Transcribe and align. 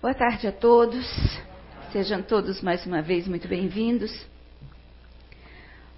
Boa 0.00 0.14
tarde 0.14 0.46
a 0.46 0.52
todos. 0.52 1.04
Sejam 1.90 2.22
todos 2.22 2.62
mais 2.62 2.86
uma 2.86 3.02
vez 3.02 3.26
muito 3.26 3.48
bem-vindos 3.48 4.12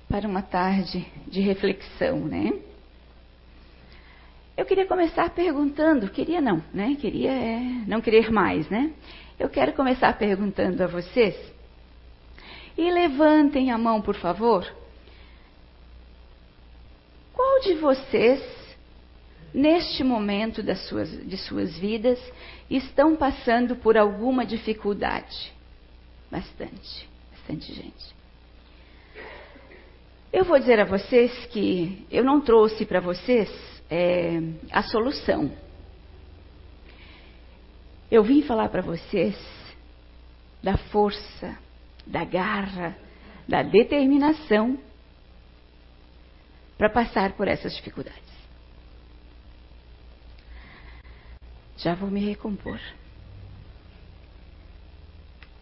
para 0.08 0.26
uma 0.26 0.41
tarde 0.41 1.07
de 1.26 1.42
reflexão, 1.42 2.21
né? 2.21 2.58
Eu 4.56 4.64
queria 4.64 4.86
começar 4.86 5.28
perguntando, 5.28 6.08
queria 6.08 6.40
não, 6.40 6.64
né? 6.72 6.96
Queria 6.98 7.30
é, 7.30 7.60
não 7.86 8.00
querer 8.00 8.30
mais, 8.30 8.71
né? 8.71 8.90
Eu 9.38 9.50
quero 9.50 9.74
começar 9.74 10.17
perguntando 10.17 10.82
a 10.82 10.87
vocês. 10.87 11.37
E 12.78 12.90
levantem 12.90 13.71
a 13.71 13.76
mão, 13.76 14.01
por 14.01 14.17
favor. 14.17 14.67
Qual 17.34 17.60
de 17.60 17.74
vocês, 17.74 18.42
neste 19.52 20.05
momento 20.05 20.62
das 20.62 20.87
suas, 20.88 21.10
de 21.27 21.37
suas 21.37 21.77
vidas, 21.77 22.19
estão 22.69 23.16
passando 23.16 23.77
por 23.77 23.96
alguma 23.96 24.46
dificuldade? 24.46 25.52
Bastante, 26.30 27.09
bastante 27.33 27.73
gente. 27.73 28.20
Eu 30.33 30.45
vou 30.45 30.59
dizer 30.59 30.78
a 30.78 30.84
vocês 30.84 31.47
que 31.47 32.06
eu 32.11 32.23
não 32.23 32.41
trouxe 32.41 32.87
para 32.87 33.01
vocês 33.01 33.51
é, 33.91 34.41
a 34.70 34.83
solução. 34.84 35.51
Eu 38.11 38.23
vim 38.23 38.42
falar 38.42 38.69
para 38.69 38.83
vocês 38.83 39.37
da 40.62 40.77
força, 40.77 41.59
da 42.06 42.25
garra, 42.25 42.97
da 43.48 43.62
determinação 43.62 44.78
para 46.78 46.89
passar 46.89 47.33
por 47.33 47.48
essas 47.48 47.75
dificuldades. 47.75 48.30
Já 51.80 51.95
vou 51.95 52.11
me 52.11 52.20
recompor. 52.20 52.79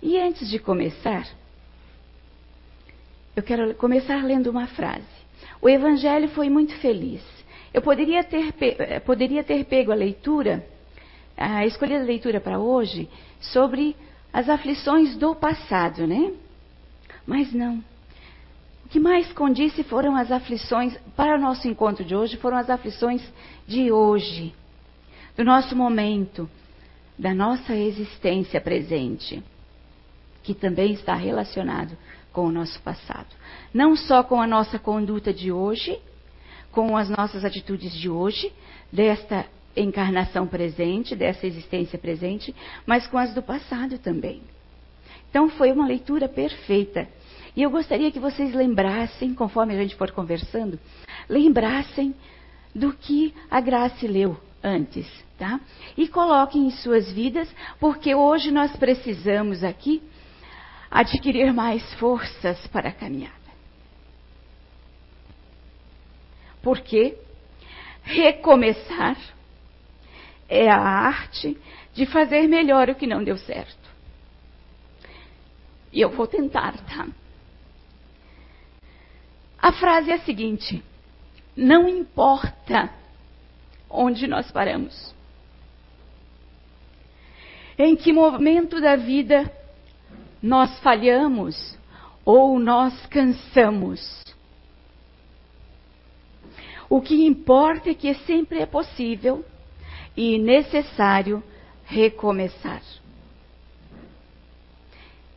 E 0.02 0.18
antes 0.18 0.50
de 0.50 0.58
começar, 0.58 1.28
eu 3.36 3.42
quero 3.42 3.72
começar 3.74 4.24
lendo 4.24 4.50
uma 4.50 4.66
frase. 4.66 5.06
O 5.62 5.68
Evangelho 5.68 6.28
foi 6.30 6.50
muito 6.50 6.74
feliz. 6.78 7.22
Eu 7.72 7.80
poderia 7.80 8.24
ter, 8.24 8.52
eh, 8.60 8.98
poderia 8.98 9.44
ter 9.44 9.64
pego 9.64 9.92
a 9.92 9.94
leitura, 9.94 10.66
a 11.36 11.64
escolhida 11.64 12.02
leitura 12.02 12.40
para 12.40 12.58
hoje, 12.58 13.08
sobre 13.40 13.94
as 14.32 14.48
aflições 14.48 15.16
do 15.16 15.36
passado, 15.36 16.04
né? 16.04 16.32
Mas 17.24 17.52
não. 17.52 17.78
O 18.84 18.88
que 18.88 18.98
mais 18.98 19.32
condisse 19.32 19.84
foram 19.84 20.16
as 20.16 20.32
aflições, 20.32 20.96
para 21.14 21.36
o 21.36 21.40
nosso 21.40 21.68
encontro 21.68 22.04
de 22.04 22.16
hoje, 22.16 22.36
foram 22.38 22.56
as 22.56 22.68
aflições 22.68 23.22
de 23.68 23.92
hoje, 23.92 24.52
do 25.38 25.44
nosso 25.44 25.76
momento, 25.76 26.50
da 27.16 27.32
nossa 27.32 27.72
existência 27.72 28.60
presente, 28.60 29.40
que 30.42 30.52
também 30.52 30.94
está 30.94 31.14
relacionado 31.14 31.96
com 32.32 32.46
o 32.46 32.50
nosso 32.50 32.82
passado. 32.82 33.28
Não 33.72 33.94
só 33.94 34.24
com 34.24 34.42
a 34.42 34.48
nossa 34.48 34.80
conduta 34.80 35.32
de 35.32 35.52
hoje, 35.52 35.96
com 36.72 36.96
as 36.96 37.08
nossas 37.08 37.44
atitudes 37.44 37.92
de 37.92 38.10
hoje, 38.10 38.52
desta 38.92 39.46
encarnação 39.76 40.44
presente, 40.44 41.14
dessa 41.14 41.46
existência 41.46 41.96
presente, 42.00 42.52
mas 42.84 43.06
com 43.06 43.16
as 43.16 43.32
do 43.32 43.40
passado 43.40 43.96
também. 43.96 44.42
Então 45.30 45.48
foi 45.50 45.70
uma 45.70 45.86
leitura 45.86 46.28
perfeita. 46.28 47.08
E 47.54 47.62
eu 47.62 47.70
gostaria 47.70 48.10
que 48.10 48.18
vocês 48.18 48.52
lembrassem, 48.52 49.34
conforme 49.34 49.72
a 49.72 49.78
gente 49.82 49.94
for 49.94 50.10
conversando, 50.10 50.80
lembrassem 51.28 52.12
do 52.74 52.92
que 52.92 53.32
a 53.48 53.60
Grace 53.60 54.04
leu 54.04 54.36
antes, 54.68 55.06
tá? 55.38 55.60
E 55.96 56.06
coloquem 56.08 56.66
em 56.66 56.70
suas 56.70 57.10
vidas, 57.10 57.48
porque 57.80 58.14
hoje 58.14 58.50
nós 58.50 58.74
precisamos 58.76 59.64
aqui 59.64 60.02
adquirir 60.90 61.52
mais 61.52 61.82
forças 61.94 62.66
para 62.68 62.90
a 62.90 62.92
caminhada. 62.92 63.34
Porque 66.62 67.16
recomeçar 68.02 69.16
é 70.48 70.68
a 70.68 70.78
arte 70.78 71.56
de 71.94 72.06
fazer 72.06 72.46
melhor 72.48 72.88
o 72.88 72.94
que 72.94 73.06
não 73.06 73.22
deu 73.22 73.36
certo. 73.36 73.88
E 75.92 76.00
eu 76.00 76.10
vou 76.10 76.26
tentar, 76.26 76.76
tá? 76.84 77.06
A 79.58 79.72
frase 79.72 80.10
é 80.10 80.14
a 80.14 80.20
seguinte: 80.20 80.82
não 81.56 81.88
importa 81.88 82.90
onde 83.90 84.26
nós 84.26 84.50
paramos, 84.50 85.14
em 87.78 87.94
que 87.96 88.12
momento 88.12 88.80
da 88.80 88.96
vida 88.96 89.50
nós 90.42 90.78
falhamos 90.80 91.76
ou 92.24 92.58
nós 92.58 93.06
cansamos. 93.06 94.24
O 96.90 97.00
que 97.00 97.26
importa 97.26 97.90
é 97.90 97.94
que 97.94 98.14
sempre 98.14 98.60
é 98.60 98.66
possível 98.66 99.44
e 100.16 100.38
necessário 100.38 101.42
recomeçar. 101.84 102.82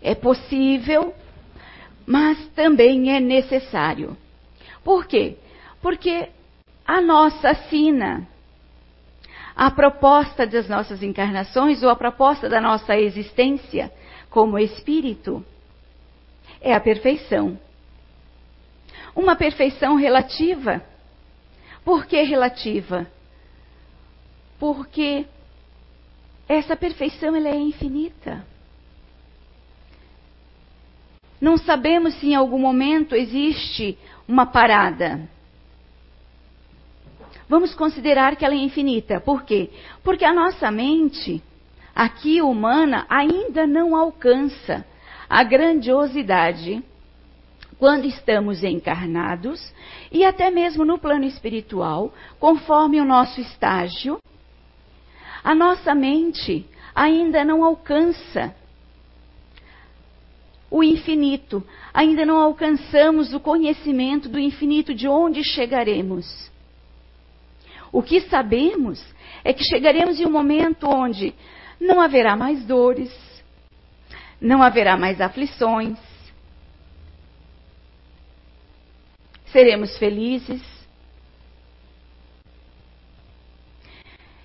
É 0.01 0.15
possível, 0.15 1.13
mas 2.05 2.47
também 2.55 3.15
é 3.15 3.19
necessário. 3.19 4.17
Por 4.83 5.05
quê? 5.05 5.37
Porque 5.81 6.29
a 6.85 7.01
nossa 7.01 7.53
sina, 7.69 8.27
a 9.55 9.69
proposta 9.69 10.45
das 10.45 10.67
nossas 10.67 11.03
encarnações 11.03 11.83
ou 11.83 11.89
a 11.89 11.95
proposta 11.95 12.47
da 12.47 12.61
nossa 12.61 12.97
existência 12.97 13.91
como 14.29 14.57
espírito 14.57 15.45
é 16.61 16.73
a 16.73 16.79
perfeição. 16.79 17.59
Uma 19.15 19.35
perfeição 19.35 19.95
relativa. 19.95 20.81
Por 21.83 22.05
que 22.05 22.21
relativa? 22.21 23.07
Porque 24.59 25.25
essa 26.47 26.75
perfeição 26.75 27.35
ela 27.35 27.49
é 27.49 27.57
infinita. 27.57 28.45
Não 31.41 31.57
sabemos 31.57 32.13
se 32.19 32.27
em 32.27 32.35
algum 32.35 32.59
momento 32.59 33.15
existe 33.15 33.97
uma 34.27 34.45
parada. 34.45 35.27
Vamos 37.47 37.73
considerar 37.73 38.35
que 38.35 38.45
ela 38.45 38.53
é 38.53 38.57
infinita. 38.57 39.19
Por 39.19 39.43
quê? 39.43 39.69
Porque 40.03 40.25
a 40.25 40.33
nossa 40.33 40.71
mente 40.71 41.41
aqui 41.93 42.41
humana 42.41 43.05
ainda 43.09 43.67
não 43.67 43.95
alcança 43.95 44.85
a 45.29 45.43
grandiosidade 45.43 46.83
quando 47.77 48.05
estamos 48.05 48.63
encarnados 48.63 49.73
e 50.11 50.23
até 50.23 50.51
mesmo 50.51 50.85
no 50.85 50.99
plano 50.99 51.25
espiritual, 51.25 52.13
conforme 52.39 53.01
o 53.01 53.05
nosso 53.05 53.41
estágio, 53.41 54.19
a 55.43 55.55
nossa 55.55 55.95
mente 55.95 56.65
ainda 56.93 57.43
não 57.43 57.63
alcança 57.63 58.53
o 60.69 60.83
infinito, 60.83 61.63
ainda 61.93 62.25
não 62.25 62.37
alcançamos 62.37 63.33
o 63.33 63.39
conhecimento 63.39 64.29
do 64.29 64.39
infinito, 64.39 64.93
de 64.93 65.07
onde 65.07 65.43
chegaremos. 65.43 66.51
O 67.91 68.01
que 68.01 68.21
sabemos 68.21 69.03
é 69.43 69.53
que 69.53 69.63
chegaremos 69.63 70.19
em 70.19 70.25
um 70.25 70.31
momento 70.31 70.87
onde 70.87 71.33
não 71.79 71.99
haverá 71.99 72.35
mais 72.35 72.63
dores, 72.63 73.11
não 74.39 74.63
haverá 74.63 74.95
mais 74.95 75.19
aflições, 75.19 75.97
seremos 79.47 79.97
felizes. 79.97 80.61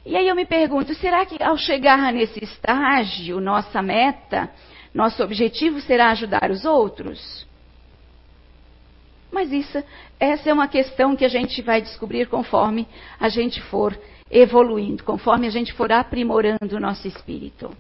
E 0.04 0.16
aí 0.16 0.28
eu 0.28 0.36
me 0.36 0.46
pergunto, 0.46 0.94
será 0.94 1.24
que 1.26 1.42
ao 1.42 1.56
chegar 1.56 2.12
nesse 2.12 2.42
estágio, 2.42 3.40
nossa 3.40 3.82
meta, 3.82 4.50
nosso 4.94 5.22
objetivo 5.22 5.80
será 5.80 6.10
ajudar 6.10 6.50
os 6.50 6.64
outros? 6.64 7.46
Mas 9.36 9.52
isso, 9.52 9.84
essa 10.18 10.48
é 10.48 10.52
uma 10.52 10.66
questão 10.66 11.14
que 11.14 11.22
a 11.22 11.28
gente 11.28 11.60
vai 11.60 11.82
descobrir 11.82 12.26
conforme 12.26 12.88
a 13.20 13.28
gente 13.28 13.60
for 13.64 13.94
evoluindo, 14.30 15.04
conforme 15.04 15.46
a 15.46 15.50
gente 15.50 15.74
for 15.74 15.92
aprimorando 15.92 16.74
o 16.74 16.80
nosso 16.80 17.06
espírito. 17.06 17.70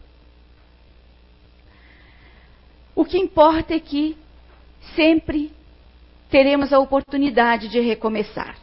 O 2.94 3.06
que 3.06 3.16
importa 3.16 3.72
é 3.72 3.80
que 3.80 4.18
sempre 4.94 5.50
teremos 6.28 6.74
a 6.74 6.78
oportunidade 6.78 7.68
de 7.68 7.80
recomeçar. 7.80 8.58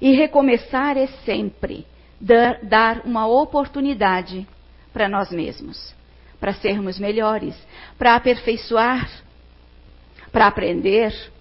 E 0.00 0.12
recomeçar 0.12 0.96
é 0.96 1.08
sempre 1.26 1.86
dar, 2.18 2.58
dar 2.62 3.02
uma 3.04 3.26
oportunidade 3.26 4.48
para 4.94 5.10
nós 5.10 5.30
mesmos, 5.30 5.94
para 6.40 6.54
sermos 6.54 6.98
melhores, 6.98 7.54
para 7.98 8.16
aperfeiçoar, 8.16 9.10
para 10.32 10.46
aprender, 10.46 11.35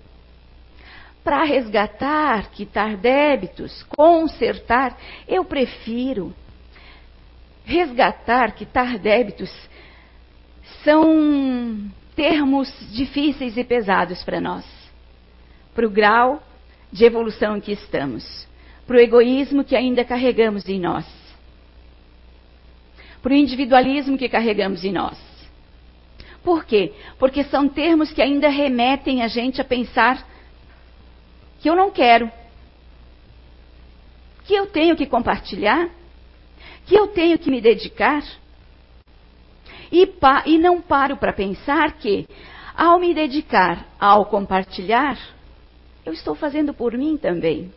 para 1.25 1.43
resgatar, 1.43 2.51
quitar 2.51 2.95
débitos, 2.97 3.81
consertar, 3.89 4.95
eu 5.27 5.43
prefiro 5.43 6.31
resgatar, 7.65 8.53
quitar 8.53 8.99
débitos, 8.99 9.51
são 10.83 11.89
termos 12.15 12.71
difíceis 12.91 13.57
e 13.57 13.63
pesados 13.63 14.23
para 14.23 14.39
nós, 14.39 14.63
para 15.73 15.87
o 15.87 15.89
grau 15.89 16.43
de 16.91 17.05
evolução 17.05 17.57
em 17.57 17.59
que 17.59 17.71
estamos, 17.71 18.47
para 18.85 18.97
o 18.97 18.99
egoísmo 18.99 19.63
que 19.63 19.75
ainda 19.75 20.05
carregamos 20.05 20.69
em 20.69 20.79
nós, 20.79 21.07
para 23.23 23.33
o 23.33 23.35
individualismo 23.35 24.15
que 24.15 24.29
carregamos 24.29 24.85
em 24.85 24.91
nós. 24.91 25.17
Por 26.43 26.65
quê? 26.65 26.93
Porque 27.17 27.43
são 27.45 27.67
termos 27.67 28.13
que 28.13 28.21
ainda 28.21 28.47
remetem 28.47 29.23
a 29.23 29.27
gente 29.27 29.59
a 29.59 29.65
pensar 29.65 30.34
que 31.65 31.69
eu 31.71 31.75
não 31.75 31.89
quero, 31.89 32.31
que 34.43 34.53
eu 34.53 34.67
tenho 34.67 34.95
que 34.95 35.07
compartilhar, 35.07 35.89
que 36.85 36.93
eu 36.93 37.07
tenho 37.07 37.39
que 37.39 37.49
me 37.49 37.59
dedicar. 37.59 38.21
E, 39.91 40.05
pa, 40.05 40.43
e 40.45 40.59
não 40.59 40.79
paro 40.79 41.17
para 41.17 41.33
pensar 41.33 41.93
que, 41.93 42.27
ao 42.77 42.99
me 42.99 43.15
dedicar, 43.15 43.83
ao 43.99 44.27
compartilhar, 44.27 45.17
eu 46.05 46.13
estou 46.13 46.35
fazendo 46.35 46.71
por 46.71 46.95
mim 46.95 47.17
também. 47.17 47.73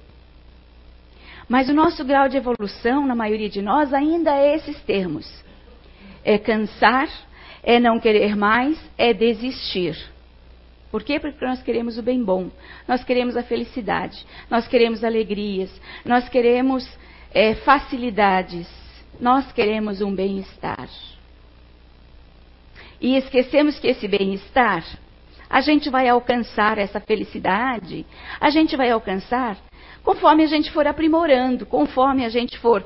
Mas 1.48 1.70
o 1.70 1.72
nosso 1.72 2.04
grau 2.04 2.28
de 2.28 2.36
evolução, 2.36 3.06
na 3.06 3.14
maioria 3.14 3.48
de 3.48 3.62
nós, 3.62 3.94
ainda 3.94 4.36
é 4.36 4.54
esses 4.54 4.78
termos: 4.82 5.26
é 6.22 6.36
cansar, 6.36 7.08
é 7.62 7.80
não 7.80 7.98
querer 7.98 8.36
mais, 8.36 8.78
é 8.98 9.14
desistir. 9.14 9.96
Por 10.90 11.02
quê? 11.02 11.20
Porque 11.20 11.44
nós 11.44 11.62
queremos 11.62 11.98
o 11.98 12.02
bem 12.02 12.22
bom, 12.24 12.50
nós 12.86 13.04
queremos 13.04 13.36
a 13.36 13.42
felicidade, 13.42 14.24
nós 14.50 14.66
queremos 14.66 15.04
alegrias, 15.04 15.70
nós 16.04 16.28
queremos 16.28 16.88
é, 17.32 17.54
facilidades, 17.56 18.66
nós 19.20 19.52
queremos 19.52 20.00
um 20.00 20.14
bem-estar. 20.14 20.88
E 23.00 23.16
esquecemos 23.16 23.78
que 23.78 23.86
esse 23.86 24.08
bem-estar, 24.08 24.82
a 25.48 25.60
gente 25.60 25.90
vai 25.90 26.08
alcançar 26.08 26.78
essa 26.78 27.00
felicidade, 27.00 28.06
a 28.40 28.48
gente 28.48 28.76
vai 28.76 28.90
alcançar 28.90 29.58
conforme 30.02 30.42
a 30.42 30.46
gente 30.46 30.70
for 30.70 30.86
aprimorando, 30.86 31.66
conforme 31.66 32.24
a 32.24 32.30
gente 32.30 32.58
for. 32.58 32.82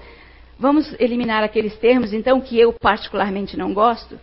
Vamos 0.58 0.92
eliminar 0.98 1.44
aqueles 1.44 1.76
termos, 1.76 2.12
então, 2.12 2.40
que 2.40 2.58
eu 2.58 2.72
particularmente 2.72 3.56
não 3.56 3.72
gosto, 3.72 4.18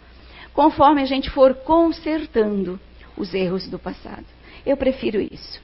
conforme 0.54 1.02
a 1.02 1.06
gente 1.06 1.30
for 1.30 1.54
consertando 1.54 2.80
os 3.19 3.33
erros 3.33 3.68
do 3.68 3.77
passado. 3.77 4.25
Eu 4.66 4.77
prefiro 4.77 5.21
isso. 5.21 5.62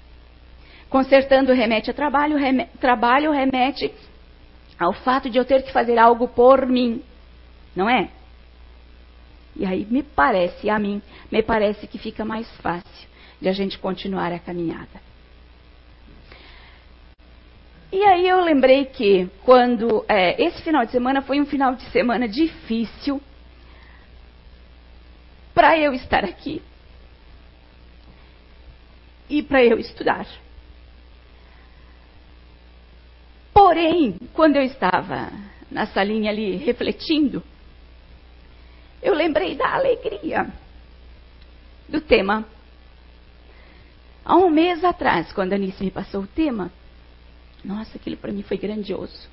Consertando 0.90 1.54
remete 1.54 1.90
a 1.90 1.94
trabalho, 1.94 2.38
rem, 2.38 2.68
trabalho 2.80 3.32
remete 3.32 3.92
ao 4.78 4.94
fato 4.94 5.30
de 5.30 5.38
eu 5.38 5.46
ter 5.46 5.64
que 5.64 5.72
fazer 5.72 5.98
algo 5.98 6.28
por 6.28 6.66
mim, 6.68 7.02
não 7.76 7.90
é? 7.90 8.10
E 9.56 9.66
aí 9.66 9.88
me 9.90 10.04
parece, 10.04 10.70
a 10.70 10.78
mim, 10.78 11.02
me 11.32 11.42
parece 11.42 11.88
que 11.88 11.98
fica 11.98 12.26
mais 12.26 12.48
fácil 12.58 13.10
de 13.42 13.48
a 13.48 13.54
gente 13.54 13.80
continuar 13.80 14.32
a 14.34 14.40
caminhada. 14.40 15.06
E 17.92 18.04
aí 18.04 18.28
eu 18.28 18.44
lembrei 18.44 18.86
que 18.86 19.30
quando 19.44 20.04
é, 20.10 20.42
esse 20.44 20.62
final 20.62 20.86
de 20.86 20.92
semana 20.92 21.22
foi 21.22 21.40
um 21.40 21.46
final 21.46 21.76
de 21.76 21.84
semana 21.92 22.28
difícil 22.28 23.22
para 25.54 25.78
eu 25.78 25.94
estar 25.94 26.26
aqui 26.26 26.62
e 29.30 29.42
para 29.42 29.64
eu 29.64 29.80
estudar. 29.80 30.28
Porém, 33.54 34.18
quando 34.34 34.58
eu 34.58 34.64
estava 34.64 35.32
na 35.72 35.88
salinha 35.88 36.30
ali 36.30 36.58
refletindo, 36.58 37.42
eu 39.02 39.14
lembrei 39.14 39.56
da 39.56 39.74
alegria 39.74 40.48
do 41.88 42.02
tema. 42.02 42.46
Há 44.24 44.36
um 44.36 44.50
mês 44.50 44.84
atrás, 44.84 45.32
quando 45.32 45.54
a 45.54 45.56
Anice 45.56 45.84
me 45.84 45.92
passou 45.92 46.24
o 46.24 46.28
tema, 46.28 46.72
nossa, 47.64 47.98
aquilo 47.98 48.18
para 48.18 48.32
mim 48.32 48.42
foi 48.42 48.58
grandioso. 48.58 49.30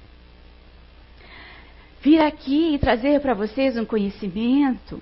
Vir 2.01 2.21
aqui 2.21 2.75
e 2.75 2.79
trazer 2.79 3.21
para 3.21 3.35
vocês 3.35 3.77
um 3.77 3.85
conhecimento 3.85 5.01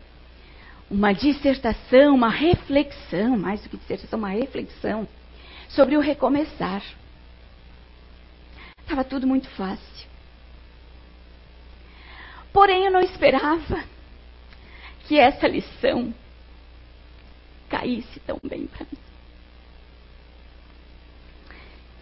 uma 0.91 1.13
dissertação, 1.13 2.15
uma 2.15 2.29
reflexão, 2.29 3.39
mais 3.39 3.63
do 3.63 3.69
que 3.69 3.77
dissertação, 3.77 4.19
uma 4.19 4.31
reflexão 4.31 5.07
sobre 5.69 5.97
o 5.97 6.01
recomeçar. 6.01 6.83
Estava 8.81 9.05
tudo 9.05 9.27
muito 9.27 9.49
fácil. 9.51 10.11
Porém, 12.53 12.87
eu 12.87 12.91
não 12.91 13.01
esperava 13.01 13.85
que 15.07 15.17
essa 15.17 15.47
lição 15.47 16.13
caísse 17.69 18.19
tão 18.21 18.41
bem 18.43 18.67
para 18.67 18.85
mim. 18.85 18.99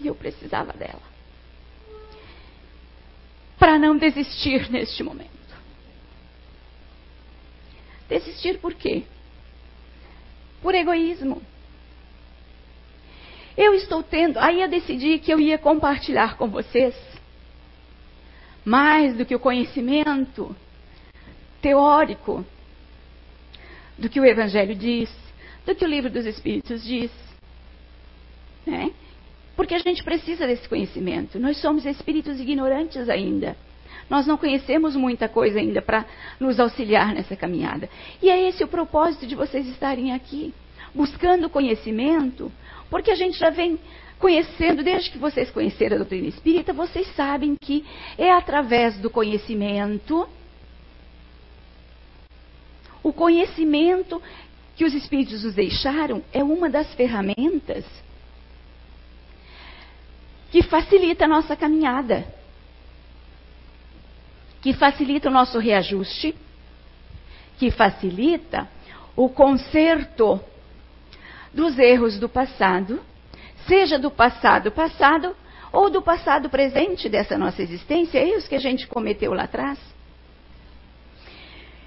E 0.01 0.07
eu 0.07 0.15
precisava 0.15 0.73
dela. 0.73 1.03
Para 3.59 3.79
não 3.79 3.99
desistir 3.99 4.71
neste 4.71 5.03
momento. 5.03 5.38
Desistir 8.09 8.59
por 8.59 8.75
quê? 8.75 9.05
Por 10.63 10.75
egoísmo. 10.75 11.43
Eu 13.57 13.75
estou 13.75 14.03
tendo, 14.03 14.39
aí 14.39 14.63
eu 14.63 14.69
decidi 14.69 15.19
que 15.19 15.33
eu 15.33 15.41
ia 15.41 15.59
compartilhar 15.59 16.37
com 16.37 16.49
vocês 16.49 16.95
mais 18.65 19.17
do 19.17 19.25
que 19.25 19.35
o 19.35 19.41
conhecimento 19.41 20.55
teórico 21.61 22.45
do 23.99 24.09
que 24.09 24.21
o 24.21 24.25
Evangelho 24.25 24.75
diz, 24.75 25.11
do 25.67 25.75
que 25.75 25.85
o 25.85 25.89
Livro 25.89 26.09
dos 26.09 26.25
Espíritos 26.25 26.85
diz. 26.85 27.11
Né? 28.65 28.93
Porque 29.57 29.75
a 29.75 29.79
gente 29.79 30.05
precisa 30.05 30.47
desse 30.47 30.69
conhecimento. 30.69 31.39
Nós 31.39 31.61
somos 31.61 31.85
espíritos 31.85 32.39
ignorantes 32.39 33.09
ainda. 33.09 33.57
Nós 34.09 34.27
não 34.27 34.39
conhecemos 34.39 34.97
muita 34.97 35.29
coisa 35.29 35.59
ainda 35.59 35.83
para 35.83 36.05
nos 36.41 36.59
auxiliar 36.59 37.15
nessa 37.15 37.37
caminhada. 37.37 37.89
E 38.23 38.31
é 38.31 38.49
esse 38.49 38.65
o 38.65 38.69
propósito 38.69 39.27
de 39.27 39.35
vocês 39.35 39.67
estarem 39.69 40.13
aqui, 40.13 40.55
buscando 40.95 41.51
conhecimento, 41.51 42.51
porque 42.91 43.11
a 43.11 43.15
gente 43.15 43.39
já 43.39 43.51
vem 43.51 43.79
conhecendo, 44.19 44.83
desde 44.83 45.11
que 45.11 45.19
vocês 45.19 45.51
conheceram 45.51 45.97
a 45.97 45.99
doutrina 45.99 46.27
espírita, 46.27 46.73
vocês 46.73 47.07
sabem 47.15 47.55
que 47.61 47.85
é 48.17 48.33
através 48.33 48.99
do 48.99 49.11
conhecimento, 49.11 50.29
o 53.03 53.13
conhecimento 53.13 54.21
que 54.75 54.85
os 54.85 54.95
espíritos 54.95 55.45
nos 55.45 55.55
deixaram 55.55 56.23
é 56.33 56.43
uma 56.43 56.69
das 56.69 56.93
ferramentas 56.95 57.85
que 60.51 60.63
facilita 60.63 61.27
a 61.27 61.29
nossa 61.29 61.55
caminhada 61.55 62.38
que 64.61 64.73
facilita 64.73 65.29
o 65.29 65.33
nosso 65.33 65.59
reajuste, 65.59 66.35
que 67.59 67.71
facilita 67.71 68.69
o 69.17 69.29
conserto 69.29 70.41
dos 71.53 71.79
erros 71.79 72.19
do 72.19 72.29
passado, 72.29 73.01
seja 73.67 73.99
do 73.99 74.11
passado 74.11 74.71
passado 74.71 75.35
ou 75.73 75.91
do 75.91 76.01
passado 76.01 76.49
presente 76.49 77.09
dessa 77.09 77.37
nossa 77.37 77.63
existência, 77.63 78.19
erros 78.19 78.49
que 78.49 78.55
a 78.55 78.61
gente 78.61 78.87
cometeu 78.87 79.33
lá 79.35 79.45
atrás. 79.45 79.79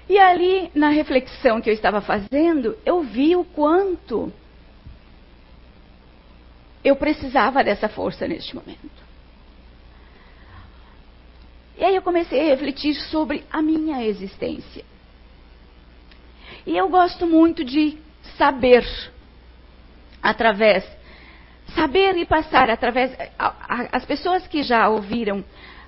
E 0.08 0.18
ali, 0.18 0.70
na 0.74 0.90
reflexão 0.90 1.60
que 1.60 1.70
eu 1.70 1.74
estava 1.74 2.00
fazendo, 2.00 2.76
eu 2.84 3.02
vi 3.02 3.34
o 3.34 3.44
quanto 3.44 4.32
eu 6.84 6.96
precisava 6.96 7.62
dessa 7.62 7.88
força 7.88 8.26
neste 8.26 8.54
momento. 8.54 9.01
E 11.76 11.84
aí 11.84 11.96
eu 11.96 12.02
comecei 12.02 12.40
a 12.40 12.44
refletir 12.44 12.94
sobre 12.94 13.44
a 13.50 13.62
minha 13.62 14.04
existência. 14.04 14.84
E 16.66 16.76
eu 16.76 16.88
gosto 16.88 17.26
muito 17.26 17.64
de 17.64 17.98
saber 18.36 18.86
através 20.22 20.84
saber 21.74 22.16
e 22.16 22.26
passar 22.26 22.68
através 22.68 23.16
as 23.90 24.04
pessoas 24.04 24.46
que 24.46 24.62
já 24.62 24.88
ouviram 24.88 25.42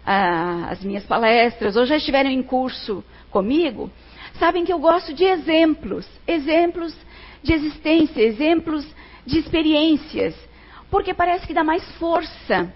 ah, 0.05 0.69
as 0.71 0.83
minhas 0.83 1.05
palestras 1.05 1.77
ou 1.77 1.85
já 1.85 1.97
estiveram 1.97 2.31
em 2.31 2.43
curso 2.43 3.05
comigo 3.31 3.91
sabem 4.39 4.65
que 4.65 4.73
eu 4.73 4.79
gosto 4.79 5.13
de 5.13 5.25
exemplos, 5.25 6.09
exemplos 6.27 6.95
de 7.43 7.53
existência, 7.53 8.21
exemplos 8.21 8.87
de 9.25 9.39
experiências, 9.39 10.35
porque 10.91 11.15
parece 11.15 11.47
que 11.47 11.55
dá 11.55 11.63
mais 11.63 11.85
força, 11.99 12.73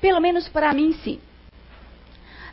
pelo 0.00 0.20
menos 0.20 0.48
para 0.48 0.72
mim 0.72 0.92
sim 1.04 1.20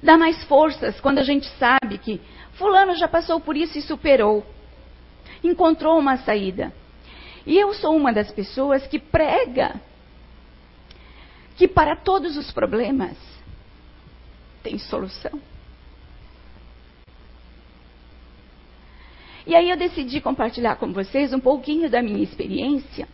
dá 0.06 0.18
mais 0.18 0.44
forças 0.44 1.02
quando 1.02 1.18
a 1.18 1.24
gente 1.24 1.48
sabe 1.58 1.98
que 1.98 2.22
Fulano 2.54 2.96
já 2.96 3.08
passou 3.08 3.42
por 3.42 3.58
isso 3.58 3.78
e 3.78 3.82
superou, 3.82 4.46
encontrou 5.44 6.00
uma 6.00 6.18
saída. 6.18 6.72
E 7.46 7.58
eu 7.58 7.74
sou 7.74 7.96
uma 7.96 8.14
das 8.14 8.32
pessoas 8.32 8.88
que 8.88 9.00
prega 9.00 9.76
que 11.58 11.68
para 11.68 11.96
todos 11.96 12.38
os 12.38 12.52
problemas 12.52 13.18
tem 14.64 14.78
solução. 14.78 15.40
E 19.48 19.56
aí 19.56 19.70
eu 19.70 19.78
decidi 19.78 20.22
compartilhar 20.22 20.76
com 20.76 20.92
vocês 20.92 21.34
um 21.34 21.40
pouquinho 21.40 21.90
da 21.90 22.02
minha 22.02 22.24
experiência 22.24 23.08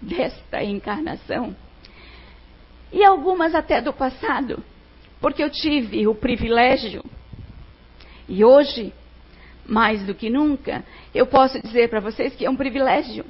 desta 0.00 0.62
encarnação 0.62 1.56
e 2.92 3.02
algumas 3.02 3.54
até 3.54 3.80
do 3.80 3.92
passado, 3.92 4.62
porque 5.22 5.42
eu 5.42 5.48
tive 5.48 6.06
o 6.08 6.14
privilégio 6.14 7.02
e 8.28 8.44
hoje, 8.44 8.92
mais 9.64 10.04
do 10.04 10.14
que 10.14 10.28
nunca, 10.28 10.84
eu 11.14 11.26
posso 11.26 11.62
dizer 11.62 11.88
para 11.88 12.00
vocês 12.00 12.34
que 12.34 12.44
é 12.44 12.50
um 12.50 12.56
privilégio 12.56 13.24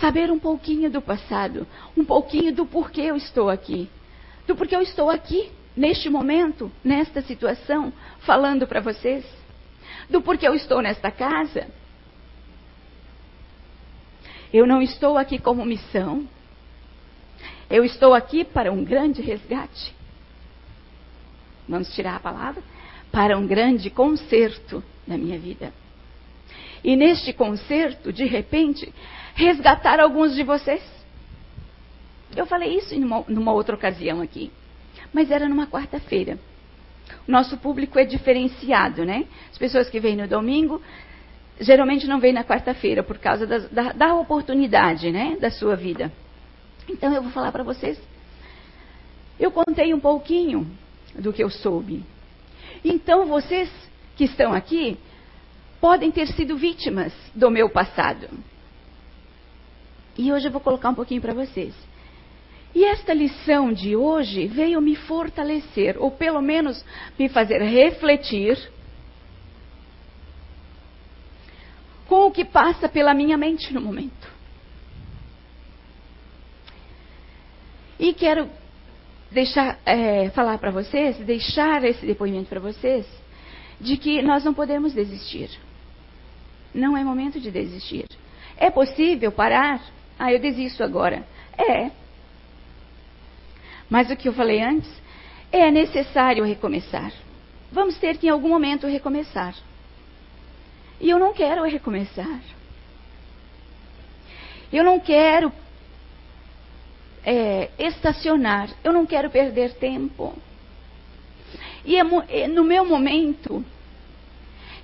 saber 0.00 0.30
um 0.30 0.38
pouquinho 0.38 0.90
do 0.90 1.02
passado, 1.02 1.66
um 1.96 2.04
pouquinho 2.04 2.54
do 2.54 2.64
porquê 2.64 3.02
eu 3.02 3.16
estou 3.16 3.50
aqui, 3.50 3.88
do 4.46 4.56
porquê 4.56 4.74
eu 4.74 4.82
estou 4.82 5.10
aqui 5.10 5.52
neste 5.76 6.08
momento, 6.08 6.72
nesta 6.82 7.20
situação, 7.20 7.92
falando 8.20 8.66
para 8.66 8.80
vocês, 8.80 9.24
do 10.08 10.22
porquê 10.22 10.48
eu 10.48 10.54
estou 10.54 10.80
nesta 10.80 11.10
casa. 11.10 11.68
Eu 14.52 14.66
não 14.66 14.80
estou 14.80 15.18
aqui 15.18 15.38
como 15.38 15.64
missão. 15.64 16.26
Eu 17.70 17.84
estou 17.84 18.14
aqui 18.14 18.44
para 18.44 18.72
um 18.72 18.84
grande 18.84 19.22
resgate. 19.22 19.94
Vamos 21.68 21.94
tirar 21.94 22.16
a 22.16 22.20
palavra? 22.20 22.62
Para 23.10 23.38
um 23.38 23.46
grande 23.46 23.90
conserto 23.90 24.82
na 25.06 25.16
minha 25.16 25.38
vida. 25.38 25.72
E 26.82 26.96
neste 26.96 27.32
concerto, 27.32 28.12
de 28.12 28.24
repente, 28.24 28.92
resgatar 29.34 30.00
alguns 30.00 30.34
de 30.34 30.42
vocês. 30.42 30.82
Eu 32.36 32.46
falei 32.46 32.76
isso 32.76 32.98
numa, 32.98 33.24
numa 33.28 33.52
outra 33.52 33.74
ocasião 33.74 34.20
aqui, 34.20 34.50
mas 35.12 35.30
era 35.30 35.48
numa 35.48 35.66
quarta-feira. 35.66 36.38
Nosso 37.26 37.56
público 37.56 37.98
é 37.98 38.04
diferenciado, 38.04 39.04
né? 39.04 39.26
As 39.50 39.56
pessoas 39.56 39.88
que 39.88 40.00
vêm 40.00 40.16
no 40.16 40.26
domingo 40.26 40.82
geralmente 41.60 42.06
não 42.06 42.18
vêm 42.18 42.32
na 42.32 42.44
quarta-feira 42.44 43.02
por 43.02 43.18
causa 43.18 43.46
da, 43.46 43.58
da, 43.58 43.92
da 43.92 44.14
oportunidade, 44.14 45.10
né, 45.10 45.36
da 45.40 45.50
sua 45.50 45.76
vida. 45.76 46.10
Então 46.88 47.12
eu 47.12 47.22
vou 47.22 47.32
falar 47.32 47.52
para 47.52 47.62
vocês. 47.62 47.98
Eu 49.38 49.50
contei 49.50 49.92
um 49.92 50.00
pouquinho 50.00 50.66
do 51.18 51.32
que 51.32 51.42
eu 51.42 51.50
soube. 51.50 52.04
Então 52.84 53.26
vocês 53.26 53.70
que 54.16 54.24
estão 54.24 54.52
aqui 54.52 54.98
podem 55.80 56.10
ter 56.10 56.28
sido 56.28 56.56
vítimas 56.56 57.12
do 57.34 57.50
meu 57.50 57.68
passado. 57.68 58.28
E 60.16 60.32
hoje 60.32 60.46
eu 60.46 60.52
vou 60.52 60.60
colocar 60.60 60.90
um 60.90 60.94
pouquinho 60.94 61.20
para 61.20 61.34
vocês. 61.34 61.74
E 62.74 62.84
esta 62.84 63.14
lição 63.14 63.72
de 63.72 63.94
hoje 63.94 64.46
veio 64.46 64.80
me 64.80 64.96
fortalecer, 64.96 65.96
ou 65.98 66.10
pelo 66.10 66.42
menos 66.42 66.84
me 67.18 67.28
fazer 67.28 67.62
refletir 67.62 68.58
com 72.08 72.26
o 72.26 72.30
que 72.32 72.44
passa 72.44 72.88
pela 72.88 73.14
minha 73.14 73.36
mente 73.36 73.72
no 73.72 73.80
momento. 73.80 74.33
E 77.98 78.12
quero 78.12 78.48
deixar, 79.30 79.78
é, 79.84 80.30
falar 80.30 80.58
para 80.58 80.70
vocês, 80.70 81.16
deixar 81.18 81.84
esse 81.84 82.04
depoimento 82.06 82.48
para 82.48 82.60
vocês, 82.60 83.06
de 83.80 83.96
que 83.96 84.22
nós 84.22 84.44
não 84.44 84.54
podemos 84.54 84.92
desistir. 84.92 85.50
Não 86.74 86.96
é 86.96 87.04
momento 87.04 87.40
de 87.40 87.50
desistir. 87.50 88.06
É 88.56 88.70
possível 88.70 89.30
parar? 89.30 89.80
Ah, 90.18 90.32
eu 90.32 90.40
desisto 90.40 90.82
agora. 90.82 91.26
É. 91.56 91.90
Mas 93.88 94.10
o 94.10 94.16
que 94.16 94.28
eu 94.28 94.32
falei 94.32 94.62
antes, 94.62 94.90
é 95.52 95.70
necessário 95.70 96.44
recomeçar. 96.44 97.12
Vamos 97.70 97.98
ter 97.98 98.18
que 98.18 98.26
em 98.26 98.30
algum 98.30 98.48
momento 98.48 98.86
recomeçar. 98.86 99.54
E 101.00 101.10
eu 101.10 101.18
não 101.18 101.32
quero 101.32 101.62
recomeçar. 101.64 102.40
Eu 104.72 104.82
não 104.82 104.98
quero 104.98 105.52
é, 107.24 107.70
estacionar. 107.78 108.70
Eu 108.82 108.92
não 108.92 109.06
quero 109.06 109.30
perder 109.30 109.74
tempo. 109.74 110.34
E 111.84 111.96
é, 111.96 112.02
é, 112.28 112.48
no 112.48 112.64
meu 112.64 112.84
momento, 112.84 113.64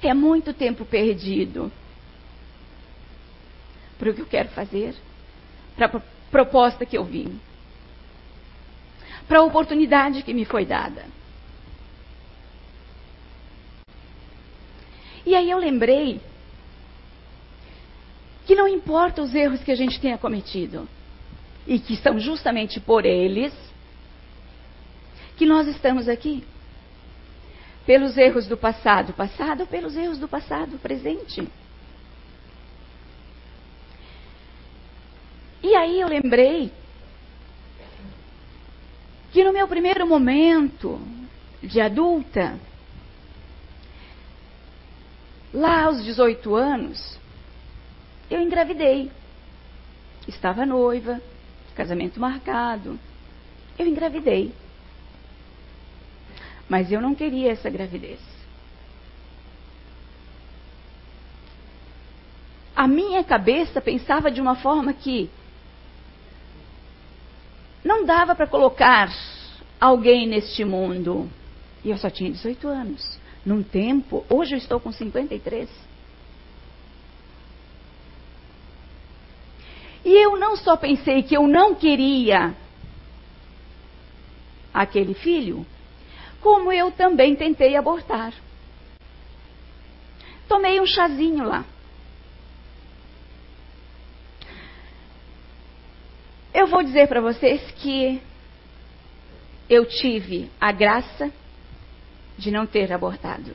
é 0.03 0.15
muito 0.15 0.53
tempo 0.55 0.85
perdido 0.85 1.71
para 3.99 4.11
o 4.11 4.15
que 4.15 4.23
eu 4.23 4.27
quero 4.27 4.49
fazer, 4.51 4.95
para 5.77 5.87
a 5.87 6.01
proposta 6.31 6.87
que 6.87 6.97
eu 6.97 7.05
vim, 7.05 7.39
para 9.29 9.41
a 9.41 9.43
oportunidade 9.43 10.23
que 10.23 10.33
me 10.33 10.45
foi 10.45 10.65
dada. 10.65 11.05
E 15.27 15.35
aí 15.35 15.51
eu 15.51 15.59
lembrei 15.59 16.21
que 18.47 18.55
não 18.55 18.67
importa 18.67 19.23
os 19.23 19.35
erros 19.35 19.63
que 19.63 19.71
a 19.71 19.77
gente 19.77 20.01
tenha 20.01 20.17
cometido, 20.17 20.89
e 21.71 21.79
que 21.79 21.97
são 21.99 22.19
justamente 22.19 22.81
por 22.81 23.07
eles 23.07 23.55
que 25.37 25.47
nós 25.47 25.69
estamos 25.69 26.09
aqui. 26.09 26.43
Pelos 27.87 28.19
erros 28.19 28.49
do 28.49 28.57
passado 28.57 29.13
passado, 29.13 29.65
pelos 29.69 29.97
erros 29.97 30.19
do 30.19 30.27
passado 30.27 30.79
presente. 30.79 31.47
E 35.63 35.77
aí 35.77 36.01
eu 36.01 36.09
lembrei 36.09 36.73
que 39.31 39.45
no 39.45 39.53
meu 39.53 39.69
primeiro 39.69 40.05
momento 40.09 41.01
de 41.63 41.81
adulta, 41.81 42.59
lá 45.55 45.85
aos 45.85 46.03
18 46.03 46.53
anos, 46.53 47.17
eu 48.29 48.41
engravidei. 48.41 49.09
Estava 50.27 50.67
noiva, 50.67 51.21
casamento 51.81 52.21
marcado. 52.21 53.01
Eu 53.79 53.87
engravidei. 53.87 54.53
Mas 56.69 56.93
eu 56.93 57.01
não 57.01 57.15
queria 57.15 57.53
essa 57.53 57.71
gravidez. 57.71 58.21
A 62.77 62.87
minha 62.87 63.25
cabeça 63.25 63.81
pensava 63.81 64.31
de 64.31 64.43
uma 64.43 64.57
forma 64.57 64.93
que 64.93 65.31
não 67.83 68.05
dava 68.05 68.35
para 68.35 68.47
colocar 68.47 69.11
alguém 69.81 70.29
neste 70.29 70.63
mundo. 70.63 71.31
E 71.83 71.89
eu 71.89 71.97
só 71.97 72.11
tinha 72.11 72.31
18 72.31 72.69
anos. 72.69 73.19
Num 73.45 73.63
tempo, 73.63 74.23
hoje 74.29 74.55
eu 74.55 74.59
estou 74.59 74.79
com 74.79 74.93
53. 74.93 75.71
E 80.05 80.17
eu 80.25 80.37
não 80.39 80.57
só 80.57 80.77
pensei 80.77 81.23
que 81.23 81.37
eu 81.37 81.47
não 81.47 81.75
queria 81.75 82.55
aquele 84.73 85.15
filho, 85.15 85.67
como 86.41 86.73
eu 86.73 86.91
também 86.91 87.37
tentei 87.37 87.77
abortar. 87.77 88.33
Tomei 90.49 90.81
um 90.81 90.87
chazinho 90.87 91.45
lá. 91.45 91.65
Eu 96.53 96.67
vou 96.67 96.83
dizer 96.83 97.07
para 97.07 97.21
vocês 97.21 97.61
que 97.73 98.21
eu 99.69 99.87
tive 99.87 100.51
a 100.61 100.73
graça 100.73 101.31
de 102.37 102.51
não 102.51 102.67
ter 102.67 102.93
abortado. 102.93 103.55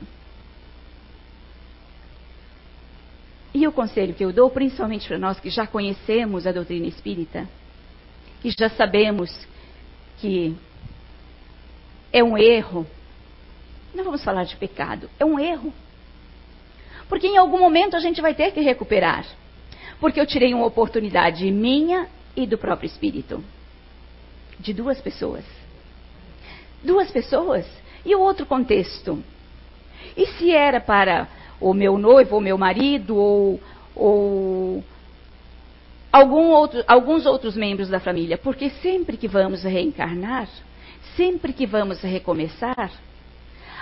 E 3.56 3.66
o 3.66 3.72
conselho 3.72 4.12
que 4.12 4.22
eu 4.22 4.34
dou, 4.34 4.50
principalmente 4.50 5.08
para 5.08 5.16
nós 5.16 5.40
que 5.40 5.48
já 5.48 5.66
conhecemos 5.66 6.46
a 6.46 6.52
doutrina 6.52 6.86
espírita, 6.86 7.48
que 8.42 8.50
já 8.50 8.68
sabemos 8.68 9.30
que 10.18 10.54
é 12.12 12.22
um 12.22 12.36
erro, 12.36 12.86
não 13.94 14.04
vamos 14.04 14.22
falar 14.22 14.44
de 14.44 14.54
pecado, 14.56 15.08
é 15.18 15.24
um 15.24 15.40
erro. 15.40 15.72
Porque 17.08 17.28
em 17.28 17.38
algum 17.38 17.58
momento 17.58 17.96
a 17.96 17.98
gente 17.98 18.20
vai 18.20 18.34
ter 18.34 18.52
que 18.52 18.60
recuperar. 18.60 19.24
Porque 19.98 20.20
eu 20.20 20.26
tirei 20.26 20.52
uma 20.52 20.66
oportunidade 20.66 21.50
minha 21.50 22.10
e 22.36 22.46
do 22.46 22.58
próprio 22.58 22.86
espírito. 22.86 23.42
De 24.60 24.74
duas 24.74 25.00
pessoas. 25.00 25.46
Duas 26.84 27.10
pessoas. 27.10 27.64
E 28.04 28.14
o 28.14 28.20
outro 28.20 28.44
contexto? 28.44 29.24
E 30.14 30.26
se 30.26 30.50
era 30.50 30.78
para 30.78 31.26
o 31.60 31.72
meu 31.72 31.98
noivo, 31.98 32.36
ou 32.36 32.40
meu 32.40 32.58
marido, 32.58 33.16
ou, 33.16 33.60
ou 33.94 34.84
algum 36.12 36.50
outro, 36.50 36.82
alguns 36.86 37.26
outros 37.26 37.56
membros 37.56 37.88
da 37.88 38.00
família. 38.00 38.38
Porque 38.38 38.70
sempre 38.70 39.16
que 39.16 39.28
vamos 39.28 39.62
reencarnar, 39.62 40.48
sempre 41.16 41.52
que 41.52 41.66
vamos 41.66 42.00
recomeçar, 42.02 42.90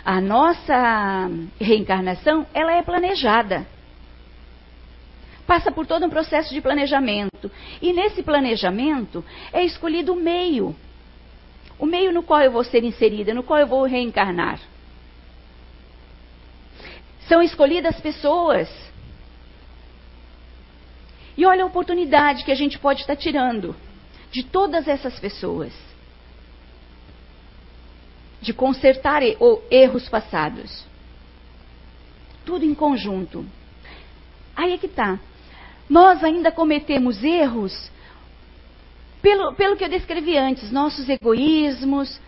a 0.04 0.20
nossa 0.20 1.30
reencarnação 1.60 2.46
ela 2.52 2.72
é 2.72 2.82
planejada. 2.82 3.66
Passa 5.46 5.70
por 5.70 5.86
todo 5.86 6.06
um 6.06 6.10
processo 6.10 6.52
de 6.52 6.60
planejamento. 6.60 7.50
E 7.80 7.92
nesse 7.92 8.22
planejamento 8.22 9.24
é 9.52 9.64
escolhido 9.64 10.12
o 10.12 10.16
meio. 10.16 10.74
O 11.78 11.86
meio 11.86 12.12
no 12.12 12.22
qual 12.22 12.40
eu 12.40 12.50
vou 12.50 12.64
ser 12.64 12.84
inserida, 12.84 13.34
no 13.34 13.42
qual 13.42 13.58
eu 13.58 13.66
vou 13.66 13.84
reencarnar. 13.84 14.60
São 17.28 17.42
escolhidas 17.42 18.00
pessoas. 18.00 18.68
E 21.36 21.44
olha 21.44 21.64
a 21.64 21.66
oportunidade 21.66 22.44
que 22.44 22.52
a 22.52 22.54
gente 22.54 22.78
pode 22.78 23.00
estar 23.00 23.16
tirando 23.16 23.74
de 24.30 24.42
todas 24.42 24.86
essas 24.86 25.18
pessoas 25.18 25.72
de 28.44 28.52
consertar 28.52 29.22
erros 29.70 30.08
passados. 30.08 30.84
Tudo 32.44 32.64
em 32.64 32.74
conjunto. 32.74 33.44
Aí 34.54 34.74
é 34.74 34.78
que 34.78 34.86
está. 34.86 35.18
Nós 35.88 36.22
ainda 36.22 36.52
cometemos 36.52 37.24
erros 37.24 37.90
pelo, 39.22 39.54
pelo 39.54 39.76
que 39.76 39.84
eu 39.84 39.88
descrevi 39.88 40.36
antes, 40.36 40.70
nossos 40.70 41.08
egoísmos, 41.08 42.20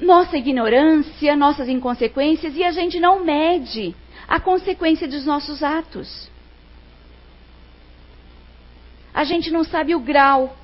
nossa 0.00 0.38
ignorância, 0.38 1.36
nossas 1.36 1.68
inconsequências, 1.68 2.56
e 2.56 2.64
a 2.64 2.70
gente 2.70 2.98
não 2.98 3.22
mede 3.22 3.94
a 4.28 4.40
consequência 4.40 5.08
dos 5.08 5.24
nossos 5.24 5.62
atos. 5.62 6.30
A 9.12 9.24
gente 9.24 9.50
não 9.50 9.64
sabe 9.64 9.94
o 9.94 10.00
grau 10.00 10.56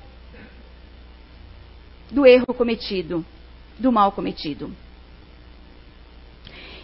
do 2.09 2.25
erro 2.25 2.53
cometido, 2.53 3.25
do 3.77 3.91
mal 3.91 4.11
cometido. 4.11 4.73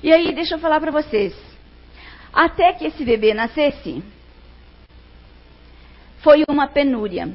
E 0.02 0.12
aí, 0.12 0.34
deixa 0.34 0.56
eu 0.56 0.60
falar 0.60 0.82
para 0.82 0.92
vocês. 0.92 1.34
Até 2.34 2.74
que 2.74 2.86
esse 2.86 3.06
bebê 3.06 3.34
nascesse, 3.34 4.04
foi 6.20 6.44
uma 6.50 6.68
penúria. 6.68 7.32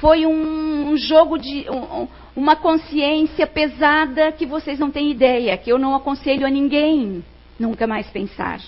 Foi 0.00 0.26
um, 0.26 0.90
um 0.90 0.96
jogo 0.96 1.38
de. 1.38 1.70
Um, 1.70 2.08
uma 2.36 2.56
consciência 2.56 3.46
pesada 3.46 4.32
que 4.32 4.44
vocês 4.44 4.78
não 4.78 4.90
têm 4.90 5.10
ideia, 5.10 5.56
que 5.56 5.70
eu 5.70 5.78
não 5.78 5.94
aconselho 5.94 6.44
a 6.44 6.50
ninguém 6.50 7.24
nunca 7.58 7.86
mais 7.86 8.06
pensar. 8.08 8.60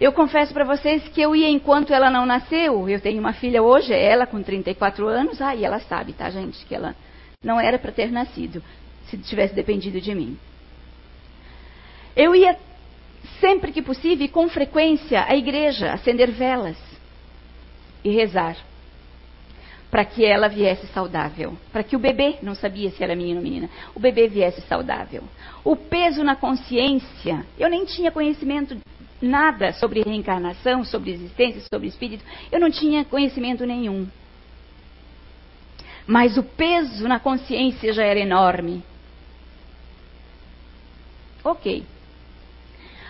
Eu 0.00 0.12
confesso 0.12 0.54
para 0.54 0.64
vocês 0.64 1.06
que 1.08 1.20
eu 1.20 1.36
ia 1.36 1.48
enquanto 1.48 1.92
ela 1.92 2.10
não 2.10 2.24
nasceu. 2.24 2.88
Eu 2.88 3.00
tenho 3.00 3.20
uma 3.20 3.34
filha 3.34 3.62
hoje, 3.62 3.92
ela 3.92 4.26
com 4.26 4.42
34 4.42 5.06
anos. 5.06 5.42
Ah, 5.42 5.54
e 5.54 5.64
ela 5.64 5.78
sabe, 5.80 6.14
tá, 6.14 6.30
gente, 6.30 6.64
que 6.64 6.74
ela 6.74 6.96
não 7.42 7.60
era 7.60 7.78
para 7.78 7.92
ter 7.92 8.10
nascido, 8.10 8.62
se 9.06 9.18
tivesse 9.18 9.54
dependido 9.54 10.00
de 10.00 10.14
mim. 10.14 10.38
Eu 12.16 12.34
ia 12.34 12.56
sempre 13.40 13.72
que 13.72 13.82
possível 13.82 14.24
e 14.24 14.28
com 14.28 14.48
frequência 14.48 15.24
à 15.24 15.36
igreja, 15.36 15.92
acender 15.92 16.30
velas 16.30 16.78
e 18.02 18.10
rezar 18.10 18.56
para 19.90 20.04
que 20.04 20.24
ela 20.24 20.48
viesse 20.48 20.86
saudável, 20.88 21.56
para 21.72 21.82
que 21.82 21.96
o 21.96 21.98
bebê, 21.98 22.38
não 22.42 22.54
sabia 22.54 22.90
se 22.90 23.02
era 23.02 23.16
menino 23.16 23.38
ou 23.38 23.42
menina, 23.42 23.68
o 23.94 23.98
bebê 23.98 24.28
viesse 24.28 24.60
saudável. 24.62 25.24
O 25.64 25.74
peso 25.74 26.22
na 26.22 26.36
consciência, 26.36 27.44
eu 27.58 27.68
nem 27.68 27.84
tinha 27.84 28.12
conhecimento 28.12 28.76
nada 29.20 29.72
sobre 29.72 30.02
reencarnação, 30.02 30.84
sobre 30.84 31.10
existência, 31.10 31.60
sobre 31.68 31.88
espírito, 31.88 32.24
eu 32.52 32.60
não 32.60 32.70
tinha 32.70 33.04
conhecimento 33.04 33.66
nenhum. 33.66 34.06
Mas 36.06 36.38
o 36.38 36.42
peso 36.42 37.06
na 37.06 37.18
consciência 37.18 37.92
já 37.92 38.04
era 38.04 38.20
enorme. 38.20 38.82
Ok. 41.44 41.84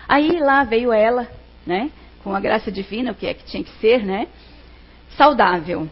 Aí 0.07 0.39
lá 0.39 0.63
veio 0.63 0.91
ela, 0.91 1.27
né? 1.65 1.91
Com 2.23 2.35
a 2.35 2.39
graça 2.39 2.71
divina, 2.71 3.11
o 3.11 3.15
que 3.15 3.27
é 3.27 3.33
que 3.33 3.45
tinha 3.45 3.63
que 3.63 3.71
ser, 3.79 4.03
né? 4.03 4.27
Saudável. 5.15 5.87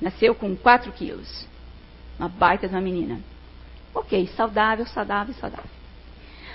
Nasceu 0.00 0.34
com 0.34 0.54
4 0.56 0.92
quilos. 0.92 1.46
Uma 2.18 2.28
baita 2.28 2.68
de 2.68 2.74
uma 2.74 2.80
menina. 2.80 3.20
Ok, 3.94 4.26
saudável, 4.36 4.86
saudável, 4.86 5.34
saudável. 5.34 5.70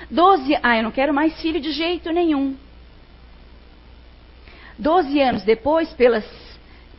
12, 0.10 0.58
ah, 0.62 0.78
eu 0.78 0.84
não 0.84 0.92
quero 0.92 1.14
mais 1.14 1.40
filho 1.42 1.60
de 1.60 1.72
jeito 1.72 2.12
nenhum. 2.12 2.56
12 4.78 5.20
anos 5.22 5.44
depois, 5.44 5.92
pelas, 5.94 6.26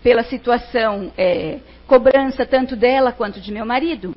pela 0.02 0.22
situação, 0.24 1.12
é, 1.16 1.60
cobrança 1.86 2.46
tanto 2.46 2.76
dela 2.76 3.12
quanto 3.12 3.40
de 3.40 3.52
meu 3.52 3.66
marido, 3.66 4.14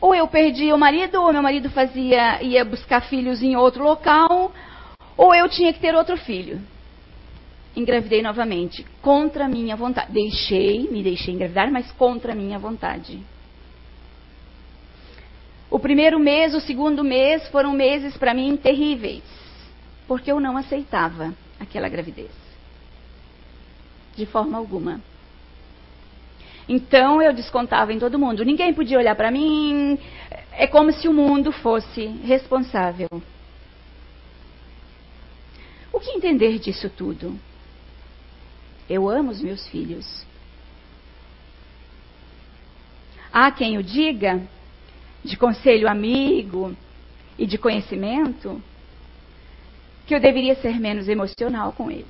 ou 0.00 0.14
eu 0.14 0.28
perdia 0.28 0.74
o 0.74 0.78
marido, 0.78 1.20
ou 1.20 1.32
meu 1.32 1.42
marido 1.42 1.70
fazia, 1.70 2.42
ia 2.42 2.64
buscar 2.64 3.00
filhos 3.02 3.42
em 3.42 3.56
outro 3.56 3.82
local, 3.82 4.52
ou 5.16 5.34
eu 5.34 5.48
tinha 5.48 5.72
que 5.72 5.80
ter 5.80 5.94
outro 5.94 6.16
filho 6.16 6.60
engravidei 7.76 8.22
novamente, 8.22 8.84
contra 9.02 9.46
minha 9.46 9.76
vontade. 9.76 10.10
Deixei, 10.10 10.88
me 10.90 11.02
deixei 11.02 11.34
engravidar, 11.34 11.70
mas 11.70 11.92
contra 11.92 12.34
minha 12.34 12.58
vontade. 12.58 13.20
O 15.70 15.78
primeiro 15.78 16.18
mês, 16.18 16.54
o 16.54 16.60
segundo 16.60 17.04
mês 17.04 17.46
foram 17.48 17.72
meses 17.72 18.16
para 18.16 18.32
mim 18.32 18.56
terríveis, 18.56 19.22
porque 20.08 20.32
eu 20.32 20.40
não 20.40 20.56
aceitava 20.56 21.34
aquela 21.60 21.88
gravidez. 21.88 22.30
De 24.16 24.24
forma 24.24 24.56
alguma. 24.56 25.02
Então 26.68 27.20
eu 27.20 27.32
descontava 27.32 27.92
em 27.92 27.98
todo 27.98 28.18
mundo. 28.18 28.44
Ninguém 28.44 28.72
podia 28.72 28.98
olhar 28.98 29.14
para 29.14 29.30
mim. 29.30 29.98
É 30.52 30.66
como 30.66 30.90
se 30.92 31.06
o 31.06 31.12
mundo 31.12 31.52
fosse 31.52 32.06
responsável. 32.24 33.08
O 35.92 36.00
que 36.00 36.10
entender 36.10 36.58
disso 36.58 36.90
tudo? 36.90 37.38
Eu 38.88 39.08
amo 39.08 39.30
os 39.30 39.40
meus 39.40 39.66
filhos. 39.68 40.24
Há 43.32 43.50
quem 43.50 43.76
o 43.76 43.82
diga, 43.82 44.40
de 45.24 45.36
conselho 45.36 45.88
amigo 45.88 46.74
e 47.38 47.46
de 47.46 47.58
conhecimento, 47.58 48.62
que 50.06 50.14
eu 50.14 50.20
deveria 50.20 50.54
ser 50.56 50.78
menos 50.78 51.08
emocional 51.08 51.72
com 51.72 51.90
eles. 51.90 52.06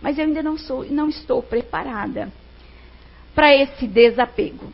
Mas 0.00 0.18
eu 0.18 0.24
ainda 0.24 0.42
não, 0.42 0.56
sou, 0.56 0.84
não 0.84 1.08
estou 1.08 1.42
preparada 1.42 2.32
para 3.34 3.54
esse 3.54 3.86
desapego. 3.86 4.72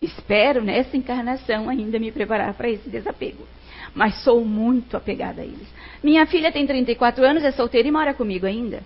Espero 0.00 0.62
nessa 0.62 0.96
encarnação 0.96 1.68
ainda 1.68 1.98
me 1.98 2.10
preparar 2.10 2.54
para 2.54 2.70
esse 2.70 2.88
desapego 2.88 3.46
mas 3.94 4.22
sou 4.22 4.44
muito 4.44 4.96
apegada 4.96 5.42
a 5.42 5.44
eles. 5.44 5.68
Minha 6.02 6.26
filha 6.26 6.52
tem 6.52 6.66
34 6.66 7.24
anos, 7.24 7.44
é 7.44 7.52
solteira 7.52 7.88
e 7.88 7.90
mora 7.90 8.14
comigo 8.14 8.46
ainda. 8.46 8.82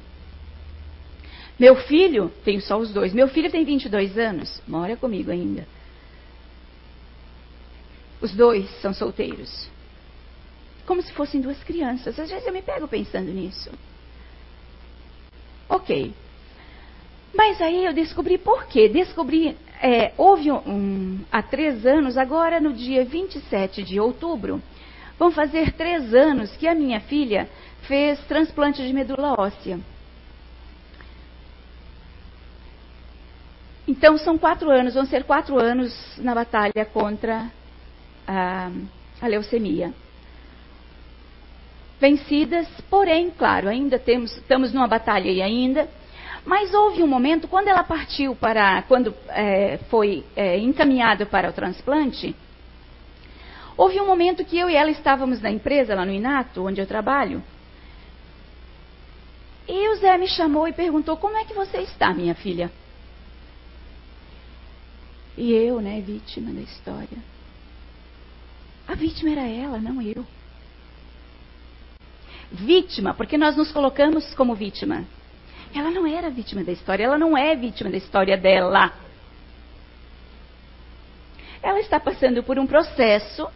Meu 1.59 1.77
filho, 1.77 2.33
tenho 2.45 2.61
só 2.61 2.79
os 2.79 2.93
dois. 2.93 3.13
Meu 3.13 3.29
filho 3.29 3.51
tem 3.51 3.65
22 3.65 4.19
anos, 4.19 4.61
mora 4.67 4.97
comigo 4.97 5.31
ainda. 5.31 5.67
Os 8.21 8.33
dois 8.33 8.69
são 8.81 8.93
solteiros. 8.93 9.69
Como 10.87 11.03
se 11.03 11.13
fossem 11.13 11.41
duas 11.41 11.63
crianças. 11.63 12.19
Às 12.19 12.31
vezes 12.31 12.47
eu 12.47 12.53
me 12.53 12.63
pego 12.63 12.89
pensando 12.89 13.31
nisso. 13.31 13.71
Ok. 15.69 16.13
Mas 17.35 17.61
aí 17.61 17.85
eu 17.85 17.93
descobri 17.93 18.39
por 18.39 18.67
quê. 18.67 18.89
Descobri, 18.89 19.57
é, 19.83 20.13
houve 20.17 20.51
um, 20.51 21.21
há 21.31 21.43
três 21.43 21.85
anos, 21.85 22.17
agora 22.17 22.61
no 22.61 22.73
dia 22.73 23.05
27 23.05 23.83
de 23.83 23.99
outubro, 23.99 24.63
Vão 25.19 25.31
fazer 25.31 25.73
três 25.73 26.13
anos 26.15 26.57
que 26.57 26.67
a 26.67 26.75
minha 26.75 27.01
filha 27.01 27.49
fez 27.83 28.19
transplante 28.27 28.85
de 28.85 28.93
medula 28.93 29.35
óssea. 29.39 29.79
Então 33.87 34.17
são 34.17 34.39
quatro 34.39 34.71
anos, 34.71 34.95
vão 34.95 35.05
ser 35.05 35.25
quatro 35.25 35.59
anos 35.59 35.95
na 36.19 36.35
batalha 36.35 36.85
contra 36.93 37.51
a, 38.27 38.71
a 39.21 39.27
leucemia. 39.27 39.93
Vencidas, 42.01 42.67
porém, 42.91 43.31
claro, 43.31 43.69
ainda 43.69 43.99
temos, 43.99 44.37
estamos 44.37 44.73
numa 44.73 44.89
batalha 44.89 45.31
e 45.31 45.41
ainda. 45.41 45.89
Mas 46.45 46.75
houve 46.75 47.03
um 47.03 47.07
momento, 47.07 47.49
quando 47.49 47.69
ela 47.69 47.83
partiu 47.83 48.35
para, 48.35 48.83
quando 48.83 49.15
é, 49.29 49.79
foi 49.89 50.25
é, 50.37 50.59
encaminhada 50.59 51.25
para 51.25 51.49
o 51.49 51.53
transplante, 51.53 52.35
Houve 53.77 54.01
um 54.01 54.07
momento 54.07 54.45
que 54.45 54.57
eu 54.57 54.71
e 54.71 54.77
ela 54.77 54.91
estávamos 54.91 55.41
na 55.41 55.51
empresa, 55.51 55.95
lá 55.95 56.07
no 56.07 56.13
Inato, 56.13 56.65
onde 56.65 56.81
eu 56.81 56.87
trabalho. 56.87 57.43
E 59.67 59.89
o 59.89 59.97
Zé 59.97 60.17
me 60.17 60.29
chamou 60.29 60.69
e 60.69 60.73
perguntou: 60.73 61.17
Como 61.17 61.37
é 61.37 61.45
que 61.45 61.55
você 61.55 61.79
está, 61.79 62.13
minha 62.13 62.35
filha? 62.35 62.71
E 65.37 65.53
eu, 65.53 65.81
né, 65.81 66.01
vítima 66.01 66.53
da 66.53 66.61
história. 66.61 67.19
A 68.87 68.95
vítima 68.95 69.31
era 69.31 69.49
ela, 69.49 69.79
não 69.79 70.01
eu. 70.01 70.25
Vítima, 72.53 73.15
porque 73.15 73.37
nós 73.37 73.57
nos 73.57 73.73
colocamos 73.73 74.33
como 74.35 74.55
vítima. 74.55 75.05
Ela 75.75 75.91
não 75.91 76.07
era 76.07 76.31
vítima 76.31 76.63
da 76.63 76.71
história, 76.71 77.05
ela 77.05 77.19
não 77.19 77.37
é 77.37 77.57
vítima 77.57 77.91
da 77.91 77.97
história 77.97 78.37
dela. 78.37 78.93
Ela 81.61 81.81
está 81.81 81.99
passando 81.99 82.45
por 82.45 82.59
um 82.59 82.67
processo 82.67 83.49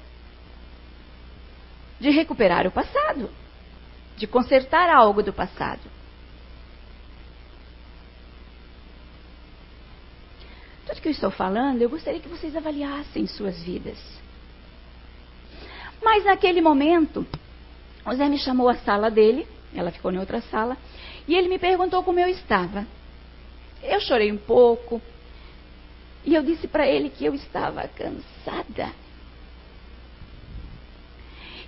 de 2.00 2.10
recuperar 2.10 2.66
o 2.66 2.70
passado, 2.70 3.30
de 4.16 4.26
consertar 4.26 4.88
algo 4.88 5.22
do 5.22 5.32
passado. 5.32 5.80
Tudo 10.86 11.00
que 11.00 11.08
eu 11.08 11.12
estou 11.12 11.30
falando, 11.30 11.82
eu 11.82 11.90
gostaria 11.90 12.20
que 12.20 12.28
vocês 12.28 12.56
avaliassem 12.56 13.26
suas 13.26 13.62
vidas. 13.62 13.98
Mas 16.02 16.24
naquele 16.24 16.60
momento, 16.60 17.26
o 18.06 18.14
Zé 18.14 18.28
me 18.28 18.38
chamou 18.38 18.68
à 18.68 18.74
sala 18.76 19.10
dele, 19.10 19.46
ela 19.74 19.90
ficou 19.90 20.10
em 20.10 20.18
outra 20.18 20.40
sala, 20.40 20.76
e 21.26 21.34
ele 21.34 21.48
me 21.48 21.58
perguntou 21.58 22.02
como 22.02 22.18
eu 22.18 22.28
estava. 22.28 22.86
Eu 23.82 24.00
chorei 24.00 24.32
um 24.32 24.38
pouco, 24.38 25.02
e 26.24 26.34
eu 26.34 26.42
disse 26.42 26.66
para 26.66 26.86
ele 26.86 27.10
que 27.10 27.24
eu 27.24 27.34
estava 27.34 27.86
cansada. 27.88 28.92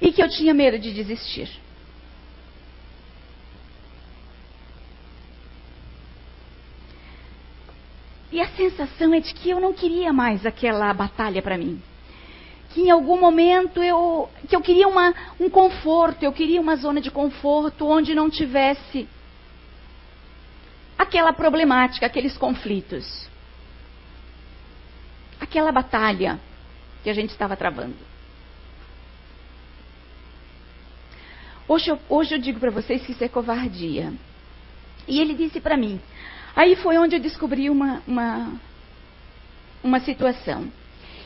E 0.00 0.12
que 0.12 0.22
eu 0.22 0.28
tinha 0.28 0.54
medo 0.54 0.78
de 0.78 0.92
desistir. 0.92 1.50
E 8.32 8.40
a 8.40 8.48
sensação 8.48 9.12
é 9.12 9.20
de 9.20 9.34
que 9.34 9.50
eu 9.50 9.60
não 9.60 9.72
queria 9.72 10.12
mais 10.12 10.46
aquela 10.46 10.92
batalha 10.94 11.42
para 11.42 11.58
mim. 11.58 11.82
Que 12.70 12.82
em 12.82 12.90
algum 12.90 13.18
momento 13.18 13.82
eu, 13.82 14.30
que 14.48 14.54
eu 14.54 14.60
queria 14.60 14.86
uma, 14.86 15.12
um 15.40 15.50
conforto, 15.50 16.22
eu 16.22 16.32
queria 16.32 16.60
uma 16.60 16.76
zona 16.76 17.00
de 17.00 17.10
conforto 17.10 17.86
onde 17.86 18.14
não 18.14 18.30
tivesse 18.30 19.08
aquela 20.96 21.32
problemática, 21.32 22.06
aqueles 22.06 22.38
conflitos. 22.38 23.28
Aquela 25.40 25.72
batalha 25.72 26.38
que 27.02 27.10
a 27.10 27.14
gente 27.14 27.30
estava 27.30 27.56
travando. 27.56 28.09
Hoje 31.70 31.88
eu, 31.88 32.00
hoje 32.08 32.34
eu 32.34 32.38
digo 32.40 32.58
para 32.58 32.72
vocês 32.72 33.06
que 33.06 33.12
isso 33.12 33.22
é 33.22 33.28
covardia. 33.28 34.12
E 35.06 35.20
ele 35.20 35.34
disse 35.34 35.60
para 35.60 35.76
mim: 35.76 36.00
Aí 36.56 36.74
foi 36.74 36.98
onde 36.98 37.14
eu 37.14 37.20
descobri 37.20 37.70
uma, 37.70 38.02
uma, 38.08 38.60
uma 39.80 40.00
situação. 40.00 40.68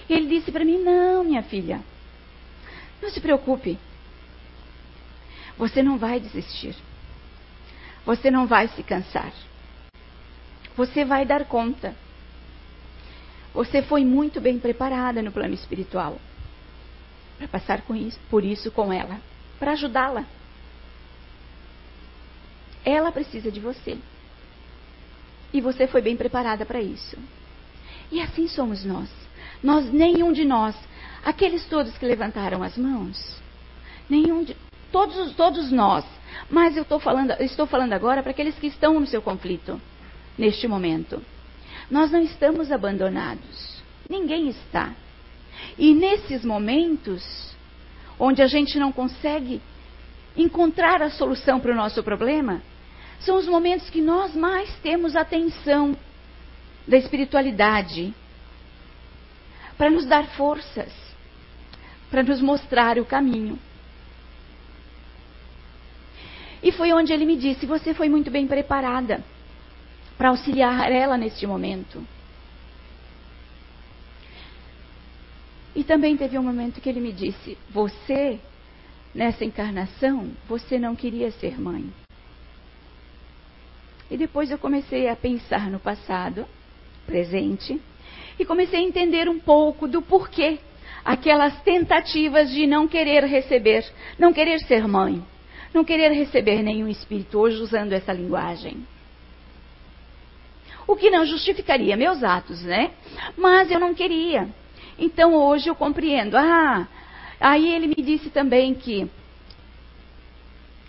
Ele 0.07 0.27
disse 0.27 0.53
para 0.53 0.63
mim: 0.63 0.83
Não, 0.83 1.25
minha 1.25 1.43
filha, 1.43 1.81
não 3.01 3.09
se 3.09 3.23
preocupe. 3.23 3.79
Você 5.57 5.83
não 5.83 5.97
vai 5.97 6.21
desistir. 6.21 6.77
Você 8.05 8.31
não 8.31 8.47
vai 8.47 8.69
se 8.69 8.83
cansar. 8.83 9.33
Você 10.77 11.07
vai 11.07 11.25
dar 11.25 11.47
conta. 11.47 11.97
Você 13.55 13.81
foi 13.81 14.05
muito 14.05 14.43
bem 14.43 14.59
preparada 14.59 15.23
no 15.23 15.33
plano 15.33 15.55
espiritual 15.55 16.19
para 17.39 17.49
passar 17.49 17.83
isso, 17.97 18.21
por 18.29 18.45
isso 18.45 18.71
com 18.71 18.93
ela, 18.93 19.19
para 19.59 19.73
ajudá-la. 19.73 20.25
Ela 22.85 23.11
precisa 23.11 23.51
de 23.51 23.61
você. 23.61 23.99
E 25.53 25.61
você 25.61 25.87
foi 25.87 26.03
bem 26.03 26.17
preparada 26.17 26.67
para 26.67 26.81
isso. 26.81 27.17
E 28.11 28.21
assim 28.21 28.49
somos 28.49 28.85
nós. 28.85 29.09
Nós, 29.63 29.91
nenhum 29.91 30.33
de 30.33 30.45
nós, 30.45 30.77
aqueles 31.25 31.65
todos 31.67 31.97
que 31.97 32.05
levantaram 32.05 32.63
as 32.63 32.77
mãos, 32.77 33.41
nenhum 34.09 34.45
de, 34.45 34.57
todos, 34.93 35.35
todos 35.35 35.71
nós, 35.71 36.05
mas 36.51 36.77
eu 36.77 36.85
falando, 37.01 37.33
estou 37.41 37.67
falando 37.67 37.93
agora 37.93 38.23
para 38.23 38.33
aqueles 38.33 38.57
que 38.57 38.67
estão 38.67 39.01
no 39.01 39.07
seu 39.07 39.23
conflito, 39.23 39.81
neste 40.37 40.69
momento. 40.69 41.23
Nós 41.91 42.11
não 42.11 42.21
estamos 42.21 42.71
abandonados. 42.71 43.83
Ninguém 44.09 44.49
está. 44.49 44.93
E 45.79 45.95
nesses 45.95 46.45
momentos, 46.45 47.54
onde 48.25 48.41
a 48.41 48.47
gente 48.47 48.79
não 48.79 48.91
consegue 48.91 49.61
encontrar 50.35 51.03
a 51.03 51.11
solução 51.11 51.61
para 51.61 51.73
o 51.73 51.77
nosso 51.77 52.03
problema, 52.03 52.63
são 53.21 53.37
os 53.37 53.47
momentos 53.47 53.91
que 53.91 54.01
nós 54.01 54.35
mais 54.35 54.75
temos 54.79 55.15
atenção 55.15 55.95
da 56.89 56.97
espiritualidade 56.97 58.15
para 59.77 59.91
nos 59.91 60.07
dar 60.07 60.27
forças, 60.29 60.93
para 62.11 62.23
nos 62.23 62.41
mostrar 62.41 62.99
o 62.99 63.05
caminho. 63.05 63.59
E 66.63 66.73
foi 66.73 66.95
onde 66.95 67.13
ele 67.13 67.27
me 67.27 67.37
disse: 67.37 67.67
Você 67.67 67.93
foi 67.93 68.09
muito 68.09 68.31
bem 68.31 68.47
preparada 68.47 69.23
para 70.17 70.31
auxiliar 70.31 70.91
ela 70.91 71.19
neste 71.19 71.47
momento. 71.47 72.03
E 75.75 75.83
também 75.83 76.17
teve 76.17 76.39
um 76.39 76.43
momento 76.43 76.81
que 76.81 76.89
ele 76.89 77.01
me 77.01 77.13
disse: 77.13 77.59
Você, 77.71 78.39
nessa 79.15 79.45
encarnação, 79.45 80.31
você 80.49 80.79
não 80.79 80.95
queria 80.95 81.31
ser 81.33 81.61
mãe. 81.61 81.85
E 84.11 84.17
depois 84.17 84.51
eu 84.51 84.59
comecei 84.59 85.09
a 85.09 85.17
pensar 85.17 85.71
no 85.71 85.81
passado, 85.81 86.47
presente, 87.07 87.81
e 88.39 88.45
comecei 88.45 88.81
a 88.81 88.83
entender 88.83 89.29
um 89.29 89.41
pouco 89.41 89.89
do 89.89 90.01
porquê 90.01 90.59
aquelas 91.05 91.61
tentativas 91.63 92.51
de 92.51 92.67
não 92.67 92.87
querer 92.87 93.25
receber, 93.25 93.85
não 94.19 94.33
querer 94.33 94.61
ser 94.61 94.87
mãe, 94.87 95.23
não 95.73 95.85
querer 95.85 96.13
receber 96.13 96.63
nenhum 96.63 96.89
espírito, 96.89 97.39
hoje 97.39 97.61
usando 97.61 97.93
essa 97.93 98.13
linguagem. 98.13 98.87
O 100.87 100.97
que 100.97 101.11
não 101.11 101.25
justificaria 101.27 101.97
meus 101.97 102.23
atos, 102.23 102.63
né? 102.63 102.93
Mas 103.37 103.71
eu 103.71 103.81
não 103.81 103.95
queria. 103.95 104.49
Então 104.99 105.35
hoje 105.35 105.69
eu 105.69 105.75
compreendo. 105.75 106.37
Ah, 106.37 106.87
aí 107.41 107.69
ele 107.75 107.89
me 107.89 107.97
disse 107.97 108.31
também 108.31 108.75
que 108.75 109.09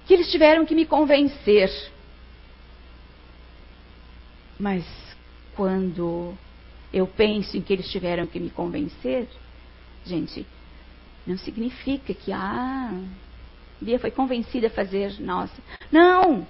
que 0.06 0.14
eles 0.14 0.30
tiveram 0.30 0.66
que 0.66 0.76
me 0.76 0.86
convencer 0.86 1.72
mas 4.60 4.86
quando 5.56 6.34
eu 6.94 7.06
penso 7.08 7.58
em 7.58 7.62
que 7.62 7.74
eles 7.74 7.90
tiveram 7.90 8.26
que 8.26 8.40
me 8.40 8.50
convencer, 8.50 9.28
gente, 10.06 10.46
não 11.28 11.38
significa 11.38 12.14
que, 12.14 12.32
ah, 12.32 12.92
Bia 13.82 14.00
foi 14.00 14.12
convencida 14.12 14.68
a 14.68 14.72
fazer, 14.72 15.20
nossa. 15.20 15.56
Não! 15.92 16.48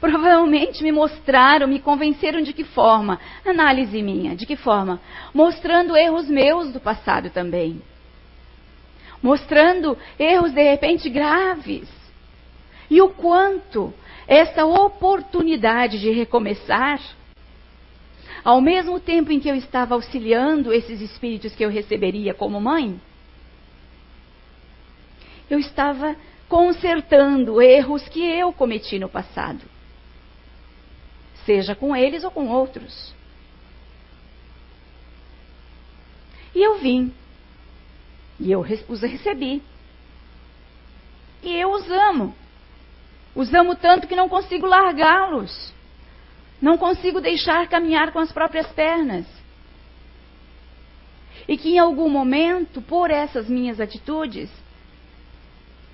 Provavelmente 0.00 0.82
me 0.82 0.92
mostraram, 0.92 1.66
me 1.66 1.80
convenceram 1.80 2.40
de 2.40 2.52
que 2.52 2.62
forma? 2.62 3.18
Análise 3.44 4.00
minha, 4.00 4.36
de 4.36 4.46
que 4.46 4.54
forma? 4.54 5.00
Mostrando 5.34 5.96
erros 5.96 6.28
meus 6.28 6.72
do 6.72 6.78
passado 6.78 7.30
também. 7.30 7.82
Mostrando 9.20 9.98
erros 10.18 10.52
de 10.52 10.62
repente 10.62 11.10
graves. 11.10 11.88
E 12.88 13.02
o 13.02 13.10
quanto 13.10 13.92
essa 14.26 14.64
oportunidade 14.64 15.98
de 15.98 16.10
recomeçar 16.10 17.00
ao 18.44 18.60
mesmo 18.60 19.00
tempo 19.00 19.32
em 19.32 19.40
que 19.40 19.48
eu 19.48 19.56
estava 19.56 19.94
auxiliando 19.94 20.72
esses 20.72 21.00
espíritos 21.00 21.54
que 21.54 21.64
eu 21.64 21.70
receberia 21.70 22.32
como 22.32 22.60
mãe, 22.60 23.00
eu 25.50 25.58
estava 25.58 26.14
consertando 26.48 27.60
erros 27.60 28.08
que 28.08 28.22
eu 28.22 28.52
cometi 28.52 28.98
no 28.98 29.08
passado, 29.08 29.64
seja 31.48 31.74
com 31.74 31.96
eles 31.96 32.24
ou 32.24 32.30
com 32.30 32.46
outros. 32.48 33.14
E 36.54 36.62
eu 36.62 36.78
vim, 36.78 37.10
e 38.38 38.52
eu 38.52 38.60
os 38.60 39.00
recebi, 39.00 39.62
e 41.42 41.54
eu 41.54 41.70
os 41.70 41.90
amo. 41.90 42.34
Os 43.34 43.54
amo 43.54 43.74
tanto 43.74 44.06
que 44.06 44.14
não 44.14 44.28
consigo 44.28 44.66
largá-los. 44.66 45.72
Não 46.60 46.76
consigo 46.76 47.18
deixar 47.18 47.66
caminhar 47.66 48.12
com 48.12 48.18
as 48.18 48.30
próprias 48.30 48.66
pernas. 48.72 49.24
E 51.46 51.56
que 51.56 51.70
em 51.70 51.78
algum 51.78 52.10
momento, 52.10 52.82
por 52.82 53.10
essas 53.10 53.48
minhas 53.48 53.80
atitudes, 53.80 54.50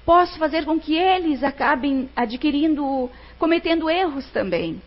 posso 0.05 0.37
fazer 0.37 0.65
com 0.65 0.81
que 0.81 0.97
eles 0.97 1.45
acabem 1.45 2.09
adquirindo, 2.17 3.09
cometendo 3.39 3.89
erros 3.89 4.29
também. 4.33 4.83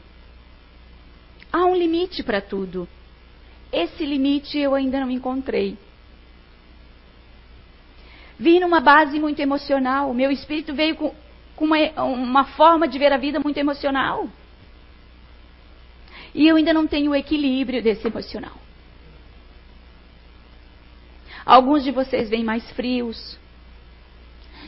Há 1.51 1.65
um 1.65 1.75
limite 1.75 2.23
para 2.23 2.41
tudo. 2.41 2.87
Esse 3.71 4.05
limite 4.05 4.57
eu 4.57 4.75
ainda 4.75 4.99
não 4.99 5.09
encontrei. 5.09 5.77
Vim 8.39 8.59
numa 8.59 8.79
base 8.79 9.19
muito 9.19 9.39
emocional. 9.39 10.13
Meu 10.13 10.31
espírito 10.31 10.73
veio 10.73 10.95
com, 10.95 11.13
com 11.55 11.65
uma, 11.65 11.77
uma 12.03 12.45
forma 12.45 12.87
de 12.87 12.99
ver 12.99 13.11
a 13.11 13.17
vida 13.17 13.39
muito 13.39 13.57
emocional. 13.57 14.29
E 16.33 16.47
eu 16.47 16.55
ainda 16.55 16.73
não 16.73 16.85
tenho 16.85 17.11
o 17.11 17.15
equilíbrio 17.15 17.81
desse 17.81 18.05
emocional. 18.07 18.55
Alguns 21.45 21.83
de 21.83 21.91
vocês 21.91 22.29
vêm 22.29 22.43
mais 22.43 22.69
frios, 22.71 23.39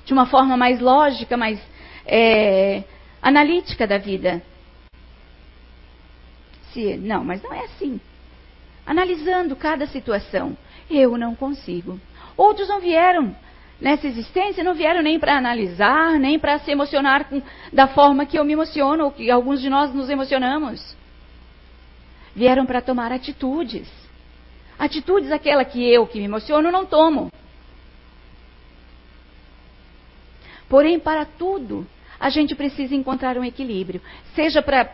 de 0.06 0.13
uma 0.13 0.26
forma 0.26 0.56
mais 0.56 0.80
lógica, 0.80 1.36
mais 1.36 1.60
é, 2.06 2.84
analítica 3.22 3.86
da 3.86 3.98
vida. 3.98 4.42
Se, 6.73 6.97
não, 6.97 7.23
mas 7.23 7.41
não 7.41 7.53
é 7.53 7.65
assim. 7.65 7.99
Analisando 8.86 9.55
cada 9.55 9.88
situação, 9.88 10.58
eu 10.89 11.17
não 11.17 11.36
consigo. 11.36 11.99
Outros 12.36 12.67
não 12.67 12.79
vieram 12.79 13.36
nessa 13.79 14.08
existência, 14.08 14.63
não 14.63 14.73
vieram 14.73 15.01
nem 15.01 15.19
para 15.19 15.38
analisar, 15.38 16.19
nem 16.19 16.38
para 16.38 16.60
se 16.60 16.71
emocionar 16.71 17.25
com, 17.25 17.41
da 17.71 17.88
forma 17.88 18.25
que 18.25 18.38
eu 18.38 18.43
me 18.43 18.53
emociono, 18.53 19.05
ou 19.05 19.12
que 19.12 19.29
alguns 19.29 19.62
de 19.62 19.69
nós 19.69 19.93
nos 19.93 20.10
emocionamos 20.10 20.97
vieram 22.36 22.65
para 22.65 22.82
tomar 22.82 23.12
atitudes. 23.12 23.89
Atitudes 24.77 25.32
aquela 25.32 25.65
que 25.65 25.84
eu, 25.84 26.08
que 26.08 26.19
me 26.19 26.25
emociono, 26.25 26.71
não 26.71 26.86
tomo. 26.86 27.32
Porém, 30.69 30.99
para 30.99 31.25
tudo, 31.25 31.86
a 32.19 32.29
gente 32.29 32.55
precisa 32.55 32.95
encontrar 32.95 33.38
um 33.38 33.43
equilíbrio. 33.43 34.01
Seja 34.36 34.62
para 34.62 34.89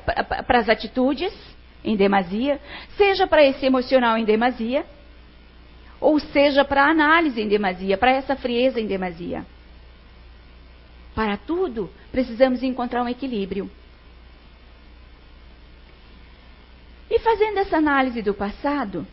as 0.47 0.69
atitudes, 0.69 1.33
em 1.86 1.95
demasia, 1.95 2.60
seja 2.98 3.28
para 3.28 3.43
esse 3.43 3.65
emocional 3.65 4.17
em 4.17 4.26
demasia, 4.26 4.86
ou 6.02 6.19
seja 6.19 6.65
para 6.65 6.84
a 6.84 6.89
análise 6.89 7.39
em 7.39 7.48
demasia, 7.48 7.98
para 7.98 8.12
essa 8.12 8.36
frieza 8.36 8.82
em 8.82 8.88
demasia. 8.88 9.45
Para 11.13 11.38
tudo, 11.38 11.89
precisamos 12.12 12.63
encontrar 12.63 13.04
um 13.04 13.08
equilíbrio. 13.08 13.69
E 17.10 17.19
fazendo 17.19 17.60
essa 17.60 17.78
análise 17.78 18.21
do 18.21 18.34
passado, 18.34 19.08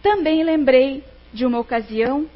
também 0.00 0.42
lembrei 0.44 1.04
de 1.32 1.44
uma 1.44 1.58
ocasião 1.58 2.28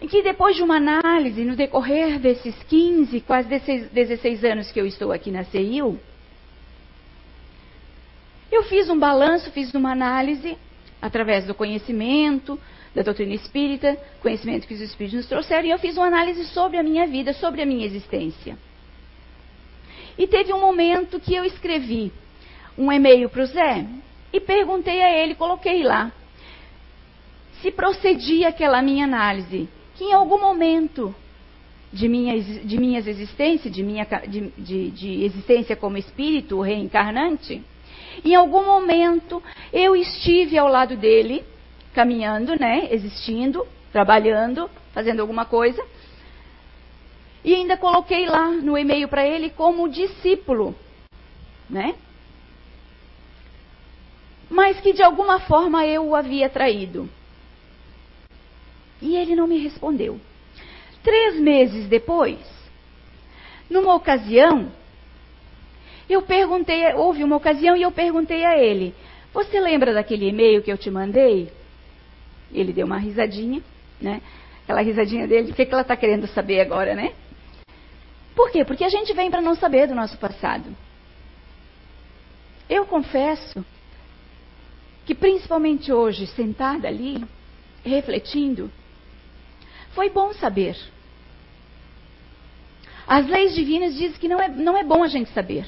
em 0.00 0.06
que, 0.06 0.22
depois 0.22 0.56
de 0.56 0.62
uma 0.62 0.76
análise, 0.76 1.44
no 1.44 1.56
decorrer 1.56 2.18
desses 2.18 2.54
15, 2.64 3.20
quase 3.22 3.48
16 3.48 4.44
anos 4.44 4.70
que 4.70 4.80
eu 4.80 4.86
estou 4.86 5.10
aqui 5.10 5.30
na 5.30 5.44
CEIU, 5.44 5.98
eu 8.50 8.62
fiz 8.64 8.88
um 8.88 8.98
balanço, 8.98 9.50
fiz 9.50 9.72
uma 9.74 9.92
análise, 9.92 10.56
através 11.00 11.46
do 11.46 11.54
conhecimento, 11.54 12.58
da 12.94 13.02
doutrina 13.02 13.34
espírita, 13.34 13.96
conhecimento 14.20 14.66
que 14.66 14.74
os 14.74 14.80
espíritos 14.80 15.18
nos 15.18 15.28
trouxeram, 15.28 15.66
e 15.66 15.70
eu 15.70 15.78
fiz 15.78 15.96
uma 15.96 16.06
análise 16.06 16.44
sobre 16.46 16.78
a 16.78 16.82
minha 16.82 17.06
vida, 17.06 17.32
sobre 17.32 17.62
a 17.62 17.66
minha 17.66 17.86
existência. 17.86 18.56
E 20.16 20.26
teve 20.26 20.52
um 20.52 20.60
momento 20.60 21.20
que 21.20 21.34
eu 21.34 21.44
escrevi 21.44 22.12
um 22.76 22.90
e-mail 22.90 23.28
para 23.28 23.42
o 23.42 23.46
Zé 23.46 23.86
e 24.32 24.40
perguntei 24.40 25.02
a 25.02 25.10
ele, 25.10 25.34
coloquei 25.34 25.82
lá, 25.82 26.10
se 27.62 27.70
procedia 27.70 28.48
aquela 28.48 28.82
minha 28.82 29.04
análise, 29.04 29.68
que 29.96 30.04
em 30.04 30.12
algum 30.12 30.40
momento 30.40 31.14
de, 31.92 32.08
minha, 32.08 32.40
de 32.40 32.78
minhas 32.78 33.06
existências, 33.06 33.72
de 33.72 33.82
minha 33.82 34.06
de, 34.26 34.50
de, 34.58 34.90
de 34.90 35.24
existência 35.24 35.74
como 35.74 35.96
espírito 35.96 36.60
reencarnante, 36.60 37.62
em 38.24 38.34
algum 38.34 38.64
momento 38.64 39.42
eu 39.72 39.96
estive 39.96 40.58
ao 40.58 40.68
lado 40.68 40.96
dele, 40.96 41.44
caminhando, 41.94 42.58
né, 42.58 42.88
existindo, 42.90 43.66
trabalhando, 43.92 44.70
fazendo 44.92 45.20
alguma 45.20 45.44
coisa, 45.44 45.84
e 47.44 47.54
ainda 47.54 47.76
coloquei 47.76 48.26
lá 48.26 48.50
no 48.50 48.76
e-mail 48.76 49.08
para 49.08 49.26
ele 49.26 49.50
como 49.50 49.88
discípulo, 49.88 50.74
né? 51.68 51.94
Mas 54.50 54.80
que 54.80 54.92
de 54.92 55.02
alguma 55.02 55.40
forma 55.40 55.86
eu 55.86 56.08
o 56.08 56.16
havia 56.16 56.48
traído. 56.48 57.08
E 59.00 59.16
ele 59.16 59.36
não 59.36 59.46
me 59.46 59.58
respondeu. 59.58 60.20
Três 61.02 61.38
meses 61.38 61.86
depois, 61.86 62.38
numa 63.70 63.94
ocasião, 63.94 64.72
eu 66.08 66.22
perguntei, 66.22 66.92
houve 66.94 67.22
uma 67.22 67.36
ocasião 67.36 67.76
e 67.76 67.82
eu 67.82 67.92
perguntei 67.92 68.44
a 68.44 68.58
ele: 68.58 68.94
Você 69.32 69.60
lembra 69.60 69.92
daquele 69.92 70.28
e-mail 70.28 70.62
que 70.62 70.72
eu 70.72 70.78
te 70.78 70.90
mandei? 70.90 71.52
Ele 72.52 72.72
deu 72.72 72.86
uma 72.86 72.98
risadinha, 72.98 73.62
né? 74.00 74.22
Aquela 74.62 74.80
risadinha 74.80 75.26
dele, 75.26 75.50
o 75.50 75.54
que, 75.54 75.64
que 75.64 75.72
ela 75.72 75.82
está 75.82 75.96
querendo 75.96 76.26
saber 76.28 76.60
agora, 76.60 76.94
né? 76.94 77.12
Por 78.34 78.50
quê? 78.50 78.64
Porque 78.64 78.84
a 78.84 78.88
gente 78.88 79.12
vem 79.14 79.30
para 79.30 79.40
não 79.40 79.54
saber 79.54 79.88
do 79.88 79.94
nosso 79.94 80.16
passado. 80.18 80.64
Eu 82.68 82.86
confesso 82.86 83.64
que, 85.06 85.14
principalmente 85.14 85.92
hoje, 85.92 86.26
sentada 86.26 86.86
ali, 86.86 87.24
refletindo, 87.84 88.70
foi 89.92 90.10
bom 90.10 90.32
saber. 90.34 90.76
As 93.06 93.26
leis 93.26 93.54
divinas 93.54 93.94
dizem 93.94 94.20
que 94.20 94.28
não 94.28 94.38
é, 94.38 94.48
não 94.48 94.76
é 94.76 94.84
bom 94.84 95.02
a 95.02 95.08
gente 95.08 95.30
saber, 95.30 95.66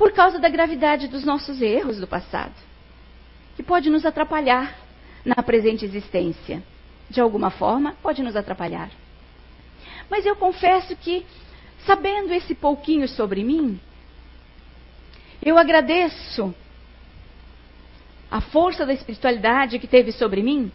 por 0.00 0.12
causa 0.12 0.38
da 0.38 0.48
gravidade 0.48 1.08
dos 1.08 1.24
nossos 1.24 1.60
erros 1.60 2.00
do 2.00 2.06
passado, 2.06 2.54
que 3.54 3.62
pode 3.62 3.90
nos 3.90 4.06
atrapalhar 4.06 4.74
na 5.22 5.42
presente 5.42 5.84
existência. 5.84 6.62
De 7.10 7.20
alguma 7.20 7.50
forma, 7.50 7.94
pode 8.02 8.22
nos 8.22 8.34
atrapalhar. 8.34 8.90
Mas 10.08 10.24
eu 10.24 10.34
confesso 10.36 10.96
que, 10.96 11.26
sabendo 11.84 12.32
esse 12.32 12.54
pouquinho 12.54 13.06
sobre 13.06 13.44
mim, 13.44 13.78
eu 15.42 15.58
agradeço 15.58 16.54
a 18.30 18.40
força 18.40 18.86
da 18.86 18.94
espiritualidade 18.94 19.78
que 19.78 19.86
teve 19.86 20.12
sobre 20.12 20.42
mim 20.42 20.72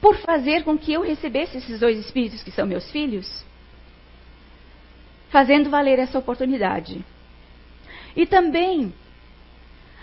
por 0.00 0.14
fazer 0.18 0.62
com 0.62 0.78
que 0.78 0.92
eu 0.92 1.02
recebesse 1.02 1.58
esses 1.58 1.80
dois 1.80 1.98
espíritos 1.98 2.44
que 2.44 2.52
são 2.52 2.68
meus 2.68 2.88
filhos, 2.92 3.44
fazendo 5.28 5.70
valer 5.70 5.98
essa 5.98 6.18
oportunidade. 6.18 7.04
E 8.14 8.26
também 8.26 8.92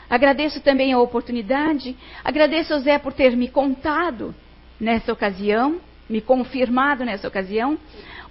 agradeço 0.10 0.62
também 0.62 0.94
a 0.94 1.00
oportunidade, 1.00 1.96
agradeço 2.24 2.74
ao 2.74 2.80
Zé 2.80 3.00
por 3.00 3.14
ter 3.14 3.36
me 3.36 3.48
contado 3.48 4.36
nessa 4.80 5.12
ocasião, 5.12 5.82
me 6.10 6.22
confirmado 6.22 7.04
nessa 7.04 7.28
ocasião, 7.28 7.80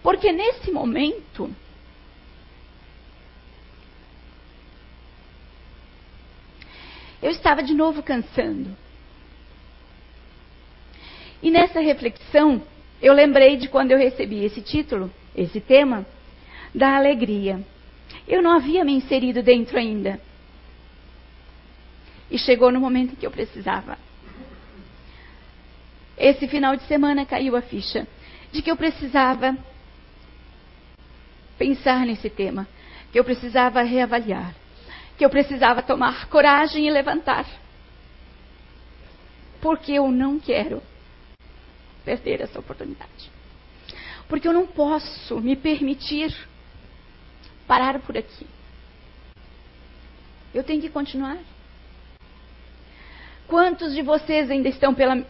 porque 0.03 0.33
nesse 0.33 0.71
momento 0.71 1.51
eu 7.23 7.31
estava 7.31 7.63
de 7.63 7.75
novo 7.75 8.03
cansando. 8.03 8.77
E 11.43 11.51
nessa 11.51 11.81
reflexão, 11.81 12.63
eu 13.01 13.13
lembrei 13.13 13.57
de 13.57 13.69
quando 13.69 13.91
eu 13.91 13.99
recebi 13.99 14.45
esse 14.45 14.61
título, 14.61 15.11
esse 15.35 15.61
tema, 15.61 16.07
da 16.75 16.97
alegria. 16.97 17.61
Eu 18.27 18.43
não 18.43 18.53
havia 18.53 18.85
me 18.85 18.93
inserido 18.93 19.43
dentro 19.43 19.79
ainda. 19.79 20.21
E 22.31 22.39
chegou 22.39 22.71
no 22.71 22.81
momento 22.81 23.13
em 23.13 23.17
que 23.17 23.27
eu 23.27 23.31
precisava. 23.31 23.99
Esse 26.17 26.47
final 26.49 26.77
de 26.77 26.85
semana 26.85 27.27
caiu 27.27 27.57
a 27.57 27.63
ficha 27.63 28.07
de 28.53 28.63
que 28.63 28.71
eu 28.71 28.77
precisava 28.77 29.57
pensar 31.59 32.07
nesse 32.07 32.29
tema, 32.29 32.67
que 33.11 33.19
eu 33.19 33.25
precisava 33.25 33.83
reavaliar, 33.83 34.55
que 35.17 35.25
eu 35.25 35.31
precisava 35.31 35.83
tomar 35.83 36.29
coragem 36.29 36.87
e 36.87 36.91
levantar. 36.91 37.47
Porque 39.61 39.93
eu 39.93 40.11
não 40.11 40.39
quero 40.39 40.83
perder 42.05 42.41
essa 42.41 42.59
oportunidade. 42.59 43.31
Porque 44.29 44.49
eu 44.49 44.53
não 44.53 44.67
posso 44.67 45.41
me 45.41 45.55
permitir 45.55 46.35
parar 47.67 47.99
por 48.01 48.17
aqui. 48.17 48.47
Eu 50.55 50.63
tenho 50.63 50.81
que 50.81 50.91
continuar. 50.91 51.39
Quantos 53.47 53.95
de 53.95 54.03
vocês 54.03 54.51
ainda 54.51 54.69
estão 54.69 54.95
pela, 54.95 55.25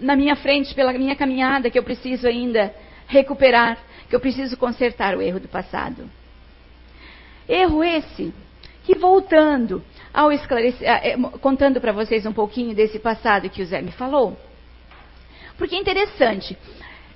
na 0.00 0.16
minha 0.16 0.36
frente, 0.36 0.74
pela 0.74 0.92
minha 0.92 1.16
caminhada, 1.16 1.70
que 1.70 1.78
eu 1.78 1.82
preciso 1.82 2.26
ainda 2.26 2.74
recuperar, 3.06 3.78
que 4.08 4.14
eu 4.14 4.20
preciso 4.20 4.56
consertar 4.56 5.16
o 5.16 5.22
erro 5.22 5.40
do 5.40 5.48
passado? 5.48 6.08
Erro 7.48 7.82
esse 7.82 8.32
que, 8.84 8.94
voltando 8.94 9.82
ao 10.12 10.32
esclarecer, 10.32 10.88
eh, 10.88 11.16
contando 11.40 11.80
para 11.80 11.92
vocês 11.92 12.26
um 12.26 12.32
pouquinho 12.32 12.74
desse 12.74 12.98
passado 12.98 13.48
que 13.48 13.62
o 13.62 13.66
Zé 13.66 13.80
me 13.80 13.92
falou, 13.92 14.36
porque 15.56 15.74
é 15.74 15.78
interessante. 15.78 16.56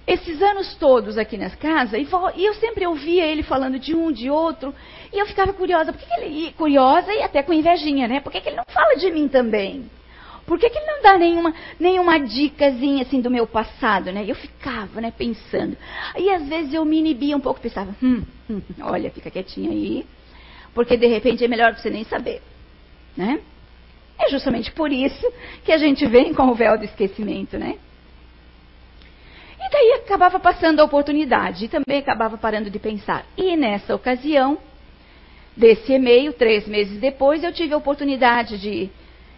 Esses 0.06 0.42
anos 0.42 0.74
todos 0.74 1.16
aqui 1.16 1.38
na 1.38 1.48
casa, 1.50 1.96
e, 1.96 2.06
eu 2.44 2.54
sempre 2.54 2.86
ouvia 2.86 3.24
ele 3.24 3.42
falando 3.42 3.78
de 3.78 3.94
um, 3.94 4.12
de 4.12 4.28
outro, 4.28 4.74
e 5.10 5.18
eu 5.18 5.26
ficava 5.26 5.52
curiosa, 5.52 5.92
por 5.92 6.00
que, 6.00 6.20
ele, 6.20 6.52
curiosa 6.52 7.10
e 7.12 7.22
até 7.22 7.42
com 7.42 7.54
invejinha, 7.54 8.06
né? 8.06 8.20
Por 8.20 8.30
que, 8.30 8.40
que 8.40 8.50
ele 8.50 8.56
não 8.56 8.66
fala 8.68 8.96
de 8.96 9.10
mim 9.10 9.28
também? 9.28 9.90
Por 10.46 10.58
que, 10.58 10.68
que 10.68 10.76
ele 10.76 10.86
não 10.86 11.02
dá 11.02 11.16
nenhuma, 11.16 11.54
nenhuma 11.80 12.20
dicasinha 12.20 13.02
assim 13.02 13.20
do 13.22 13.30
meu 13.30 13.46
passado, 13.46 14.12
né? 14.12 14.26
Eu 14.28 14.34
ficava, 14.34 15.00
né, 15.00 15.10
pensando. 15.10 15.74
E 16.18 16.28
às 16.30 16.46
vezes 16.46 16.74
eu 16.74 16.84
me 16.84 16.98
inibia 16.98 17.34
um 17.34 17.40
pouco, 17.40 17.60
pensava, 17.60 17.96
hum, 18.02 18.22
hum, 18.50 18.60
olha, 18.82 19.10
fica 19.10 19.30
quietinha 19.30 19.70
aí, 19.70 20.04
porque 20.74 20.98
de 20.98 21.06
repente 21.06 21.42
é 21.42 21.48
melhor 21.48 21.74
você 21.74 21.88
nem 21.88 22.04
saber, 22.04 22.42
né? 23.16 23.40
É 24.18 24.28
justamente 24.28 24.70
por 24.72 24.92
isso 24.92 25.26
que 25.64 25.72
a 25.72 25.78
gente 25.78 26.04
vem 26.06 26.34
com 26.34 26.48
o 26.48 26.54
véu 26.54 26.76
do 26.76 26.84
esquecimento, 26.84 27.56
né? 27.56 27.78
E 29.64 29.70
daí 29.70 29.92
acabava 30.04 30.38
passando 30.38 30.80
a 30.80 30.84
oportunidade 30.84 31.64
e 31.64 31.68
também 31.68 31.98
acabava 31.98 32.36
parando 32.36 32.68
de 32.68 32.78
pensar. 32.78 33.24
E 33.36 33.56
nessa 33.56 33.94
ocasião, 33.94 34.58
desse 35.56 35.94
e-mail, 35.94 36.34
três 36.34 36.68
meses 36.68 37.00
depois, 37.00 37.42
eu 37.42 37.52
tive 37.52 37.72
a 37.72 37.78
oportunidade 37.78 38.58
de 38.58 38.90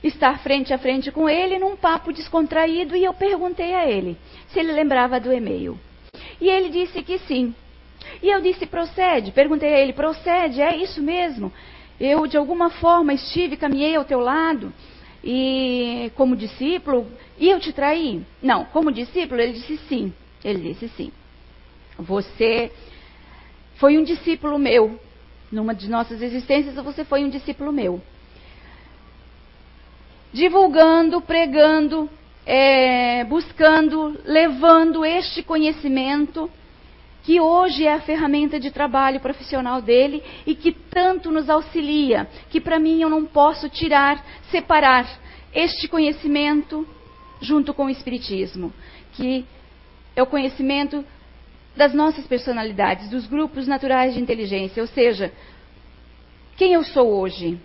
estar 0.02 0.40
frente 0.40 0.74
a 0.74 0.78
frente 0.78 1.12
com 1.12 1.28
ele 1.28 1.58
num 1.58 1.76
papo 1.76 2.12
descontraído 2.12 2.96
e 2.96 3.04
eu 3.04 3.14
perguntei 3.14 3.72
a 3.72 3.88
ele 3.88 4.16
se 4.48 4.58
ele 4.58 4.72
lembrava 4.72 5.20
do 5.20 5.32
e-mail. 5.32 5.78
E 6.40 6.48
ele 6.48 6.70
disse 6.70 7.02
que 7.02 7.18
sim. 7.20 7.54
E 8.20 8.28
eu 8.28 8.40
disse, 8.40 8.66
procede. 8.66 9.30
Perguntei 9.30 9.72
a 9.72 9.78
ele, 9.78 9.92
procede, 9.92 10.60
é 10.60 10.76
isso 10.76 11.00
mesmo? 11.00 11.52
Eu, 12.00 12.26
de 12.26 12.36
alguma 12.36 12.68
forma, 12.70 13.14
estive, 13.14 13.56
caminhei 13.56 13.94
ao 13.94 14.04
teu 14.04 14.20
lado 14.20 14.72
e 15.28 16.12
como 16.14 16.36
discípulo, 16.36 17.04
e 17.36 17.50
eu 17.50 17.58
te 17.58 17.72
traí? 17.72 18.24
Não, 18.40 18.64
como 18.66 18.92
discípulo, 18.92 19.40
ele 19.40 19.54
disse 19.54 19.76
sim. 19.88 20.14
Ele 20.44 20.72
disse 20.72 20.88
sim. 20.90 21.10
Você 21.98 22.70
foi 23.74 23.98
um 23.98 24.04
discípulo 24.04 24.56
meu. 24.56 25.00
Numa 25.50 25.74
de 25.74 25.90
nossas 25.90 26.22
existências, 26.22 26.76
você 26.76 27.04
foi 27.04 27.24
um 27.24 27.28
discípulo 27.28 27.72
meu. 27.72 28.00
Divulgando, 30.32 31.20
pregando, 31.20 32.08
é, 32.46 33.24
buscando, 33.24 34.16
levando 34.24 35.04
este 35.04 35.42
conhecimento 35.42 36.48
que 37.26 37.40
hoje 37.40 37.84
é 37.84 37.92
a 37.92 38.00
ferramenta 38.00 38.60
de 38.60 38.70
trabalho 38.70 39.18
profissional 39.18 39.82
dele 39.82 40.22
e 40.46 40.54
que 40.54 40.70
tanto 40.70 41.32
nos 41.32 41.50
auxilia, 41.50 42.28
que 42.50 42.60
para 42.60 42.78
mim 42.78 43.02
eu 43.02 43.10
não 43.10 43.26
posso 43.26 43.68
tirar, 43.68 44.24
separar 44.48 45.04
este 45.52 45.88
conhecimento 45.88 46.86
junto 47.40 47.74
com 47.74 47.86
o 47.86 47.90
Espiritismo, 47.90 48.72
que 49.14 49.44
é 50.14 50.22
o 50.22 50.26
conhecimento 50.26 51.04
das 51.76 51.92
nossas 51.92 52.24
personalidades, 52.28 53.10
dos 53.10 53.26
grupos 53.26 53.66
naturais 53.66 54.14
de 54.14 54.20
inteligência, 54.20 54.80
ou 54.80 54.86
seja, 54.86 55.32
quem 56.56 56.74
eu 56.74 56.84
sou 56.84 57.08
hoje? 57.08 57.60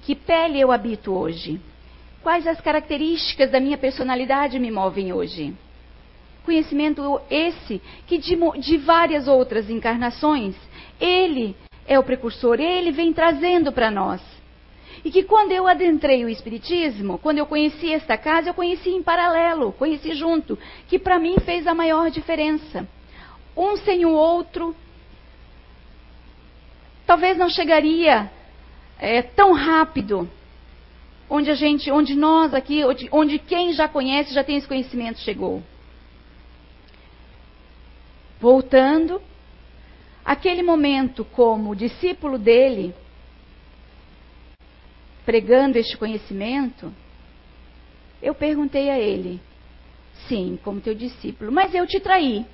Que 0.00 0.14
pele 0.14 0.58
eu 0.58 0.72
habito 0.72 1.12
hoje? 1.12 1.60
Quais 2.22 2.46
as 2.46 2.58
características 2.58 3.50
da 3.50 3.60
minha 3.60 3.76
personalidade 3.76 4.58
me 4.58 4.70
movem 4.70 5.12
hoje? 5.12 5.54
Conhecimento 6.48 7.20
esse 7.28 7.78
que 8.06 8.16
de, 8.16 8.34
de 8.58 8.78
várias 8.78 9.28
outras 9.28 9.68
encarnações, 9.68 10.56
ele 10.98 11.54
é 11.86 11.98
o 11.98 12.02
precursor, 12.02 12.58
ele 12.58 12.90
vem 12.90 13.12
trazendo 13.12 13.70
para 13.70 13.90
nós. 13.90 14.22
E 15.04 15.10
que 15.10 15.24
quando 15.24 15.52
eu 15.52 15.68
adentrei 15.68 16.24
o 16.24 16.28
Espiritismo, 16.28 17.18
quando 17.18 17.36
eu 17.36 17.44
conheci 17.44 17.92
esta 17.92 18.16
casa, 18.16 18.48
eu 18.48 18.54
conheci 18.54 18.88
em 18.88 19.02
paralelo, 19.02 19.72
conheci 19.72 20.14
junto, 20.14 20.58
que 20.88 20.98
para 20.98 21.18
mim 21.18 21.36
fez 21.44 21.66
a 21.66 21.74
maior 21.74 22.10
diferença. 22.10 22.88
Um 23.54 23.76
sem 23.76 24.06
o 24.06 24.12
outro, 24.12 24.74
talvez 27.06 27.36
não 27.36 27.50
chegaria 27.50 28.30
é, 28.98 29.20
tão 29.20 29.52
rápido, 29.52 30.26
onde 31.28 31.50
a 31.50 31.54
gente, 31.54 31.90
onde 31.90 32.14
nós 32.14 32.54
aqui, 32.54 32.82
onde, 32.86 33.06
onde 33.12 33.38
quem 33.38 33.74
já 33.74 33.86
conhece, 33.86 34.32
já 34.32 34.42
tem 34.42 34.56
esse 34.56 34.66
conhecimento, 34.66 35.18
chegou 35.18 35.62
voltando, 38.40 39.20
aquele 40.24 40.62
momento 40.62 41.24
como 41.24 41.74
discípulo 41.74 42.38
dele, 42.38 42.94
pregando 45.24 45.78
este 45.78 45.96
conhecimento, 45.96 46.92
eu 48.22 48.34
perguntei 48.34 48.90
a 48.90 48.98
ele, 48.98 49.40
sim, 50.28 50.58
como 50.62 50.80
teu 50.80 50.94
discípulo, 50.94 51.52
mas 51.52 51.74
eu 51.74 51.86
te 51.86 52.00
traí. 52.00 52.44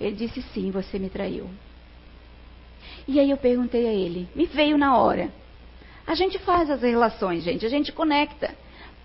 Ele 0.00 0.16
disse, 0.16 0.42
sim, 0.52 0.70
você 0.70 0.98
me 0.98 1.08
traiu. 1.08 1.48
E 3.06 3.20
aí 3.20 3.30
eu 3.30 3.36
perguntei 3.36 3.86
a 3.86 3.92
ele, 3.92 4.28
me 4.34 4.46
veio 4.46 4.76
na 4.76 4.96
hora. 4.96 5.30
A 6.06 6.14
gente 6.14 6.38
faz 6.38 6.68
as 6.70 6.82
relações, 6.82 7.44
gente, 7.44 7.64
a 7.64 7.68
gente 7.68 7.92
conecta. 7.92 8.54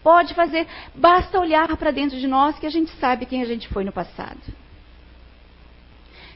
Pode 0.01 0.33
fazer, 0.33 0.65
basta 0.95 1.39
olhar 1.39 1.75
para 1.77 1.91
dentro 1.91 2.17
de 2.17 2.27
nós 2.27 2.57
que 2.57 2.65
a 2.65 2.69
gente 2.69 2.91
sabe 2.99 3.25
quem 3.25 3.41
a 3.41 3.45
gente 3.45 3.67
foi 3.67 3.83
no 3.83 3.91
passado. 3.91 4.39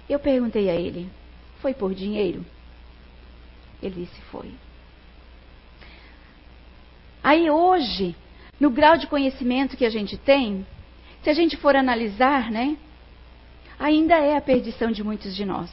Eu 0.10 0.20
perguntei 0.20 0.70
a 0.70 0.76
ele: 0.76 1.10
Foi 1.62 1.74
por 1.74 1.94
dinheiro? 1.94 2.46
Ele 3.82 4.06
disse: 4.06 4.22
Foi. 4.32 4.52
Aí 7.24 7.50
hoje, 7.50 8.16
no 8.60 8.70
grau 8.70 8.98
de 8.98 9.08
conhecimento 9.08 9.78
que 9.78 9.86
a 9.86 9.89
gente 9.89 10.18
tem, 10.18 10.66
se 11.24 11.30
a 11.30 11.34
gente 11.34 11.56
for 11.56 11.76
analisar, 11.76 12.52
né? 12.52 12.78
Ainda 13.80 14.16
é 14.16 14.36
a 14.36 14.42
perdição 14.42 14.92
de 14.92 15.04
muitos 15.04 15.36
de 15.36 15.46
nós. 15.46 15.72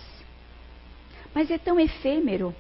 Mas 1.34 1.50
é 1.50 1.58
tão 1.58 1.78
efêmero. 1.78 2.54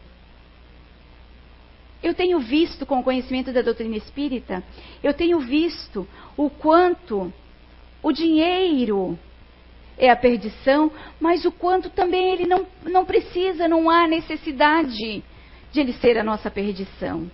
Eu 2.02 2.14
tenho 2.14 2.40
visto, 2.40 2.86
com 2.86 2.98
o 2.98 3.02
conhecimento 3.02 3.52
da 3.52 3.62
doutrina 3.62 3.96
espírita, 3.96 4.62
eu 5.02 5.12
tenho 5.12 5.38
visto 5.40 6.06
o 6.36 6.48
quanto 6.48 7.32
o 8.02 8.12
dinheiro 8.12 9.18
é 10.00 10.10
a 10.10 10.16
perdição, 10.16 10.90
mas 11.20 11.44
o 11.44 11.52
quanto 11.52 11.90
também 11.90 12.32
ele 12.32 12.46
não, 12.46 12.66
não 12.84 13.04
precisa, 13.04 13.68
não 13.68 13.90
há 13.90 14.08
necessidade 14.08 15.22
de 15.70 15.80
ele 15.80 15.92
ser 15.92 16.16
a 16.16 16.24
nossa 16.24 16.50
perdição. 16.50 17.30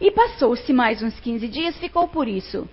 E 0.00 0.10
passou-se 0.12 0.72
mais 0.72 1.02
uns 1.02 1.18
15 1.18 1.48
dias, 1.48 1.76
ficou 1.78 2.06
por 2.06 2.28
isso. 2.28 2.68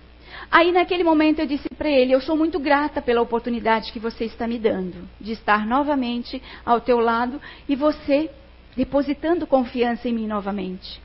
Aí 0.50 0.70
naquele 0.70 1.02
momento 1.02 1.40
eu 1.40 1.46
disse 1.46 1.68
para 1.76 1.90
ele: 1.90 2.12
Eu 2.12 2.20
sou 2.20 2.36
muito 2.36 2.60
grata 2.60 3.02
pela 3.02 3.22
oportunidade 3.22 3.92
que 3.92 3.98
você 3.98 4.24
está 4.24 4.46
me 4.46 4.58
dando 4.58 5.08
de 5.20 5.32
estar 5.32 5.66
novamente 5.66 6.40
ao 6.64 6.80
teu 6.80 7.00
lado 7.00 7.40
e 7.68 7.74
você 7.74 8.30
depositando 8.76 9.46
confiança 9.46 10.08
em 10.08 10.12
mim 10.12 10.26
novamente. 10.26 11.03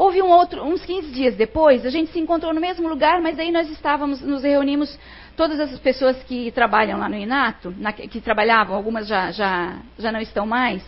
Houve 0.00 0.22
um 0.22 0.30
outro, 0.30 0.64
uns 0.64 0.82
15 0.82 1.10
dias 1.10 1.36
depois, 1.36 1.84
a 1.84 1.90
gente 1.90 2.10
se 2.10 2.18
encontrou 2.18 2.54
no 2.54 2.60
mesmo 2.60 2.88
lugar, 2.88 3.20
mas 3.20 3.38
aí 3.38 3.52
nós 3.52 3.68
estávamos, 3.68 4.22
nos 4.22 4.42
reunimos, 4.42 4.98
todas 5.36 5.60
as 5.60 5.78
pessoas 5.78 6.16
que 6.22 6.50
trabalham 6.52 6.98
lá 6.98 7.06
no 7.06 7.16
Inato, 7.16 7.74
na, 7.76 7.92
que 7.92 8.18
trabalhavam, 8.18 8.74
algumas 8.74 9.06
já, 9.06 9.30
já, 9.30 9.76
já 9.98 10.10
não 10.10 10.18
estão 10.18 10.46
mais, 10.46 10.82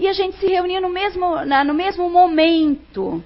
e 0.00 0.08
a 0.08 0.14
gente 0.14 0.38
se 0.38 0.46
reunia 0.46 0.80
no 0.80 0.88
mesmo, 0.88 1.44
na, 1.44 1.62
no 1.62 1.74
mesmo 1.74 2.08
momento. 2.08 3.22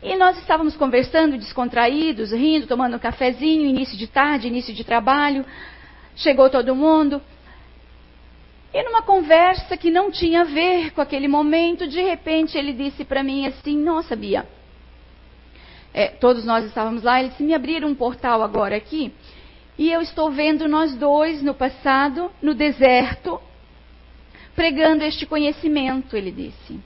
E 0.00 0.14
nós 0.14 0.38
estávamos 0.38 0.76
conversando, 0.76 1.36
descontraídos, 1.36 2.30
rindo, 2.30 2.68
tomando 2.68 2.94
um 2.94 3.00
cafezinho, 3.00 3.66
início 3.66 3.98
de 3.98 4.06
tarde, 4.06 4.46
início 4.46 4.72
de 4.72 4.84
trabalho. 4.84 5.44
Chegou 6.14 6.48
todo 6.48 6.76
mundo. 6.76 7.20
E 8.72 8.82
numa 8.84 9.02
conversa 9.02 9.76
que 9.76 9.90
não 9.90 10.10
tinha 10.10 10.42
a 10.42 10.44
ver 10.44 10.92
com 10.92 11.00
aquele 11.00 11.26
momento, 11.26 11.88
de 11.88 12.00
repente 12.00 12.56
ele 12.56 12.72
disse 12.72 13.04
para 13.04 13.22
mim 13.22 13.46
assim: 13.46 13.76
Nossa, 13.76 14.14
Bia, 14.14 14.46
é, 15.92 16.06
todos 16.06 16.44
nós 16.44 16.64
estávamos 16.64 17.02
lá. 17.02 17.18
Ele 17.18 17.30
disse: 17.30 17.42
Me 17.42 17.54
abriram 17.54 17.88
um 17.88 17.94
portal 17.94 18.42
agora 18.42 18.76
aqui 18.76 19.12
e 19.80 19.90
eu 19.90 20.02
estou 20.02 20.30
vendo 20.30 20.68
nós 20.68 20.94
dois 20.94 21.42
no 21.42 21.54
passado, 21.54 22.30
no 22.42 22.54
deserto, 22.54 23.40
pregando 24.54 25.02
este 25.02 25.24
conhecimento. 25.24 26.14
Ele 26.14 26.30
disse: 26.30 26.78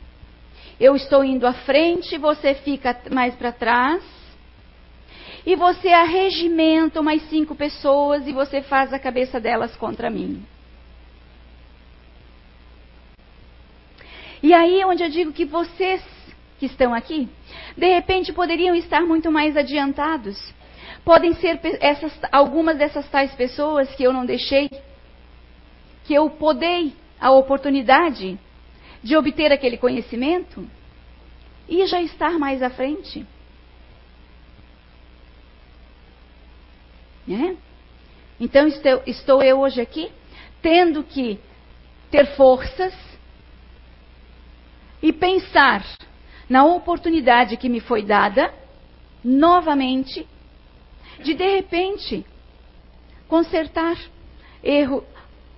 Eu 0.79 0.95
estou 0.95 1.25
indo 1.25 1.45
à 1.45 1.53
frente, 1.53 2.17
você 2.17 2.55
fica 2.55 2.97
mais 3.11 3.35
para 3.35 3.51
trás. 3.51 4.01
E 5.45 5.57
você 5.57 5.89
arregimenta 5.89 7.01
umas 7.01 7.21
cinco 7.29 7.55
pessoas 7.55 8.27
e 8.27 8.33
você 8.33 8.63
faz 8.63 8.95
a 8.95 8.99
cabeça 8.99 9.39
delas 9.39 9.77
contra 9.77 10.09
mim. 10.09 10.43
E 14.45 14.53
aí 14.53 14.79
é 14.79 14.87
onde 14.87 15.03
eu 15.03 15.09
digo 15.09 15.33
que 15.33 15.47
vocês 15.47 16.03
que 16.59 16.67
estão 16.67 16.93
aqui, 16.93 17.31
de 17.75 17.95
repente 17.95 18.31
poderiam 18.31 18.75
estar 18.75 19.01
muito 19.01 19.33
mais 19.33 19.57
adiantados. 19.57 20.37
Podem 21.03 21.33
ser 21.37 21.59
essas, 21.81 22.13
algumas 22.31 22.77
dessas 22.77 23.09
tais 23.09 23.33
pessoas 23.33 23.89
que 23.95 24.03
eu 24.03 24.13
não 24.13 24.27
deixei, 24.27 24.71
que 26.05 26.13
eu 26.13 26.29
podei 26.29 26.93
a 27.19 27.31
oportunidade 27.31 28.39
de 29.03 29.17
obter 29.17 29.51
aquele 29.51 29.79
conhecimento 29.79 30.69
e 31.67 31.87
já 31.87 32.03
estar 32.03 32.39
mais 32.39 32.63
à 32.63 32.69
frente. 32.69 33.27
Né? 37.27 37.57
Então 38.39 38.69
estou, 38.69 39.03
estou 39.07 39.43
eu 39.43 39.61
hoje 39.61 39.81
aqui 39.81 40.13
tendo 40.61 41.03
que 41.03 41.41
ter 42.11 42.27
forças 42.37 43.14
e 45.05 45.13
pensar 45.13 45.85
na 46.49 46.65
oportunidade 46.65 47.59
que 47.59 47.69
me 47.69 47.79
foi 47.79 48.03
dada, 48.03 48.51
novamente, 49.23 50.27
de 51.23 51.35
de 51.35 51.47
repente 51.57 52.25
consertar 53.29 53.99
erro, 54.63 55.05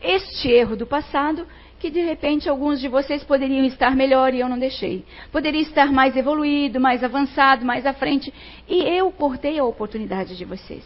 este 0.02 0.50
erro 0.50 0.76
do 0.76 0.84
passado, 0.84 1.46
que 1.78 1.90
de 1.90 2.00
repente 2.00 2.48
alguns 2.48 2.80
de 2.80 2.88
vocês 2.88 3.22
poderiam 3.22 3.64
estar 3.64 3.94
melhor 3.94 4.34
e 4.34 4.40
eu 4.40 4.48
não 4.48 4.58
deixei. 4.58 5.04
Poderia 5.30 5.62
estar 5.62 5.92
mais 5.92 6.16
evoluído, 6.16 6.80
mais 6.80 7.04
avançado, 7.04 7.64
mais 7.64 7.86
à 7.86 7.92
frente, 7.92 8.34
e 8.66 8.82
eu 8.82 9.12
cortei 9.12 9.60
a 9.60 9.64
oportunidade 9.64 10.36
de 10.36 10.44
vocês. 10.44 10.84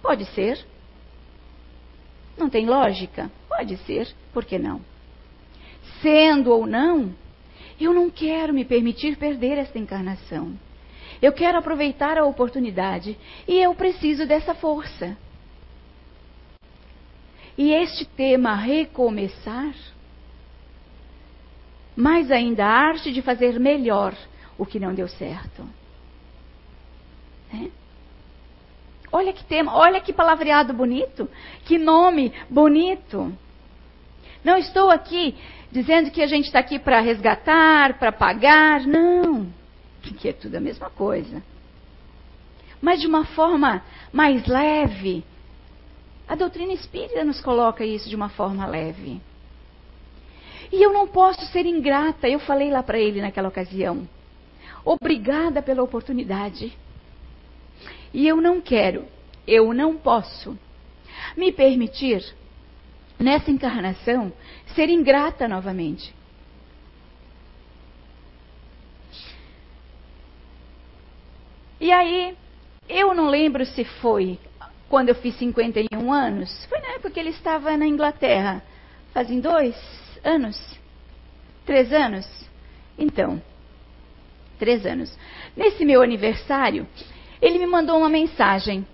Pode 0.00 0.26
ser. 0.26 0.64
Não 2.38 2.48
tem 2.48 2.66
lógica? 2.66 3.28
Pode 3.48 3.76
ser, 3.78 4.14
por 4.32 4.44
que 4.44 4.60
não? 4.60 4.80
Sendo 6.00 6.50
ou 6.50 6.66
não, 6.66 7.14
eu 7.80 7.92
não 7.92 8.10
quero 8.10 8.54
me 8.54 8.64
permitir 8.64 9.16
perder 9.16 9.58
esta 9.58 9.78
encarnação. 9.78 10.58
Eu 11.20 11.32
quero 11.32 11.58
aproveitar 11.58 12.18
a 12.18 12.24
oportunidade 12.24 13.16
e 13.46 13.58
eu 13.58 13.74
preciso 13.74 14.26
dessa 14.26 14.54
força. 14.54 15.16
E 17.56 17.72
este 17.72 18.04
tema, 18.04 18.54
recomeçar, 18.54 19.74
mais 21.94 22.30
ainda 22.30 22.66
a 22.66 22.70
arte 22.70 23.10
de 23.10 23.22
fazer 23.22 23.58
melhor 23.58 24.14
o 24.58 24.66
que 24.66 24.78
não 24.78 24.94
deu 24.94 25.08
certo. 25.08 25.66
É? 27.54 27.70
Olha 29.10 29.32
que 29.32 29.44
tema, 29.44 29.74
olha 29.74 30.00
que 30.00 30.12
palavreado 30.12 30.74
bonito, 30.74 31.28
que 31.64 31.78
nome 31.78 32.32
bonito. 32.50 33.32
Não 34.44 34.56
estou 34.56 34.90
aqui 34.90 35.34
dizendo 35.70 36.10
que 36.10 36.22
a 36.22 36.26
gente 36.26 36.46
está 36.46 36.58
aqui 36.58 36.78
para 36.78 37.00
resgatar, 37.00 37.98
para 37.98 38.12
pagar, 38.12 38.80
não. 38.86 39.46
Que 40.02 40.28
é 40.28 40.32
tudo 40.32 40.56
a 40.56 40.60
mesma 40.60 40.88
coisa. 40.88 41.42
Mas 42.80 43.00
de 43.00 43.06
uma 43.06 43.24
forma 43.24 43.82
mais 44.12 44.46
leve. 44.46 45.24
A 46.28 46.34
doutrina 46.34 46.72
espírita 46.72 47.24
nos 47.24 47.40
coloca 47.40 47.84
isso 47.84 48.08
de 48.08 48.16
uma 48.16 48.28
forma 48.28 48.66
leve. 48.66 49.20
E 50.72 50.82
eu 50.82 50.92
não 50.92 51.06
posso 51.06 51.44
ser 51.46 51.66
ingrata, 51.66 52.28
eu 52.28 52.40
falei 52.40 52.70
lá 52.70 52.82
para 52.82 52.98
ele 52.98 53.20
naquela 53.20 53.48
ocasião. 53.48 54.08
Obrigada 54.84 55.62
pela 55.62 55.82
oportunidade. 55.82 56.76
E 58.12 58.26
eu 58.26 58.40
não 58.40 58.60
quero, 58.60 59.04
eu 59.46 59.72
não 59.72 59.96
posso 59.96 60.58
me 61.36 61.52
permitir, 61.52 62.24
nessa 63.18 63.50
encarnação, 63.50 64.32
ser 64.74 64.88
ingrata 64.88 65.48
novamente. 65.48 66.14
E 71.80 71.92
aí, 71.92 72.36
eu 72.88 73.14
não 73.14 73.28
lembro 73.28 73.64
se 73.66 73.84
foi 73.84 74.38
quando 74.88 75.10
eu 75.10 75.14
fiz 75.14 75.36
51 75.36 76.12
anos. 76.12 76.64
Foi 76.66 76.78
na 76.78 76.88
época 76.94 77.10
que 77.10 77.20
ele 77.20 77.30
estava 77.30 77.76
na 77.76 77.86
Inglaterra. 77.86 78.62
Fazem 79.12 79.40
dois 79.40 79.76
anos? 80.24 80.56
Três 81.64 81.92
anos? 81.92 82.26
Então, 82.98 83.42
três 84.58 84.86
anos. 84.86 85.16
Nesse 85.56 85.84
meu 85.84 86.02
aniversário, 86.02 86.86
ele 87.42 87.58
me 87.58 87.66
mandou 87.66 87.98
uma 87.98 88.08
mensagem 88.08 88.86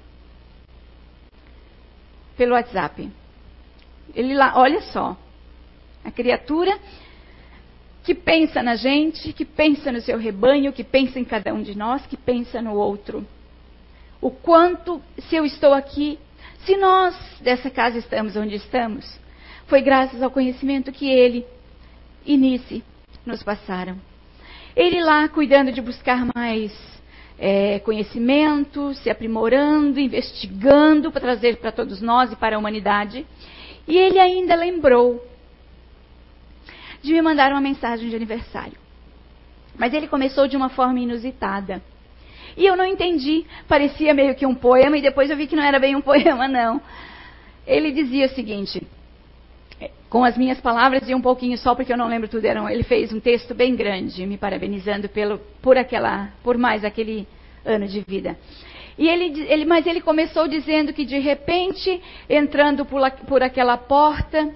pelo 2.37 2.55
WhatsApp. 2.55 3.11
Ele 4.15 4.35
lá, 4.35 4.53
olha 4.57 4.81
só, 4.81 5.17
a 6.05 6.11
criatura 6.11 6.79
que 8.05 8.15
pensa 8.15 8.63
na 8.63 8.75
gente, 8.75 9.33
que 9.33 9.45
pensa 9.45 9.93
no 9.93 10.01
seu 10.01 10.19
rebanho, 10.19 10.73
que 10.73 10.83
pensa 10.83 11.21
em 11.21 11.25
cada 11.25 11.55
um 11.55 11.63
de 11.63 11.77
nós, 11.77 12.05
que 12.07 12.17
pensa 12.17 12.61
no 12.61 12.75
outro. 12.75 13.27
O 14.21 14.31
quanto, 14.31 15.01
se 15.29 15.37
eu 15.37 15.45
estou 15.45 15.73
aqui, 15.73 16.19
se 16.65 16.77
nós 16.77 17.15
dessa 17.41 17.71
casa 17.71 17.99
estamos 17.99 18.37
onde 18.37 18.57
estamos, 18.57 19.19
foi 19.67 19.81
graças 19.83 20.23
ao 20.23 20.31
conhecimento 20.31 20.93
que 20.93 21.09
ele 21.09 21.47
e 22.25 22.37
Nice 22.37 22.83
nos 23.25 23.43
passaram. 23.43 23.97
Ele 24.75 25.03
lá 25.03 25.29
cuidando 25.29 25.71
de 25.71 25.81
buscar 25.81 26.27
mais 26.35 26.73
é, 27.39 27.79
conhecimento, 27.81 28.95
se 28.95 29.11
aprimorando, 29.11 29.99
investigando 30.01 31.11
para 31.11 31.21
trazer 31.21 31.57
para 31.57 31.73
todos 31.73 32.01
nós 32.01 32.33
e 32.33 32.37
para 32.37 32.57
a 32.57 32.59
humanidade. 32.59 33.27
E 33.87 33.97
ele 33.97 34.19
ainda 34.19 34.55
lembrou 34.55 35.27
de 37.03 37.13
me 37.13 37.21
mandar 37.21 37.51
uma 37.53 37.61
mensagem 37.61 38.09
de 38.09 38.17
aniversário. 38.17 38.79
Mas 39.77 39.93
ele 39.93 40.07
começou 40.07 40.47
de 40.47 40.57
uma 40.57 40.69
forma 40.69 41.01
inusitada. 41.01 41.83
E 42.57 42.67
eu 42.67 42.77
não 42.77 42.85
entendi, 42.85 43.47
parecia 43.67 44.13
meio 44.13 44.35
que 44.35 44.47
um 44.47 44.55
poema, 44.55 44.97
e 44.99 45.03
depois 45.03 45.31
eu 45.31 45.37
vi 45.37 45.47
que 45.47 45.57
não 45.57 45.63
era 45.63 45.79
bem 45.79 45.97
um 45.97 46.01
poema, 46.03 46.47
não. 46.47 46.81
Ele 47.67 47.91
dizia 47.93 48.27
o 48.27 48.31
seguinte: 48.31 48.87
com 50.09 50.25
as 50.25 50.37
minhas 50.37 50.61
palavras 50.61 51.09
e 51.09 51.15
um 51.15 51.23
pouquinho 51.23 51.57
só, 51.57 51.75
porque 51.75 51.93
eu 51.93 51.97
não 51.97 52.09
lembro 52.09 52.29
tudo, 52.29 52.45
eram, 52.45 52.69
ele 52.69 52.83
fez 52.83 53.13
um 53.13 53.21
texto 53.21 53.55
bem 53.55 53.75
grande, 53.75 54.27
me 54.27 54.37
parabenizando 54.37 55.09
pelo, 55.09 55.39
por, 55.63 55.79
aquela, 55.79 56.29
por 56.43 56.59
mais 56.59 56.85
aquele 56.85 57.27
ano 57.65 57.89
de 57.89 58.01
vida. 58.07 58.37
E 59.03 59.09
ele, 59.09 59.43
ele, 59.49 59.65
mas 59.65 59.85
ele 59.85 60.01
começou 60.01 60.47
dizendo 60.47 60.93
que 60.93 61.05
de 61.05 61.19
repente, 61.19 62.01
entrando 62.31 62.85
por, 62.85 63.11
por 63.27 63.43
aquela 63.43 63.77
porta, 63.77 64.55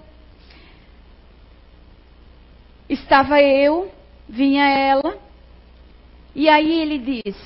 estava 2.88 3.42
eu, 3.42 3.90
vinha 4.28 4.64
ela, 4.68 5.18
e 6.32 6.48
aí 6.48 6.80
ele 6.80 6.96
diz: 6.98 7.36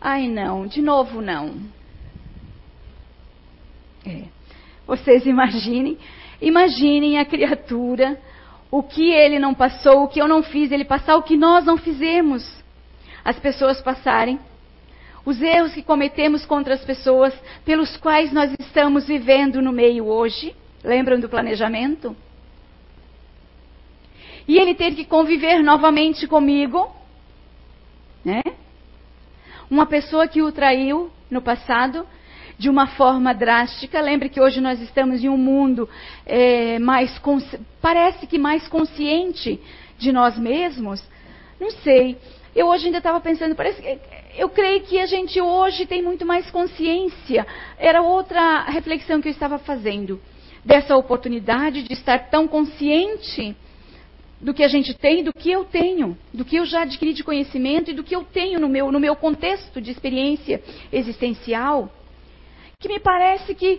Ai 0.00 0.28
não, 0.28 0.64
de 0.64 0.80
novo 0.80 1.20
não. 1.20 1.56
É. 4.06 4.26
Vocês 4.86 5.26
imaginem 5.26 5.98
Imaginem 6.40 7.18
a 7.18 7.24
criatura, 7.24 8.16
o 8.70 8.80
que 8.80 9.10
ele 9.10 9.40
não 9.40 9.54
passou, 9.54 10.04
o 10.04 10.08
que 10.08 10.22
eu 10.22 10.28
não 10.28 10.40
fiz, 10.40 10.70
ele 10.70 10.84
passar 10.84 11.16
o 11.16 11.24
que 11.24 11.36
nós 11.36 11.64
não 11.64 11.76
fizemos. 11.76 12.48
As 13.24 13.40
pessoas 13.40 13.80
passarem. 13.80 14.38
Os 15.24 15.40
erros 15.40 15.74
que 15.74 15.82
cometemos 15.82 16.46
contra 16.46 16.74
as 16.74 16.84
pessoas 16.84 17.34
pelos 17.64 17.96
quais 17.96 18.32
nós 18.32 18.52
estamos 18.58 19.06
vivendo 19.06 19.60
no 19.60 19.72
meio 19.72 20.06
hoje. 20.06 20.54
Lembram 20.82 21.20
do 21.20 21.28
planejamento? 21.28 22.16
E 24.48 24.58
ele 24.58 24.74
ter 24.74 24.94
que 24.94 25.04
conviver 25.04 25.62
novamente 25.62 26.26
comigo, 26.26 26.90
né? 28.24 28.42
Uma 29.70 29.86
pessoa 29.86 30.26
que 30.26 30.42
o 30.42 30.50
traiu 30.50 31.10
no 31.30 31.40
passado, 31.40 32.04
de 32.58 32.68
uma 32.68 32.86
forma 32.88 33.32
drástica. 33.32 34.00
Lembre 34.00 34.28
que 34.28 34.40
hoje 34.40 34.60
nós 34.60 34.80
estamos 34.80 35.22
em 35.22 35.28
um 35.28 35.36
mundo 35.36 35.88
é, 36.26 36.78
mais 36.78 37.20
parece 37.80 38.26
que 38.26 38.38
mais 38.38 38.68
consciente 38.68 39.60
de 39.98 40.12
nós 40.12 40.36
mesmos. 40.36 41.02
Não 41.60 41.70
sei. 41.70 42.18
Eu 42.54 42.66
hoje 42.66 42.86
ainda 42.86 42.98
estava 42.98 43.20
pensando, 43.20 43.54
parece 43.54 43.80
que 43.80 43.98
eu 44.36 44.48
creio 44.48 44.82
que 44.82 44.98
a 44.98 45.06
gente 45.06 45.40
hoje 45.40 45.86
tem 45.86 46.02
muito 46.02 46.26
mais 46.26 46.50
consciência. 46.50 47.46
Era 47.78 48.02
outra 48.02 48.64
reflexão 48.64 49.20
que 49.20 49.28
eu 49.28 49.32
estava 49.32 49.58
fazendo 49.58 50.20
dessa 50.64 50.96
oportunidade 50.96 51.82
de 51.82 51.92
estar 51.92 52.30
tão 52.30 52.48
consciente 52.48 53.56
do 54.40 54.54
que 54.54 54.64
a 54.64 54.68
gente 54.68 54.94
tem, 54.94 55.22
do 55.22 55.32
que 55.32 55.50
eu 55.50 55.64
tenho, 55.64 56.16
do 56.32 56.44
que 56.44 56.56
eu 56.56 56.64
já 56.64 56.82
adquiri 56.82 57.12
de 57.12 57.22
conhecimento 57.22 57.90
e 57.90 57.94
do 57.94 58.02
que 58.02 58.16
eu 58.16 58.24
tenho 58.24 58.58
no 58.58 58.68
meu, 58.68 58.90
no 58.90 58.98
meu 58.98 59.14
contexto 59.14 59.80
de 59.80 59.90
experiência 59.90 60.62
existencial 60.92 61.90
que 62.80 62.88
me 62.88 62.98
parece 62.98 63.54
que 63.54 63.78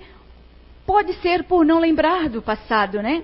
pode 0.85 1.13
ser 1.21 1.43
por 1.45 1.65
não 1.65 1.79
lembrar 1.79 2.29
do 2.29 2.41
passado, 2.41 3.01
né? 3.01 3.23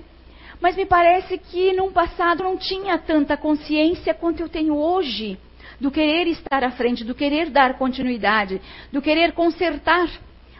Mas 0.60 0.76
me 0.76 0.86
parece 0.86 1.38
que 1.38 1.72
num 1.72 1.92
passado 1.92 2.42
não 2.42 2.56
tinha 2.56 2.98
tanta 2.98 3.36
consciência 3.36 4.12
quanto 4.12 4.40
eu 4.40 4.48
tenho 4.48 4.76
hoje 4.76 5.38
do 5.80 5.90
querer 5.90 6.26
estar 6.26 6.64
à 6.64 6.70
frente, 6.72 7.04
do 7.04 7.14
querer 7.14 7.50
dar 7.50 7.78
continuidade, 7.78 8.60
do 8.92 9.00
querer 9.00 9.32
consertar 9.32 10.08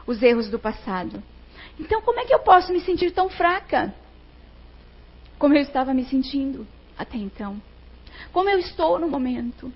os 0.06 0.22
erros 0.22 0.48
do 0.48 0.58
passado. 0.58 1.22
Então, 1.78 2.00
como 2.02 2.20
é 2.20 2.24
que 2.24 2.34
eu 2.34 2.38
posso 2.40 2.72
me 2.72 2.80
sentir 2.80 3.10
tão 3.10 3.28
fraca 3.28 3.94
como 5.38 5.54
eu 5.54 5.62
estava 5.62 5.92
me 5.94 6.04
sentindo 6.04 6.66
até 6.96 7.16
então? 7.16 7.60
Como 8.32 8.48
eu 8.48 8.58
estou 8.58 8.98
no 8.98 9.08
momento? 9.08 9.72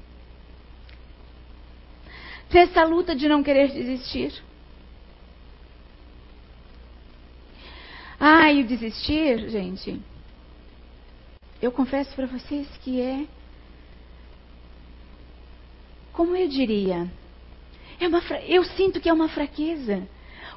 Nessa 2.53 2.85
luta 2.85 3.15
de 3.15 3.29
não 3.29 3.43
querer 3.43 3.69
desistir. 3.73 4.33
Ah, 8.21 8.53
e 8.53 8.63
o 8.63 8.67
desistir, 8.67 9.49
gente, 9.49 10.01
eu 11.63 11.71
confesso 11.71 12.15
para 12.17 12.27
vocês 12.27 12.67
que 12.83 13.01
é, 13.01 13.25
como 16.13 16.37
eu 16.37 16.49
diria, 16.49 17.09
é 18.01 18.09
uma, 18.09 18.21
eu 18.49 18.65
sinto 18.65 19.01
que 19.01 19.09
é 19.09 19.13
uma 19.13 19.29
fraqueza. 19.29 20.07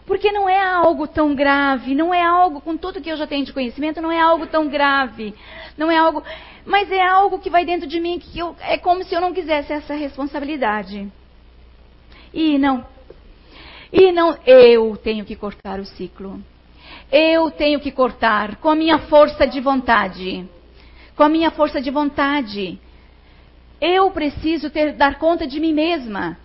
Porque 0.05 0.31
não 0.31 0.47
é 0.47 0.61
algo 0.61 1.07
tão 1.07 1.33
grave, 1.33 1.95
não 1.95 2.13
é 2.13 2.21
algo, 2.21 2.61
com 2.61 2.77
tudo 2.77 3.01
que 3.01 3.09
eu 3.09 3.17
já 3.17 3.25
tenho 3.25 3.45
de 3.45 3.53
conhecimento, 3.53 4.01
não 4.01 4.11
é 4.11 4.19
algo 4.19 4.45
tão 4.45 4.67
grave, 4.67 5.33
não 5.75 5.89
é 5.89 5.97
algo, 5.97 6.23
mas 6.63 6.91
é 6.91 7.01
algo 7.01 7.39
que 7.39 7.49
vai 7.49 7.65
dentro 7.65 7.87
de 7.87 7.99
mim 7.99 8.19
que 8.19 8.37
eu, 8.37 8.55
é 8.59 8.77
como 8.77 9.03
se 9.03 9.15
eu 9.15 9.21
não 9.21 9.33
quisesse 9.33 9.73
essa 9.73 9.95
responsabilidade. 9.95 11.11
E 12.31 12.59
não, 12.59 12.85
e 13.91 14.11
não, 14.11 14.37
eu 14.45 14.97
tenho 14.97 15.25
que 15.25 15.35
cortar 15.35 15.79
o 15.79 15.85
ciclo. 15.85 16.39
Eu 17.11 17.49
tenho 17.51 17.79
que 17.79 17.91
cortar 17.91 18.57
com 18.57 18.69
a 18.69 18.75
minha 18.75 18.99
força 18.99 19.47
de 19.47 19.59
vontade. 19.59 20.47
Com 21.15 21.23
a 21.23 21.29
minha 21.29 21.51
força 21.51 21.81
de 21.81 21.89
vontade. 21.91 22.79
Eu 23.79 24.11
preciso 24.11 24.69
ter, 24.69 24.93
dar 24.93 25.17
conta 25.19 25.45
de 25.47 25.59
mim 25.59 25.73
mesma. 25.73 26.37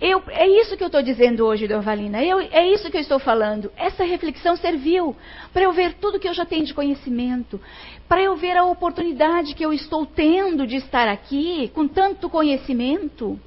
Eu, 0.00 0.22
é 0.28 0.46
isso 0.46 0.76
que 0.76 0.82
eu 0.82 0.86
estou 0.86 1.02
dizendo 1.02 1.44
hoje, 1.44 1.66
Dorvalina. 1.66 2.22
Eu, 2.22 2.38
é 2.38 2.66
isso 2.68 2.88
que 2.90 2.96
eu 2.96 3.00
estou 3.00 3.18
falando. 3.18 3.72
Essa 3.76 4.04
reflexão 4.04 4.56
serviu 4.56 5.16
para 5.52 5.62
eu 5.62 5.72
ver 5.72 5.94
tudo 5.94 6.20
que 6.20 6.28
eu 6.28 6.34
já 6.34 6.46
tenho 6.46 6.64
de 6.64 6.72
conhecimento, 6.72 7.60
para 8.08 8.22
eu 8.22 8.36
ver 8.36 8.56
a 8.56 8.64
oportunidade 8.64 9.54
que 9.54 9.64
eu 9.64 9.72
estou 9.72 10.06
tendo 10.06 10.66
de 10.66 10.76
estar 10.76 11.08
aqui 11.08 11.68
com 11.74 11.88
tanto 11.88 12.30
conhecimento. 12.30 13.38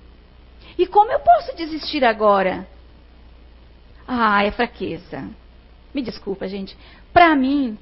E 0.78 0.86
como 0.86 1.12
eu 1.12 1.20
posso 1.20 1.56
desistir 1.56 2.04
agora? 2.04 2.68
Ah, 4.06 4.44
é 4.44 4.52
fraqueza. 4.52 5.30
Me 5.94 6.02
desculpa, 6.02 6.50
gente. 6.50 6.76
Para 7.14 7.34
mim, 7.34 7.78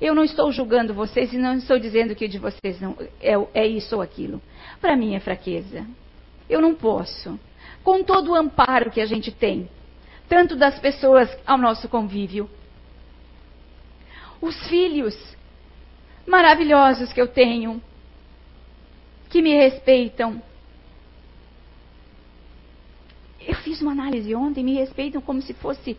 eu 0.00 0.14
não 0.14 0.24
estou 0.24 0.50
julgando 0.50 0.92
vocês 0.92 1.32
e 1.32 1.38
não 1.38 1.56
estou 1.56 1.78
dizendo 1.78 2.14
que 2.14 2.28
de 2.28 2.38
vocês 2.38 2.80
não 2.80 2.96
é, 3.20 3.34
é 3.54 3.66
isso 3.66 3.96
ou 3.96 4.02
aquilo. 4.02 4.40
Para 4.80 4.96
mim 4.96 5.14
é 5.14 5.20
fraqueza. 5.20 5.86
Eu 6.48 6.60
não 6.60 6.74
posso. 6.74 7.38
Com 7.82 8.02
todo 8.02 8.32
o 8.32 8.34
amparo 8.34 8.90
que 8.90 9.00
a 9.00 9.06
gente 9.06 9.30
tem, 9.30 9.68
tanto 10.28 10.56
das 10.56 10.78
pessoas 10.78 11.28
ao 11.46 11.58
nosso 11.58 11.88
convívio, 11.88 12.48
os 14.40 14.68
filhos 14.68 15.16
maravilhosos 16.26 17.12
que 17.12 17.20
eu 17.20 17.28
tenho, 17.28 17.82
que 19.30 19.42
me 19.42 19.54
respeitam. 19.54 20.42
Eu 23.40 23.54
fiz 23.56 23.80
uma 23.80 23.92
análise 23.92 24.34
ontem, 24.34 24.64
me 24.64 24.74
respeitam 24.74 25.20
como 25.20 25.42
se 25.42 25.52
fosse 25.54 25.96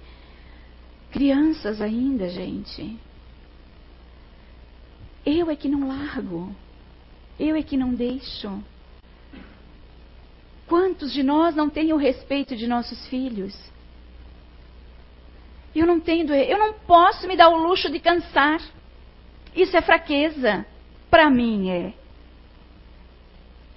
crianças 1.11 1.81
ainda, 1.81 2.27
gente. 2.29 2.97
Eu 5.26 5.49
é 5.49 5.55
que 5.55 5.67
não 5.67 5.88
largo. 5.88 6.55
Eu 7.39 7.55
é 7.55 7.63
que 7.63 7.76
não 7.76 7.93
deixo. 7.93 8.63
Quantos 10.67 11.11
de 11.11 11.23
nós 11.23 11.55
não 11.55 11.69
têm 11.69 11.93
o 11.93 11.97
respeito 11.97 12.55
de 12.55 12.67
nossos 12.67 13.07
filhos? 13.07 13.55
Eu 15.76 15.86
não 15.86 15.99
tenho, 15.99 16.34
eu 16.34 16.57
não 16.57 16.73
posso 16.73 17.28
me 17.28 17.36
dar 17.36 17.49
o 17.49 17.57
luxo 17.57 17.91
de 17.91 17.99
cansar. 17.99 18.61
Isso 19.55 19.76
é 19.76 19.82
fraqueza. 19.82 20.65
Para 21.09 21.30
mim 21.30 21.69
é. 21.69 21.93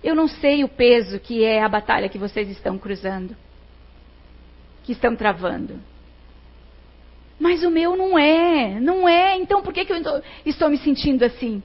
Eu 0.03 0.14
não 0.14 0.28
sei 0.28 0.62
o 0.62 0.68
peso 0.68 1.18
que 1.18 1.44
é 1.44 1.62
a 1.62 1.68
batalha 1.68 2.09
que 2.09 2.18
vocês 2.18 2.49
estão 2.49 2.78
cruzando, 2.78 3.36
que 4.84 4.92
estão 4.92 5.16
travando. 5.16 5.80
Mas 7.39 7.62
o 7.62 7.70
meu 7.70 7.97
não 7.97 8.18
é, 8.18 8.80
não 8.80 9.09
é. 9.09 9.36
Então 9.36 9.62
por 9.62 9.72
que, 9.72 9.84
que 9.84 9.93
eu 9.93 10.22
estou 10.45 10.68
me 10.68 10.78
sentindo 10.78 11.24
assim? 11.24 11.62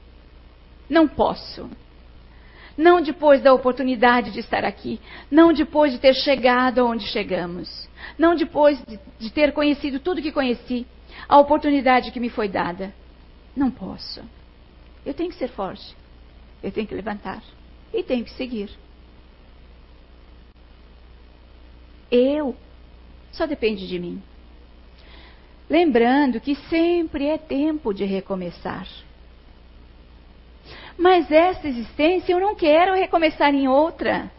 Não 0.89 1.07
posso. 1.07 1.69
Não 2.77 3.01
depois 3.01 3.41
da 3.41 3.53
oportunidade 3.53 4.31
de 4.31 4.39
estar 4.39 4.65
aqui. 4.65 4.99
Não 5.29 5.53
depois 5.53 5.91
de 5.91 5.99
ter 5.99 6.13
chegado 6.13 6.79
aonde 6.79 7.05
chegamos. 7.07 7.87
Não 8.17 8.35
depois 8.35 8.83
de, 8.85 8.99
de 9.19 9.31
ter 9.31 9.53
conhecido 9.53 9.99
tudo 9.99 10.21
que 10.21 10.31
conheci. 10.31 10.85
A 11.27 11.37
oportunidade 11.37 12.11
que 12.11 12.19
me 12.19 12.29
foi 12.29 12.47
dada. 12.47 12.93
Não 13.55 13.69
posso. 13.69 14.21
Eu 15.05 15.13
tenho 15.13 15.29
que 15.29 15.37
ser 15.37 15.49
forte. 15.49 15.95
Eu 16.61 16.71
tenho 16.71 16.87
que 16.87 16.95
levantar. 16.95 17.43
E 17.93 18.03
tenho 18.03 18.23
que 18.23 18.31
seguir. 18.31 18.69
Eu. 22.09 22.55
Só 23.31 23.45
depende 23.45 23.87
de 23.87 23.99
mim. 23.99 24.21
Lembrando 25.69 26.41
que 26.41 26.55
sempre 26.69 27.27
é 27.27 27.37
tempo 27.37 27.93
de 27.93 28.03
recomeçar. 28.03 28.87
Mas 30.97 31.31
esta 31.31 31.67
existência 31.67 32.33
eu 32.33 32.39
não 32.39 32.55
quero 32.55 32.93
recomeçar 32.93 33.53
em 33.53 33.67
outra. 33.67 34.31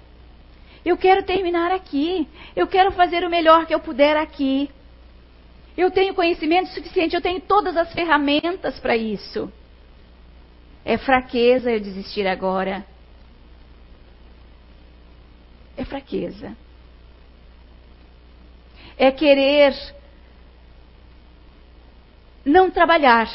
Eu 0.84 0.96
quero 0.96 1.22
terminar 1.22 1.72
aqui. 1.72 2.28
Eu 2.54 2.66
quero 2.66 2.92
fazer 2.92 3.24
o 3.24 3.30
melhor 3.30 3.66
que 3.66 3.74
eu 3.74 3.80
puder 3.80 4.16
aqui. 4.16 4.70
Eu 5.76 5.90
tenho 5.90 6.14
conhecimento 6.14 6.68
suficiente, 6.68 7.16
eu 7.16 7.22
tenho 7.22 7.40
todas 7.40 7.76
as 7.76 7.92
ferramentas 7.92 8.78
para 8.78 8.96
isso. 8.96 9.52
É 10.84 10.96
fraqueza 10.96 11.72
eu 11.72 11.80
desistir 11.80 12.26
agora. 12.26 12.84
É 15.76 15.84
fraqueza. 15.84 16.56
É 18.96 19.10
querer 19.10 19.74
não 22.44 22.70
trabalhar. 22.70 23.28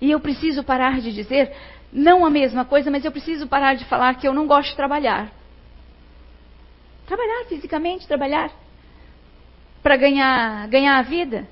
E 0.00 0.10
eu 0.10 0.18
preciso 0.18 0.64
parar 0.64 1.00
de 1.00 1.12
dizer 1.12 1.54
não 1.92 2.24
a 2.24 2.30
mesma 2.30 2.64
coisa, 2.64 2.90
mas 2.90 3.04
eu 3.04 3.12
preciso 3.12 3.46
parar 3.46 3.74
de 3.74 3.84
falar 3.84 4.14
que 4.14 4.26
eu 4.26 4.32
não 4.32 4.46
gosto 4.46 4.70
de 4.70 4.76
trabalhar. 4.76 5.30
Trabalhar 7.06 7.44
fisicamente, 7.48 8.06
trabalhar 8.06 8.50
para 9.82 9.96
ganhar, 9.96 10.68
ganhar 10.68 10.98
a 10.98 11.02
vida. 11.02 11.46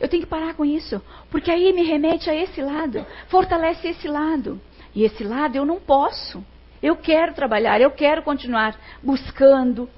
Eu 0.00 0.08
tenho 0.08 0.22
que 0.22 0.28
parar 0.28 0.54
com 0.54 0.64
isso, 0.64 1.00
porque 1.30 1.50
aí 1.50 1.72
me 1.72 1.84
remete 1.84 2.28
a 2.28 2.34
esse 2.34 2.60
lado, 2.60 3.06
fortalece 3.28 3.88
esse 3.88 4.08
lado. 4.08 4.60
E 4.94 5.04
esse 5.04 5.22
lado 5.22 5.56
eu 5.56 5.64
não 5.64 5.78
posso. 5.78 6.44
Eu 6.82 6.96
quero 6.96 7.34
trabalhar, 7.34 7.80
eu 7.80 7.90
quero 7.92 8.22
continuar 8.22 8.76
buscando, 9.00 9.88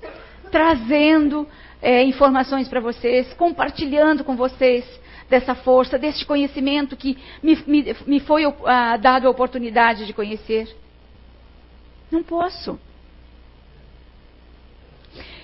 trazendo 0.51 1.49
é, 1.85 2.03
informações 2.03 2.67
para 2.67 2.81
vocês, 2.81 3.31
compartilhando 3.35 4.25
com 4.25 4.35
vocês 4.35 4.87
dessa 5.29 5.55
força, 5.55 5.99
deste 5.99 6.25
conhecimento 6.25 6.97
que 6.97 7.19
me, 7.43 7.63
me, 7.67 7.97
me 8.07 8.21
foi 8.21 8.47
uh, 8.47 8.55
dado 8.99 9.27
a 9.27 9.31
oportunidade 9.31 10.07
de 10.07 10.15
conhecer. 10.15 10.75
Não 12.11 12.23
posso. 12.23 12.81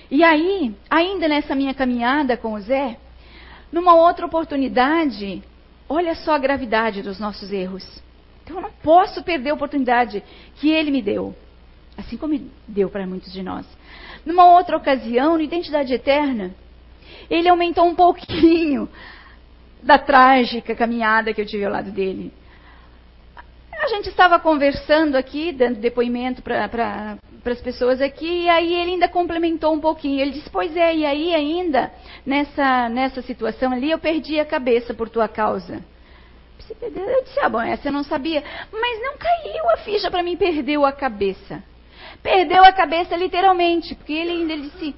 E 0.09 0.23
aí, 0.23 0.73
ainda 0.89 1.27
nessa 1.27 1.53
minha 1.53 1.75
caminhada 1.75 2.35
com 2.35 2.53
o 2.53 2.59
Zé, 2.59 2.97
numa 3.71 3.93
outra 3.93 4.25
oportunidade, 4.25 5.43
olha 5.87 6.15
só 6.15 6.33
a 6.33 6.39
gravidade 6.39 7.03
dos 7.03 7.19
nossos 7.19 7.53
erros. 7.53 7.85
Então 8.43 8.55
eu 8.55 8.63
não 8.63 8.71
posso 8.83 9.21
perder 9.21 9.51
a 9.51 9.53
oportunidade 9.53 10.23
que 10.55 10.71
ele 10.71 10.89
me 10.89 11.03
deu, 11.03 11.35
assim 11.95 12.17
como 12.17 12.49
deu 12.67 12.89
para 12.89 13.05
muitos 13.05 13.31
de 13.31 13.43
nós. 13.43 13.65
Numa 14.25 14.45
outra 14.51 14.77
ocasião, 14.77 15.35
no 15.35 15.41
Identidade 15.41 15.93
Eterna, 15.93 16.53
ele 17.29 17.49
aumentou 17.49 17.85
um 17.85 17.95
pouquinho 17.95 18.89
da 19.81 19.97
trágica 19.97 20.75
caminhada 20.75 21.33
que 21.33 21.41
eu 21.41 21.45
tive 21.45 21.65
ao 21.65 21.71
lado 21.71 21.91
dele. 21.91 22.31
A 23.81 23.87
gente 23.87 24.09
estava 24.09 24.39
conversando 24.39 25.15
aqui, 25.15 25.51
dando 25.51 25.79
depoimento 25.79 26.41
para 26.43 27.17
para 27.43 27.53
as 27.53 27.61
pessoas 27.61 28.01
aqui, 28.01 28.43
e 28.43 28.49
aí 28.49 28.73
ele 28.73 28.91
ainda 28.91 29.07
complementou 29.07 29.73
um 29.73 29.79
pouquinho. 29.79 30.19
Ele 30.19 30.31
disse: 30.31 30.49
Pois 30.49 30.75
é, 30.75 30.95
e 30.95 31.05
aí 31.05 31.33
ainda, 31.33 31.91
nessa, 32.25 32.87
nessa 32.89 33.21
situação 33.21 33.71
ali, 33.71 33.89
eu 33.89 33.99
perdi 33.99 34.39
a 34.39 34.45
cabeça 34.45 34.93
por 34.93 35.09
tua 35.09 35.27
causa. 35.27 35.83
Eu 36.79 37.23
disse: 37.23 37.39
Ah, 37.39 37.49
bom, 37.49 37.61
essa 37.61 37.87
eu 37.87 37.91
não 37.91 38.03
sabia. 38.03 38.43
Mas 38.71 39.01
não 39.01 39.17
caiu 39.17 39.69
a 39.71 39.77
ficha 39.77 40.11
para 40.11 40.23
mim, 40.23 40.37
perdeu 40.37 40.85
a 40.85 40.91
cabeça. 40.91 41.63
Perdeu 42.21 42.63
a 42.63 42.71
cabeça 42.71 43.15
literalmente, 43.15 43.95
porque 43.95 44.13
ele 44.13 44.31
ainda 44.31 44.57
disse: 44.57 44.95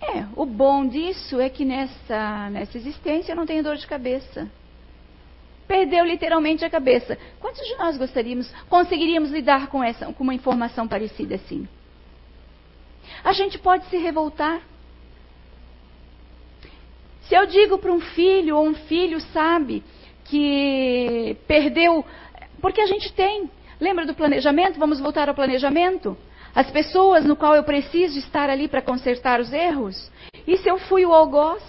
É, 0.00 0.24
o 0.34 0.46
bom 0.46 0.86
disso 0.86 1.40
é 1.40 1.48
que 1.50 1.64
nessa, 1.64 2.50
nessa 2.50 2.78
existência 2.78 3.32
eu 3.32 3.36
não 3.36 3.46
tenho 3.46 3.62
dor 3.62 3.76
de 3.76 3.86
cabeça. 3.86 4.50
Perdeu 5.68 6.04
literalmente 6.04 6.64
a 6.64 6.70
cabeça. 6.70 7.18
Quantos 7.40 7.66
de 7.66 7.76
nós 7.76 7.96
gostaríamos, 7.96 8.50
conseguiríamos 8.68 9.30
lidar 9.30 9.66
com, 9.66 9.82
essa, 9.82 10.12
com 10.12 10.22
uma 10.22 10.34
informação 10.34 10.86
parecida 10.86 11.34
assim? 11.34 11.68
A 13.24 13.32
gente 13.32 13.58
pode 13.58 13.84
se 13.86 13.96
revoltar. 13.96 14.60
Se 17.22 17.34
eu 17.34 17.44
digo 17.46 17.78
para 17.78 17.92
um 17.92 18.00
filho, 18.00 18.56
ou 18.56 18.66
um 18.66 18.74
filho 18.74 19.20
sabe 19.20 19.82
que 20.24 21.36
perdeu. 21.46 22.04
Porque 22.60 22.80
a 22.80 22.86
gente 22.86 23.12
tem. 23.12 23.50
Lembra 23.80 24.06
do 24.06 24.14
planejamento? 24.14 24.78
Vamos 24.78 25.00
voltar 25.00 25.28
ao 25.28 25.34
planejamento? 25.34 26.16
As 26.56 26.70
pessoas 26.70 27.26
no 27.26 27.36
qual 27.36 27.54
eu 27.54 27.62
preciso 27.62 28.18
estar 28.18 28.48
ali 28.48 28.66
para 28.66 28.80
consertar 28.80 29.40
os 29.40 29.52
erros? 29.52 30.10
E 30.46 30.56
se 30.56 30.66
eu 30.66 30.78
fui 30.78 31.04
o 31.04 31.12
algoz? 31.12 31.62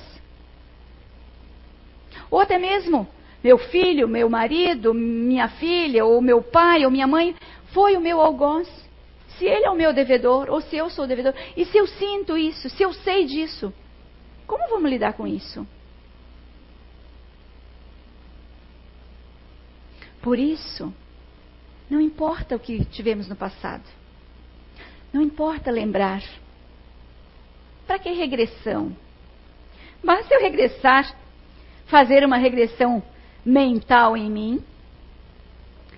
Ou 2.32 2.40
até 2.40 2.58
mesmo 2.58 3.06
meu 3.44 3.58
filho, 3.58 4.08
meu 4.08 4.30
marido, 4.30 4.94
minha 4.94 5.50
filha, 5.50 6.06
ou 6.06 6.22
meu 6.22 6.42
pai, 6.42 6.86
ou 6.86 6.92
minha 6.92 7.06
mãe, 7.06 7.36
foi 7.74 7.98
o 7.98 8.02
meu 8.02 8.22
algoz. 8.22 8.70
Se 9.38 9.44
ele 9.44 9.66
é 9.66 9.70
o 9.70 9.76
meu 9.76 9.92
devedor, 9.92 10.50
ou 10.50 10.62
se 10.62 10.78
eu 10.78 10.90
sou 10.90 11.04
o 11.04 11.08
devedor, 11.08 11.34
e 11.58 11.66
se 11.66 11.78
eu 11.78 11.86
sinto 11.86 12.38
isso, 12.38 12.70
se 12.70 12.82
eu 12.82 12.94
sei 12.94 13.26
disso, 13.26 13.74
como 14.48 14.70
vamos 14.70 14.90
lidar 14.90 15.14
com 15.14 15.28
isso? 15.28 15.68
Por 20.22 20.40
isso, 20.40 20.94
não 21.90 22.00
importa 22.00 22.56
o 22.56 22.60
que 22.60 22.86
tivemos 22.86 23.28
no 23.28 23.36
passado, 23.36 23.84
não 25.12 25.22
importa 25.22 25.72
lembrar. 25.72 26.22
Para 27.86 28.00
que 28.00 28.12
regressão? 28.12 28.96
Basta 30.04 30.34
eu 30.34 30.42
regressar, 30.42 31.16
fazer 31.86 32.26
uma 32.26 32.38
regressão 32.38 33.02
mental 33.46 34.18
em 34.18 34.30
mim, 34.30 34.64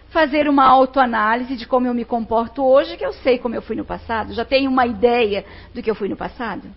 fazer 0.09 0.47
uma 0.47 0.65
autoanálise 0.65 1.55
de 1.55 1.65
como 1.65 1.87
eu 1.87 1.93
me 1.93 2.05
comporto 2.05 2.63
hoje, 2.63 2.97
que 2.97 3.05
eu 3.05 3.13
sei 3.13 3.37
como 3.37 3.55
eu 3.55 3.61
fui 3.61 3.75
no 3.75 3.85
passado, 3.85 4.33
já 4.33 4.45
tenho 4.45 4.69
uma 4.69 4.85
ideia 4.85 5.45
do 5.73 5.81
que 5.81 5.89
eu 5.89 5.95
fui 5.95 6.07
no 6.07 6.15
passado. 6.15 6.67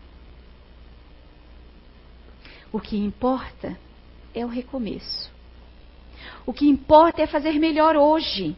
O 2.72 2.80
que 2.80 2.96
importa 2.96 3.76
é 4.34 4.44
o 4.44 4.48
recomeço. 4.48 5.30
O 6.46 6.52
que 6.52 6.68
importa 6.68 7.22
é 7.22 7.26
fazer 7.26 7.58
melhor 7.58 7.96
hoje. 7.96 8.56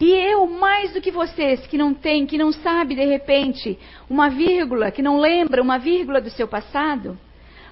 E 0.00 0.10
eu, 0.12 0.46
mais 0.46 0.92
do 0.92 1.00
que 1.00 1.10
vocês, 1.10 1.66
que 1.66 1.76
não 1.76 1.92
tem, 1.92 2.24
que 2.24 2.38
não 2.38 2.52
sabe 2.52 2.94
de 2.94 3.04
repente 3.04 3.78
uma 4.08 4.28
vírgula, 4.28 4.92
que 4.92 5.02
não 5.02 5.18
lembra 5.18 5.62
uma 5.62 5.78
vírgula 5.78 6.20
do 6.20 6.30
seu 6.30 6.46
passado, 6.46 7.18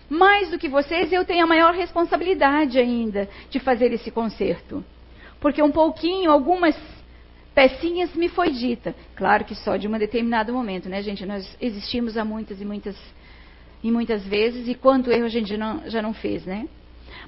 mais 0.09 0.51
do 0.51 0.59
que 0.59 0.69
vocês, 0.69 1.13
eu 1.13 1.25
tenho 1.25 1.45
a 1.45 1.47
maior 1.47 1.73
responsabilidade 1.75 2.79
ainda 2.79 3.29
de 3.51 3.61
fazer 3.61 3.93
esse 3.93 4.11
conserto. 4.11 4.85
Porque 5.41 5.63
um 5.63 5.71
pouquinho, 5.71 6.31
algumas 6.31 6.77
pecinhas 7.55 8.15
me 8.15 8.29
foi 8.29 8.51
dita. 8.51 8.95
Claro 9.15 9.45
que 9.45 9.55
só 9.55 9.77
de 9.77 9.87
um 9.87 9.99
determinado 9.99 10.53
momento, 10.53 10.89
né, 10.89 11.03
gente? 11.03 11.25
Nós 11.25 11.57
existimos 11.61 12.17
há 12.17 12.25
muitas 12.25 12.61
e 12.61 12.65
muitas 12.65 12.97
e 13.83 13.91
muitas 13.91 14.25
vezes, 14.27 14.67
e 14.67 14.75
quanto 14.75 15.13
erro 15.13 15.27
a 15.27 15.29
gente 15.29 15.57
não, 15.57 15.89
já 15.89 16.03
não 16.03 16.13
fez, 16.13 16.45
né? 16.45 16.67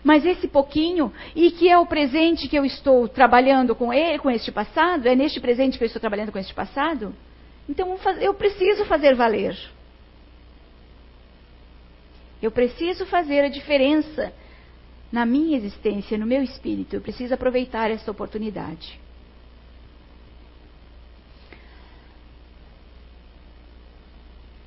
Mas 0.02 0.24
esse 0.24 0.46
pouquinho, 0.48 1.12
e 1.34 1.50
que 1.50 1.68
é 1.68 1.78
o 1.78 1.86
presente 1.86 2.48
que 2.48 2.56
eu 2.56 2.64
estou 2.64 3.08
trabalhando 3.08 3.74
com 3.74 3.92
ele, 3.92 4.18
com 4.18 4.30
este 4.30 4.52
passado, 4.52 5.06
é 5.06 5.14
neste 5.14 5.40
presente 5.40 5.76
que 5.76 5.84
eu 5.84 5.86
estou 5.86 6.00
trabalhando 6.00 6.32
com 6.32 6.38
este 6.38 6.54
passado, 6.54 7.14
então 7.68 7.98
eu 8.20 8.32
preciso 8.34 8.84
fazer 8.84 9.14
valer. 9.14 9.56
Eu 12.40 12.50
preciso 12.50 13.04
fazer 13.06 13.40
a 13.40 13.48
diferença 13.48 14.32
na 15.10 15.26
minha 15.26 15.56
existência, 15.56 16.16
no 16.16 16.26
meu 16.26 16.42
espírito. 16.42 16.94
Eu 16.94 17.00
preciso 17.00 17.34
aproveitar 17.34 17.90
essa 17.90 18.10
oportunidade. 18.10 19.00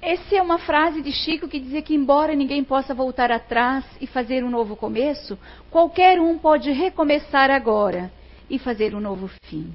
Essa 0.02 0.36
é 0.36 0.41
uma 0.41 0.58
frase 0.58 0.99
de 1.02 1.12
Chico 1.12 1.47
que 1.47 1.60
dizia 1.60 1.82
que, 1.82 1.93
embora 1.93 2.34
ninguém 2.34 2.64
possa 2.64 2.91
voltar 2.91 3.32
atrás 3.32 3.86
e 4.02 4.08
fazer 4.08 4.43
um 4.43 4.49
novo 4.49 4.76
começo, 4.76 5.38
qualquer 5.70 6.20
um 6.20 6.39
pode 6.39 6.72
recomeçar 6.72 7.52
agora 7.52 8.12
e 8.49 8.58
fazer 8.58 8.95
um 8.95 8.99
novo 8.99 9.30
fim. 9.43 9.72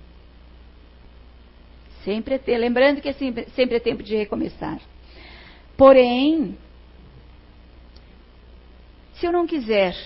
Sempre 2.04 2.40
é 2.44 2.58
lembrando 2.58 3.00
que 3.00 3.08
é 3.08 3.12
sempre, 3.12 3.48
sempre 3.50 3.76
é 3.76 3.80
tempo 3.80 4.02
de 4.02 4.16
recomeçar. 4.16 4.80
Porém, 5.76 6.58
se 9.14 9.26
eu 9.26 9.32
não 9.32 9.46
quiser 9.46 9.96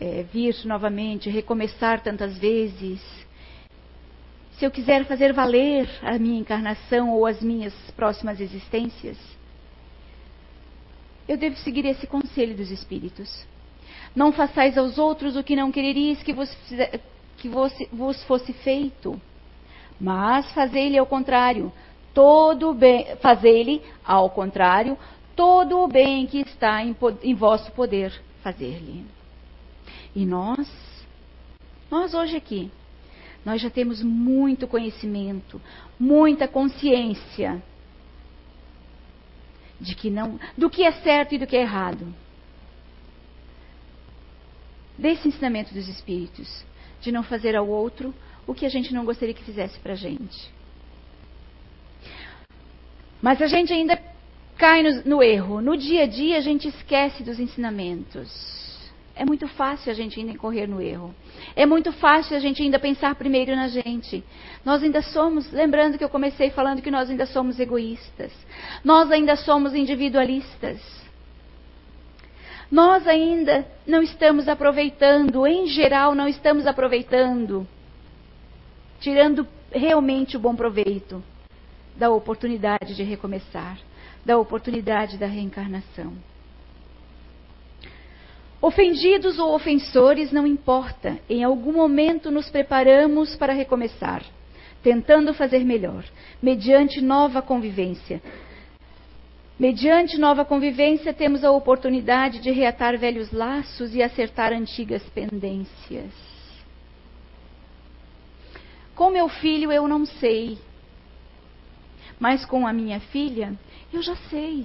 é, 0.00 0.22
vir 0.22 0.54
novamente, 0.64 1.28
recomeçar 1.28 2.02
tantas 2.02 2.38
vezes, 2.38 3.00
se 4.58 4.64
eu 4.64 4.70
quiser 4.72 5.04
fazer 5.04 5.32
valer 5.32 5.88
a 6.02 6.18
minha 6.18 6.40
encarnação 6.40 7.10
ou 7.10 7.26
as 7.26 7.40
minhas 7.40 7.72
próximas 7.92 8.40
existências, 8.40 9.16
eu 11.28 11.36
devo 11.36 11.56
seguir 11.56 11.84
esse 11.86 12.06
conselho 12.06 12.56
dos 12.56 12.70
Espíritos. 12.70 13.46
Não 14.16 14.32
façais 14.32 14.76
aos 14.76 14.98
outros 14.98 15.36
o 15.36 15.44
que 15.44 15.54
não 15.54 15.70
quereris 15.70 16.22
que 16.24 16.32
vos, 16.32 16.50
que 17.36 17.48
vos, 17.48 17.72
vos 17.92 18.24
fosse 18.24 18.52
feito, 18.52 19.20
mas 20.00 20.50
fazei-lhe 20.52 20.98
ao 20.98 21.06
contrário, 21.06 21.72
todo 22.12 22.74
bem, 22.74 23.16
fazei-lhe 23.20 23.80
ao 24.04 24.28
contrário 24.30 24.98
todo 25.36 25.78
o 25.78 25.86
bem 25.86 26.26
que 26.26 26.40
está 26.40 26.82
em, 26.82 26.96
em 27.22 27.34
vosso 27.34 27.70
poder 27.72 28.12
fazer-lhe. 28.42 29.06
E 30.16 30.26
nós, 30.26 30.68
nós 31.88 32.12
hoje 32.12 32.36
aqui, 32.36 32.72
nós 33.48 33.62
já 33.62 33.70
temos 33.70 34.02
muito 34.02 34.68
conhecimento, 34.68 35.58
muita 35.98 36.46
consciência 36.46 37.62
de 39.80 39.94
que 39.94 40.10
não, 40.10 40.38
do 40.54 40.68
que 40.68 40.84
é 40.84 40.92
certo 40.92 41.34
e 41.34 41.38
do 41.38 41.46
que 41.46 41.56
é 41.56 41.62
errado. 41.62 42.14
Desse 44.98 45.28
ensinamento 45.28 45.72
dos 45.72 45.88
espíritos, 45.88 46.62
de 47.00 47.10
não 47.10 47.22
fazer 47.22 47.56
ao 47.56 47.66
outro 47.66 48.14
o 48.46 48.52
que 48.52 48.66
a 48.66 48.68
gente 48.68 48.92
não 48.92 49.06
gostaria 49.06 49.32
que 49.32 49.42
fizesse 49.42 49.78
para 49.78 49.94
a 49.94 49.96
gente. 49.96 50.52
Mas 53.22 53.40
a 53.40 53.46
gente 53.46 53.72
ainda 53.72 53.98
cai 54.58 54.82
no, 54.82 55.04
no 55.04 55.22
erro. 55.22 55.62
No 55.62 55.74
dia 55.74 56.02
a 56.02 56.06
dia 56.06 56.36
a 56.36 56.42
gente 56.42 56.68
esquece 56.68 57.22
dos 57.22 57.40
ensinamentos. 57.40 58.67
É 59.18 59.24
muito 59.24 59.48
fácil 59.48 59.90
a 59.90 59.94
gente 59.94 60.20
ainda 60.20 60.30
incorrer 60.30 60.68
no 60.68 60.80
erro. 60.80 61.12
É 61.56 61.66
muito 61.66 61.92
fácil 61.92 62.36
a 62.36 62.38
gente 62.38 62.62
ainda 62.62 62.78
pensar 62.78 63.16
primeiro 63.16 63.56
na 63.56 63.66
gente. 63.66 64.22
Nós 64.64 64.80
ainda 64.80 65.02
somos, 65.02 65.50
lembrando 65.50 65.98
que 65.98 66.04
eu 66.04 66.08
comecei 66.08 66.50
falando 66.50 66.80
que 66.80 66.90
nós 66.90 67.10
ainda 67.10 67.26
somos 67.26 67.58
egoístas. 67.58 68.32
Nós 68.84 69.10
ainda 69.10 69.34
somos 69.34 69.74
individualistas. 69.74 70.80
Nós 72.70 73.08
ainda 73.08 73.66
não 73.84 74.02
estamos 74.02 74.46
aproveitando, 74.46 75.44
em 75.48 75.66
geral, 75.66 76.14
não 76.14 76.28
estamos 76.28 76.64
aproveitando, 76.64 77.66
tirando 79.00 79.44
realmente 79.72 80.36
o 80.36 80.40
bom 80.40 80.54
proveito 80.54 81.20
da 81.96 82.08
oportunidade 82.08 82.94
de 82.94 83.02
recomeçar 83.02 83.78
da 84.24 84.38
oportunidade 84.38 85.18
da 85.18 85.26
reencarnação. 85.26 86.12
Ofendidos 88.60 89.38
ou 89.38 89.54
ofensores, 89.54 90.32
não 90.32 90.44
importa, 90.44 91.18
em 91.30 91.44
algum 91.44 91.72
momento 91.72 92.28
nos 92.30 92.50
preparamos 92.50 93.36
para 93.36 93.52
recomeçar, 93.52 94.24
tentando 94.82 95.32
fazer 95.32 95.64
melhor, 95.64 96.04
mediante 96.42 97.00
nova 97.00 97.40
convivência. 97.40 98.20
Mediante 99.58 100.18
nova 100.18 100.44
convivência, 100.44 101.14
temos 101.14 101.44
a 101.44 101.52
oportunidade 101.52 102.40
de 102.40 102.50
reatar 102.50 102.98
velhos 102.98 103.30
laços 103.30 103.94
e 103.94 104.02
acertar 104.02 104.52
antigas 104.52 105.02
pendências. 105.10 106.12
Com 108.94 109.10
meu 109.10 109.28
filho 109.28 109.70
eu 109.70 109.86
não 109.86 110.04
sei, 110.04 110.58
mas 112.18 112.44
com 112.44 112.66
a 112.66 112.72
minha 112.72 112.98
filha 112.98 113.52
eu 113.92 114.02
já 114.02 114.16
sei. 114.28 114.64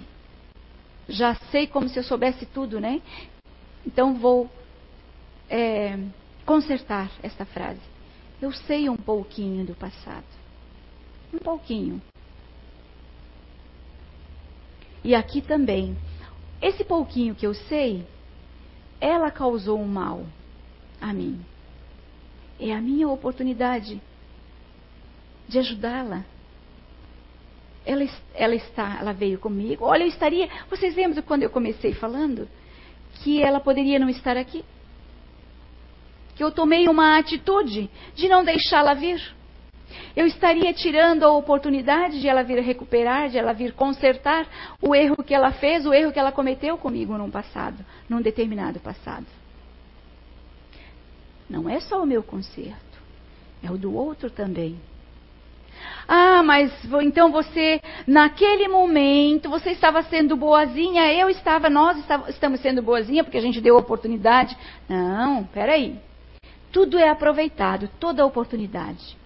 Já 1.07 1.35
sei 1.51 1.67
como 1.67 1.89
se 1.89 1.99
eu 1.99 2.03
soubesse 2.03 2.45
tudo, 2.47 2.79
né? 2.79 3.01
Então 3.85 4.15
vou 4.15 4.49
é, 5.49 5.97
consertar 6.45 7.11
esta 7.21 7.45
frase. 7.45 7.81
Eu 8.41 8.51
sei 8.51 8.89
um 8.89 8.97
pouquinho 8.97 9.65
do 9.65 9.75
passado. 9.75 10.25
Um 11.33 11.37
pouquinho. 11.37 12.01
E 15.03 15.13
aqui 15.15 15.41
também. 15.41 15.97
Esse 16.61 16.83
pouquinho 16.83 17.35
que 17.35 17.45
eu 17.45 17.53
sei, 17.53 18.05
ela 18.99 19.29
causou 19.29 19.79
um 19.79 19.87
mal 19.87 20.25
a 21.01 21.11
mim. 21.13 21.43
É 22.59 22.73
a 22.73 22.81
minha 22.81 23.09
oportunidade 23.09 24.01
de 25.47 25.59
ajudá-la 25.59 26.23
ela, 27.85 28.07
ela 28.33 28.55
está, 28.55 28.97
ela 28.99 29.13
veio 29.13 29.37
comigo. 29.37 29.85
Olha, 29.85 30.03
eu 30.03 30.07
estaria. 30.07 30.49
Vocês 30.69 30.95
lembram 30.95 31.21
quando 31.23 31.43
eu 31.43 31.49
comecei 31.49 31.93
falando 31.93 32.47
que 33.15 33.41
ela 33.41 33.59
poderia 33.59 33.99
não 33.99 34.09
estar 34.09 34.37
aqui? 34.37 34.63
Que 36.35 36.43
eu 36.43 36.51
tomei 36.51 36.87
uma 36.87 37.17
atitude 37.17 37.89
de 38.15 38.27
não 38.27 38.43
deixá-la 38.43 38.93
vir. 38.93 39.21
Eu 40.15 40.25
estaria 40.25 40.73
tirando 40.73 41.23
a 41.23 41.31
oportunidade 41.31 42.19
de 42.19 42.27
ela 42.27 42.43
vir 42.43 42.59
recuperar, 42.59 43.29
de 43.29 43.37
ela 43.37 43.53
vir 43.53 43.73
consertar 43.73 44.47
o 44.81 44.95
erro 44.95 45.23
que 45.23 45.33
ela 45.33 45.51
fez, 45.51 45.85
o 45.85 45.93
erro 45.93 46.11
que 46.11 46.19
ela 46.19 46.31
cometeu 46.31 46.77
comigo 46.77 47.17
num 47.17 47.29
passado, 47.29 47.83
num 48.09 48.21
determinado 48.21 48.79
passado. 48.79 49.25
Não 51.49 51.69
é 51.69 51.79
só 51.79 52.01
o 52.01 52.05
meu 52.05 52.23
conserto, 52.23 52.99
é 53.61 53.71
o 53.71 53.77
do 53.77 53.93
outro 53.95 54.29
também. 54.29 54.79
Ah, 56.07 56.43
mas 56.43 56.71
então 57.01 57.31
você, 57.31 57.81
naquele 58.05 58.67
momento, 58.67 59.49
você 59.49 59.71
estava 59.71 60.03
sendo 60.03 60.35
boazinha, 60.35 61.13
eu 61.13 61.29
estava, 61.29 61.69
nós 61.69 61.97
estamos 62.27 62.59
sendo 62.59 62.81
boazinha 62.81 63.23
porque 63.23 63.37
a 63.37 63.41
gente 63.41 63.61
deu 63.61 63.77
oportunidade. 63.77 64.57
Não, 64.87 65.43
peraí. 65.45 65.97
Tudo 66.71 66.97
é 66.97 67.09
aproveitado, 67.09 67.89
toda 67.99 68.25
oportunidade. 68.25 69.17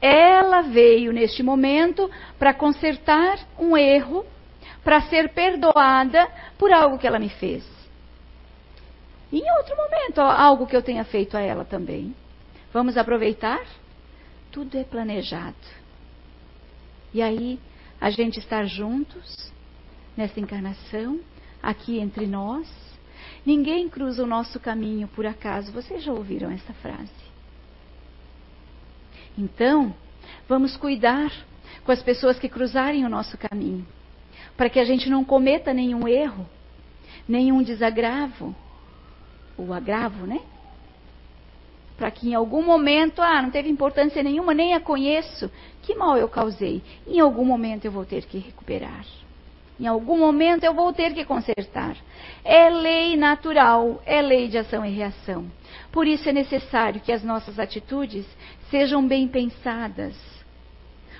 Ela 0.00 0.62
veio 0.62 1.12
neste 1.12 1.42
momento 1.42 2.10
para 2.38 2.54
consertar 2.54 3.38
um 3.58 3.76
erro, 3.76 4.24
para 4.82 5.02
ser 5.02 5.30
perdoada 5.30 6.26
por 6.56 6.72
algo 6.72 6.98
que 6.98 7.06
ela 7.06 7.18
me 7.18 7.28
fez. 7.28 7.64
E 9.30 9.38
em 9.38 9.50
outro 9.58 9.76
momento, 9.76 10.20
algo 10.20 10.66
que 10.66 10.74
eu 10.74 10.82
tenha 10.82 11.04
feito 11.04 11.36
a 11.36 11.40
ela 11.40 11.64
também. 11.64 12.14
Vamos 12.72 12.96
aproveitar? 12.96 13.60
Tudo 14.50 14.76
é 14.76 14.84
planejado. 14.84 15.56
E 17.12 17.22
aí, 17.22 17.58
a 18.00 18.10
gente 18.10 18.38
estar 18.38 18.64
juntos 18.66 19.52
nessa 20.16 20.40
encarnação, 20.40 21.20
aqui 21.62 21.98
entre 21.98 22.26
nós. 22.26 22.68
Ninguém 23.44 23.88
cruza 23.88 24.22
o 24.22 24.26
nosso 24.26 24.58
caminho 24.58 25.08
por 25.08 25.26
acaso. 25.26 25.72
Vocês 25.72 26.02
já 26.02 26.12
ouviram 26.12 26.50
essa 26.50 26.72
frase? 26.74 27.30
Então, 29.36 29.94
vamos 30.48 30.76
cuidar 30.76 31.32
com 31.84 31.92
as 31.92 32.02
pessoas 32.02 32.38
que 32.38 32.48
cruzarem 32.48 33.04
o 33.04 33.08
nosso 33.08 33.38
caminho, 33.38 33.86
para 34.56 34.68
que 34.68 34.78
a 34.78 34.84
gente 34.84 35.08
não 35.08 35.24
cometa 35.24 35.72
nenhum 35.72 36.06
erro, 36.06 36.46
nenhum 37.28 37.62
desagravo, 37.62 38.54
o 39.56 39.72
agravo, 39.72 40.26
né? 40.26 40.40
Para 42.00 42.10
que 42.10 42.30
em 42.30 42.34
algum 42.34 42.64
momento, 42.64 43.20
ah, 43.20 43.42
não 43.42 43.50
teve 43.50 43.68
importância 43.68 44.22
nenhuma, 44.22 44.54
nem 44.54 44.72
a 44.72 44.80
conheço, 44.80 45.50
que 45.82 45.94
mal 45.94 46.16
eu 46.16 46.30
causei? 46.30 46.82
Em 47.06 47.20
algum 47.20 47.44
momento 47.44 47.84
eu 47.84 47.92
vou 47.92 48.06
ter 48.06 48.24
que 48.24 48.38
recuperar. 48.38 49.04
Em 49.78 49.86
algum 49.86 50.16
momento 50.16 50.64
eu 50.64 50.72
vou 50.72 50.94
ter 50.94 51.12
que 51.12 51.26
consertar. 51.26 51.94
É 52.42 52.70
lei 52.70 53.18
natural, 53.18 54.00
é 54.06 54.22
lei 54.22 54.48
de 54.48 54.56
ação 54.56 54.82
e 54.82 54.88
reação. 54.88 55.44
Por 55.92 56.06
isso 56.06 56.26
é 56.26 56.32
necessário 56.32 57.02
que 57.02 57.12
as 57.12 57.22
nossas 57.22 57.58
atitudes 57.58 58.24
sejam 58.70 59.06
bem 59.06 59.28
pensadas. 59.28 60.16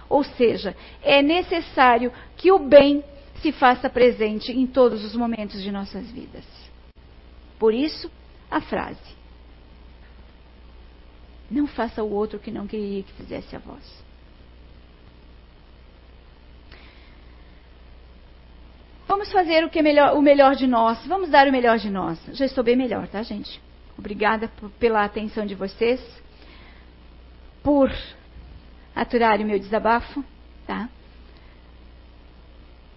Ou 0.09 0.25
seja, 0.25 0.75
é 1.03 1.21
necessário 1.21 2.11
que 2.39 2.51
o 2.51 2.59
bem 2.59 3.05
se 3.43 3.53
faça 3.53 3.91
presente 3.91 4.51
em 4.51 4.67
todos 4.67 5.05
os 5.05 5.15
momentos 5.15 5.63
de 5.63 5.71
nossas 5.71 6.11
vidas. 6.11 6.45
Por 7.59 7.75
isso, 7.75 8.11
a 8.51 8.63
frase: 8.63 9.20
Não 11.51 11.67
faça 11.67 12.03
o 12.03 12.13
outro 12.13 12.39
que 12.39 12.51
não 12.51 12.67
queria 12.67 13.03
que 13.03 13.13
fizesse 13.15 13.57
a 13.57 13.59
vós. 13.59 14.11
Vamos 19.09 19.33
fazer 19.33 19.65
o 19.65 19.69
que 19.69 19.81
é 19.81 19.83
melhor, 19.83 20.17
o 20.17 20.23
melhor 20.23 20.55
de 20.55 20.69
nós. 20.69 21.05
Vamos 21.07 21.31
dar 21.31 21.49
o 21.49 21.53
melhor 21.53 21.79
de 21.79 21.91
nós. 21.91 22.19
Já 22.33 22.47
estou 22.47 22.63
bem 22.63 22.77
melhor, 22.77 23.09
tá, 23.09 23.23
gente? 23.25 23.61
Obrigada 23.99 24.49
pela 24.79 25.05
atenção 25.05 25.45
de 25.45 25.55
vocês, 25.55 26.01
por 27.63 27.91
aturar 28.95 29.41
o 29.41 29.45
meu 29.45 29.59
desabafo, 29.59 30.25
tá? 30.67 30.89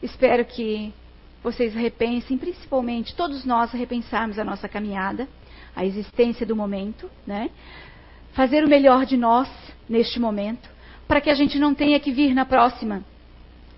Espero 0.02 0.46
que 0.46 0.94
vocês 1.42 1.74
repensem, 1.74 2.38
principalmente 2.38 3.16
todos 3.16 3.44
nós 3.44 3.72
repensarmos 3.72 4.38
a 4.38 4.44
nossa 4.44 4.70
caminhada, 4.70 5.28
a 5.76 5.84
existência 5.84 6.46
do 6.46 6.56
momento, 6.56 7.10
né? 7.26 7.50
Fazer 8.34 8.64
o 8.64 8.70
melhor 8.70 9.06
de 9.06 9.18
nós 9.18 9.50
neste 9.88 10.20
momento, 10.20 10.70
para 11.08 11.22
que 11.22 11.30
a 11.30 11.36
gente 11.36 11.60
não 11.60 11.74
tenha 11.74 12.00
que 12.00 12.12
vir 12.12 12.34
na 12.34 12.46
próxima 12.46 13.04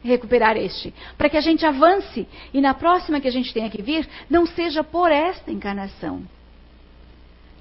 recuperar 0.06 0.56
este, 0.56 0.94
para 1.18 1.30
que 1.30 1.38
a 1.38 1.42
gente 1.42 1.66
avance 1.66 2.28
e 2.54 2.62
na 2.62 2.74
próxima 2.74 3.20
que 3.20 3.28
a 3.28 3.32
gente 3.32 3.54
tenha 3.54 3.70
que 3.70 3.82
vir, 3.82 4.08
não 4.30 4.46
seja 4.46 4.84
por 4.84 5.12
esta 5.12 5.52
encarnação. 5.52 6.24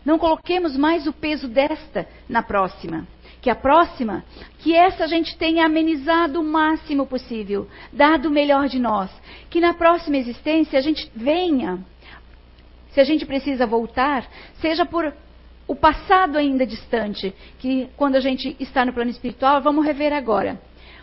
Não 0.04 0.18
coloquemos 0.18 0.76
mais 0.76 1.06
o 1.06 1.12
peso 1.12 1.48
desta 1.48 2.06
na 2.28 2.42
próxima. 2.42 3.06
Que 3.40 3.48
a 3.48 3.54
próxima, 3.54 4.24
que 4.58 4.74
essa 4.74 5.04
a 5.04 5.06
gente 5.06 5.36
tenha 5.36 5.64
amenizado 5.64 6.40
o 6.40 6.44
máximo 6.44 7.06
possível, 7.06 7.68
dado 7.92 8.26
o 8.26 8.30
melhor 8.30 8.68
de 8.68 8.78
nós. 8.78 9.10
Que 9.48 9.60
na 9.60 9.72
próxima 9.72 10.18
existência 10.18 10.78
a 10.78 10.82
gente 10.82 11.10
venha, 11.14 11.78
se 12.90 13.00
a 13.00 13.04
gente 13.04 13.24
precisa 13.24 13.66
voltar, 13.66 14.26
seja 14.60 14.84
por 14.84 15.14
o 15.66 15.74
passado 15.74 16.36
ainda 16.36 16.66
distante, 16.66 17.34
que 17.58 17.88
quando 17.96 18.16
a 18.16 18.20
gente 18.20 18.54
está 18.60 18.84
no 18.84 18.92
plano 18.92 19.10
espiritual, 19.10 19.62
vamos 19.62 19.84
rever 19.84 20.12
agora. 20.12 20.60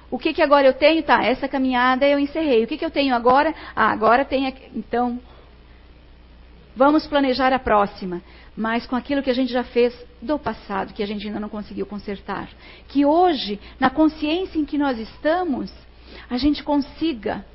O 0.09 0.19
que, 0.19 0.33
que 0.33 0.41
agora 0.41 0.67
eu 0.67 0.73
tenho? 0.73 1.01
Tá, 1.01 1.23
essa 1.23 1.47
caminhada 1.47 2.05
eu 2.05 2.19
encerrei. 2.19 2.63
O 2.63 2.67
que, 2.67 2.77
que 2.77 2.85
eu 2.85 2.91
tenho 2.91 3.15
agora? 3.15 3.55
Ah, 3.75 3.91
agora 3.91 4.25
tem. 4.25 4.53
Então, 4.75 5.19
vamos 6.75 7.07
planejar 7.07 7.53
a 7.53 7.59
próxima. 7.59 8.21
Mas 8.55 8.85
com 8.85 8.95
aquilo 8.95 9.23
que 9.23 9.29
a 9.29 9.33
gente 9.33 9.51
já 9.51 9.63
fez 9.63 9.95
do 10.21 10.37
passado, 10.37 10.93
que 10.93 11.01
a 11.01 11.07
gente 11.07 11.25
ainda 11.25 11.39
não 11.39 11.47
conseguiu 11.47 11.85
consertar. 11.85 12.49
Que 12.89 13.05
hoje, 13.05 13.57
na 13.79 13.89
consciência 13.89 14.59
em 14.59 14.65
que 14.65 14.77
nós 14.77 14.99
estamos, 14.99 15.71
a 16.29 16.37
gente 16.37 16.61
consiga, 16.61 17.45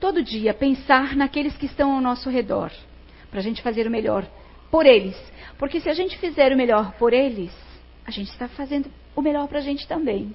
todo 0.00 0.22
dia, 0.22 0.54
pensar 0.54 1.14
naqueles 1.14 1.54
que 1.58 1.66
estão 1.66 1.92
ao 1.92 2.00
nosso 2.00 2.30
redor. 2.30 2.72
Para 3.30 3.40
a 3.40 3.42
gente 3.42 3.60
fazer 3.60 3.86
o 3.86 3.90
melhor 3.90 4.26
por 4.74 4.86
eles. 4.86 5.16
Porque 5.56 5.78
se 5.78 5.88
a 5.88 5.94
gente 5.94 6.18
fizer 6.18 6.52
o 6.52 6.56
melhor 6.56 6.94
por 6.94 7.12
eles, 7.12 7.52
a 8.04 8.10
gente 8.10 8.32
está 8.32 8.48
fazendo 8.48 8.90
o 9.14 9.22
melhor 9.22 9.46
para 9.46 9.60
a 9.60 9.62
gente 9.62 9.86
também. 9.86 10.34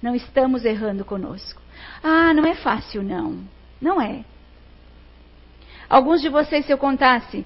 Não 0.00 0.14
estamos 0.14 0.64
errando 0.64 1.04
conosco. 1.04 1.60
Ah, 2.02 2.32
não 2.32 2.46
é 2.46 2.54
fácil, 2.54 3.02
não. 3.02 3.44
Não 3.78 4.00
é. 4.00 4.24
Alguns 5.90 6.22
de 6.22 6.30
vocês, 6.30 6.64
se 6.64 6.72
eu 6.72 6.78
contasse 6.78 7.44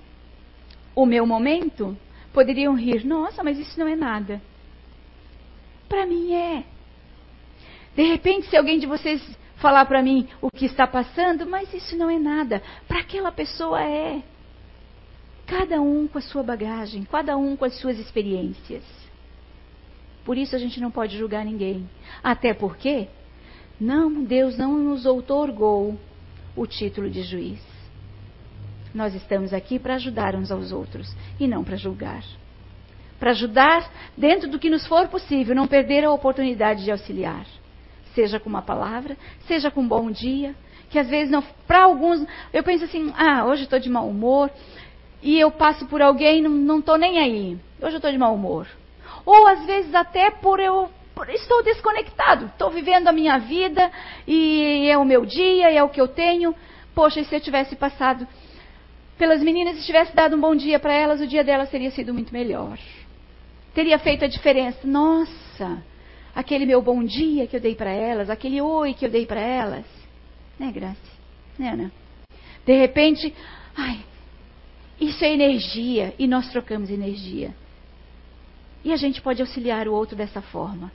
o 0.95 1.05
meu 1.05 1.27
momento, 1.27 1.99
poderiam 2.33 2.77
rir. 2.77 3.05
Nossa, 3.05 3.43
mas 3.43 3.59
isso 3.59 3.77
não 3.77 3.89
é 3.89 3.97
nada. 3.97 4.41
Para 5.89 6.07
mim 6.07 6.33
é. 6.33 6.63
De 7.97 8.05
repente, 8.05 8.49
se 8.49 8.57
alguém 8.57 8.79
de 8.79 8.87
vocês 8.87 9.21
falar 9.57 9.85
para 9.87 10.01
mim 10.01 10.29
o 10.41 10.49
que 10.49 10.67
está 10.67 10.87
passando, 10.87 11.45
mas 11.45 11.75
isso 11.75 11.97
não 11.97 12.09
é 12.09 12.21
nada. 12.21 12.63
Para 12.87 13.01
aquela 13.01 13.33
pessoa 13.33 13.83
é. 13.83 14.23
Cada 15.47 15.81
um 15.81 16.09
com 16.09 16.19
a 16.19 16.23
sua 16.23 16.43
bagagem, 16.43 17.05
cada 17.05 17.37
um 17.37 17.57
com 17.57 17.65
as 17.65 17.79
suas 17.79 17.99
experiências. 17.99 18.83
Por 20.25 20.39
isso 20.39 20.57
a 20.57 20.59
gente 20.59 20.81
não 20.81 20.91
pode 20.91 21.19
julgar 21.19 21.45
ninguém. 21.45 21.89
Até 22.23 22.55
porque 22.55 23.09
não, 23.79 24.25
Deus 24.25 24.57
não 24.57 24.79
nos 24.79 25.05
outorgou 25.05 25.99
o 26.57 26.67
título 26.67 27.11
de 27.11 27.23
juiz. 27.23 27.61
Nós 28.95 29.15
estamos 29.15 29.53
aqui 29.53 29.79
para 29.79 29.97
ajudar 29.97 30.35
uns 30.35 30.51
aos 30.51 30.73
outros 30.73 31.15
e 31.39 31.47
não 31.47 31.65
para 31.65 31.77
julgar. 31.77 32.23
Para 33.19 33.33
ajudar 33.33 33.91
dentro 34.17 34.49
do 34.49 34.59
que 34.59 34.71
nos 34.71 34.87
for 34.87 35.09
possível, 35.09 35.55
não 35.55 35.67
perder 35.67 36.05
a 36.05 36.13
oportunidade 36.13 36.85
de 36.85 36.91
auxiliar. 36.91 37.45
Seja 38.15 38.39
com 38.39 38.49
uma 38.49 38.63
palavra, 38.63 39.17
seja 39.47 39.71
com 39.71 39.81
um 39.81 39.89
bom 39.89 40.11
dia, 40.11 40.55
que 40.89 40.99
às 40.99 41.09
vezes 41.09 41.31
não, 41.31 41.43
para 41.67 41.83
alguns, 41.83 42.25
eu 42.53 42.63
penso 42.63 42.85
assim, 42.85 43.13
ah, 43.17 43.45
hoje 43.45 43.65
estou 43.65 43.81
de 43.81 43.91
mau 43.91 44.09
humor, 44.09 44.49
e 45.25 45.41
eu 45.41 45.51
passo 45.51 45.87
por 45.87 46.01
alguém, 46.01 46.41
não 46.43 46.79
estou 46.79 46.97
nem 46.97 47.19
aí. 47.19 47.59
Hoje 47.81 47.95
eu 47.95 47.97
estou 47.97 48.13
de 48.13 48.19
mau 48.19 48.35
humor 48.35 48.69
ou 49.25 49.47
às 49.47 49.65
vezes 49.65 49.95
até 49.95 50.31
por 50.31 50.61
eu 50.61 50.91
por, 51.15 51.29
estou 51.31 51.63
desconectado, 51.63 52.47
estou 52.47 52.71
vivendo 52.71 53.07
a 53.07 53.13
minha 53.13 53.39
vida 53.39 53.91
e 54.27 54.89
é 54.89 54.99
o 54.99 55.05
meu 55.05 55.25
dia, 55.25 55.71
é 55.71 55.83
o 55.83 55.89
que 55.89 56.01
eu 56.01 56.09
tenho. 56.09 56.55
Poxa, 56.93 57.21
e 57.21 57.25
se 57.25 57.35
eu 57.35 57.41
tivesse 57.41 57.77
passado 57.77 58.27
pelas 59.17 59.41
meninas 59.41 59.79
e 59.79 59.87
tivesse 59.87 60.15
dado 60.15 60.35
um 60.35 60.41
bom 60.41 60.57
dia 60.57 60.79
para 60.81 60.93
elas, 60.93 61.21
o 61.21 61.27
dia 61.27 61.45
delas 61.45 61.71
teria 61.71 61.91
sido 61.93 62.13
muito 62.13 62.33
melhor. 62.33 62.79
Teria 63.73 63.97
feito 63.99 64.25
a 64.25 64.29
diferença. 64.29 64.81
Nossa, 64.85 65.83
aquele 66.35 66.67
meu 66.67 66.83
bom 66.83 67.05
dia 67.05 67.47
que 67.47 67.57
eu 67.57 67.61
dei 67.61 67.77
para 67.77 67.91
elas, 67.91 68.29
aquele 68.29 68.61
oi 68.61 68.93
que 68.93 69.07
eu 69.07 69.11
dei 69.11 69.25
para 69.25 69.41
elas. 69.41 69.85
Né, 70.59 70.73
Graça? 70.73 70.97
Né, 71.57 71.71
Ana? 71.71 71.93
De 72.67 72.77
repente, 72.77 73.33
ai, 73.77 74.01
isso 75.01 75.25
é 75.25 75.33
energia 75.33 76.15
e 76.19 76.27
nós 76.27 76.49
trocamos 76.51 76.91
energia. 76.91 77.55
E 78.85 78.93
a 78.93 78.97
gente 78.97 79.21
pode 79.21 79.41
auxiliar 79.41 79.89
o 79.89 79.95
outro 79.95 80.17
dessa 80.17 80.41
forma. 80.41 80.93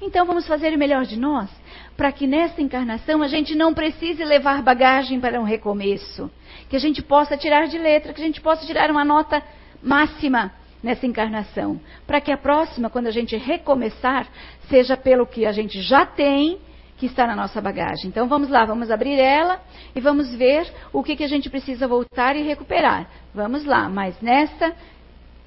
Então 0.00 0.26
vamos 0.26 0.46
fazer 0.46 0.74
o 0.74 0.78
melhor 0.78 1.04
de 1.04 1.16
nós, 1.16 1.50
para 1.96 2.12
que 2.12 2.26
nesta 2.26 2.60
encarnação 2.60 3.22
a 3.22 3.28
gente 3.28 3.54
não 3.54 3.72
precise 3.72 4.22
levar 4.24 4.62
bagagem 4.62 5.18
para 5.20 5.40
um 5.40 5.44
recomeço. 5.44 6.30
Que 6.68 6.76
a 6.76 6.78
gente 6.78 7.02
possa 7.02 7.36
tirar 7.36 7.66
de 7.66 7.78
letra, 7.78 8.12
que 8.12 8.20
a 8.20 8.24
gente 8.24 8.40
possa 8.40 8.66
tirar 8.66 8.90
uma 8.90 9.04
nota 9.04 9.42
máxima 9.82 10.52
nessa 10.82 11.06
encarnação. 11.06 11.80
Para 12.06 12.20
que 12.20 12.30
a 12.30 12.36
próxima, 12.36 12.90
quando 12.90 13.06
a 13.06 13.10
gente 13.10 13.36
recomeçar, 13.36 14.28
seja 14.68 14.96
pelo 14.96 15.26
que 15.26 15.46
a 15.46 15.52
gente 15.52 15.80
já 15.80 16.04
tem, 16.04 16.58
que 16.98 17.06
está 17.06 17.26
na 17.26 17.36
nossa 17.36 17.60
bagagem. 17.60 18.08
Então 18.08 18.26
vamos 18.26 18.48
lá, 18.48 18.64
vamos 18.64 18.90
abrir 18.90 19.18
ela 19.18 19.60
e 19.94 20.00
vamos 20.00 20.34
ver 20.34 20.66
o 20.92 21.02
que, 21.02 21.16
que 21.16 21.24
a 21.24 21.28
gente 21.28 21.50
precisa 21.50 21.86
voltar 21.86 22.36
e 22.36 22.42
recuperar. 22.42 23.08
Vamos 23.36 23.66
lá, 23.66 23.86
mas 23.86 24.18
nesta 24.22 24.74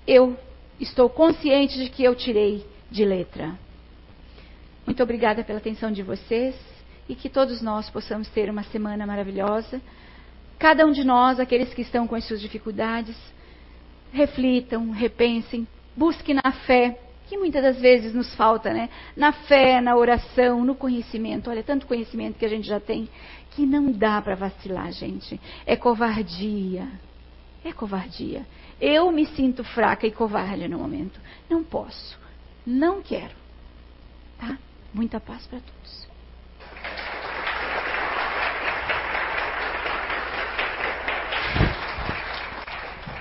eu 0.05 0.37
estou 0.79 1.09
consciente 1.09 1.75
de 1.79 1.89
que 1.89 2.03
eu 2.03 2.13
tirei 2.13 2.63
de 2.91 3.03
letra. 3.03 3.57
Muito 4.85 5.01
obrigada 5.01 5.43
pela 5.43 5.57
atenção 5.57 5.91
de 5.91 6.03
vocês 6.03 6.55
e 7.09 7.15
que 7.15 7.27
todos 7.27 7.63
nós 7.63 7.89
possamos 7.89 8.29
ter 8.29 8.47
uma 8.47 8.61
semana 8.61 9.07
maravilhosa. 9.07 9.81
Cada 10.59 10.85
um 10.85 10.91
de 10.91 11.03
nós, 11.03 11.39
aqueles 11.39 11.73
que 11.73 11.81
estão 11.81 12.05
com 12.07 12.13
as 12.13 12.25
suas 12.25 12.39
dificuldades, 12.39 13.17
reflitam, 14.13 14.91
repensem, 14.91 15.67
busquem 15.97 16.35
na 16.35 16.51
fé, 16.51 16.95
que 17.27 17.39
muitas 17.39 17.63
das 17.63 17.79
vezes 17.79 18.13
nos 18.13 18.35
falta, 18.35 18.71
né? 18.71 18.87
Na 19.17 19.31
fé, 19.31 19.81
na 19.81 19.95
oração, 19.95 20.63
no 20.63 20.75
conhecimento. 20.75 21.49
Olha, 21.49 21.63
tanto 21.63 21.87
conhecimento 21.87 22.37
que 22.37 22.45
a 22.45 22.49
gente 22.49 22.67
já 22.67 22.79
tem 22.79 23.09
que 23.49 23.65
não 23.65 23.91
dá 23.91 24.21
para 24.21 24.35
vacilar, 24.35 24.91
gente. 24.91 25.41
É 25.65 25.75
covardia. 25.75 26.87
É 27.63 27.73
covardia. 27.73 28.45
Eu 28.79 29.11
me 29.11 29.25
sinto 29.25 29.63
fraca 29.63 30.07
e 30.07 30.11
covarde 30.11 30.67
no 30.67 30.79
momento. 30.79 31.19
Não 31.49 31.63
posso. 31.63 32.17
Não 32.65 33.01
quero. 33.01 33.35
Tá? 34.37 34.57
Muita 34.93 35.19
paz 35.19 35.45
para 35.47 35.59
todos. 35.59 36.08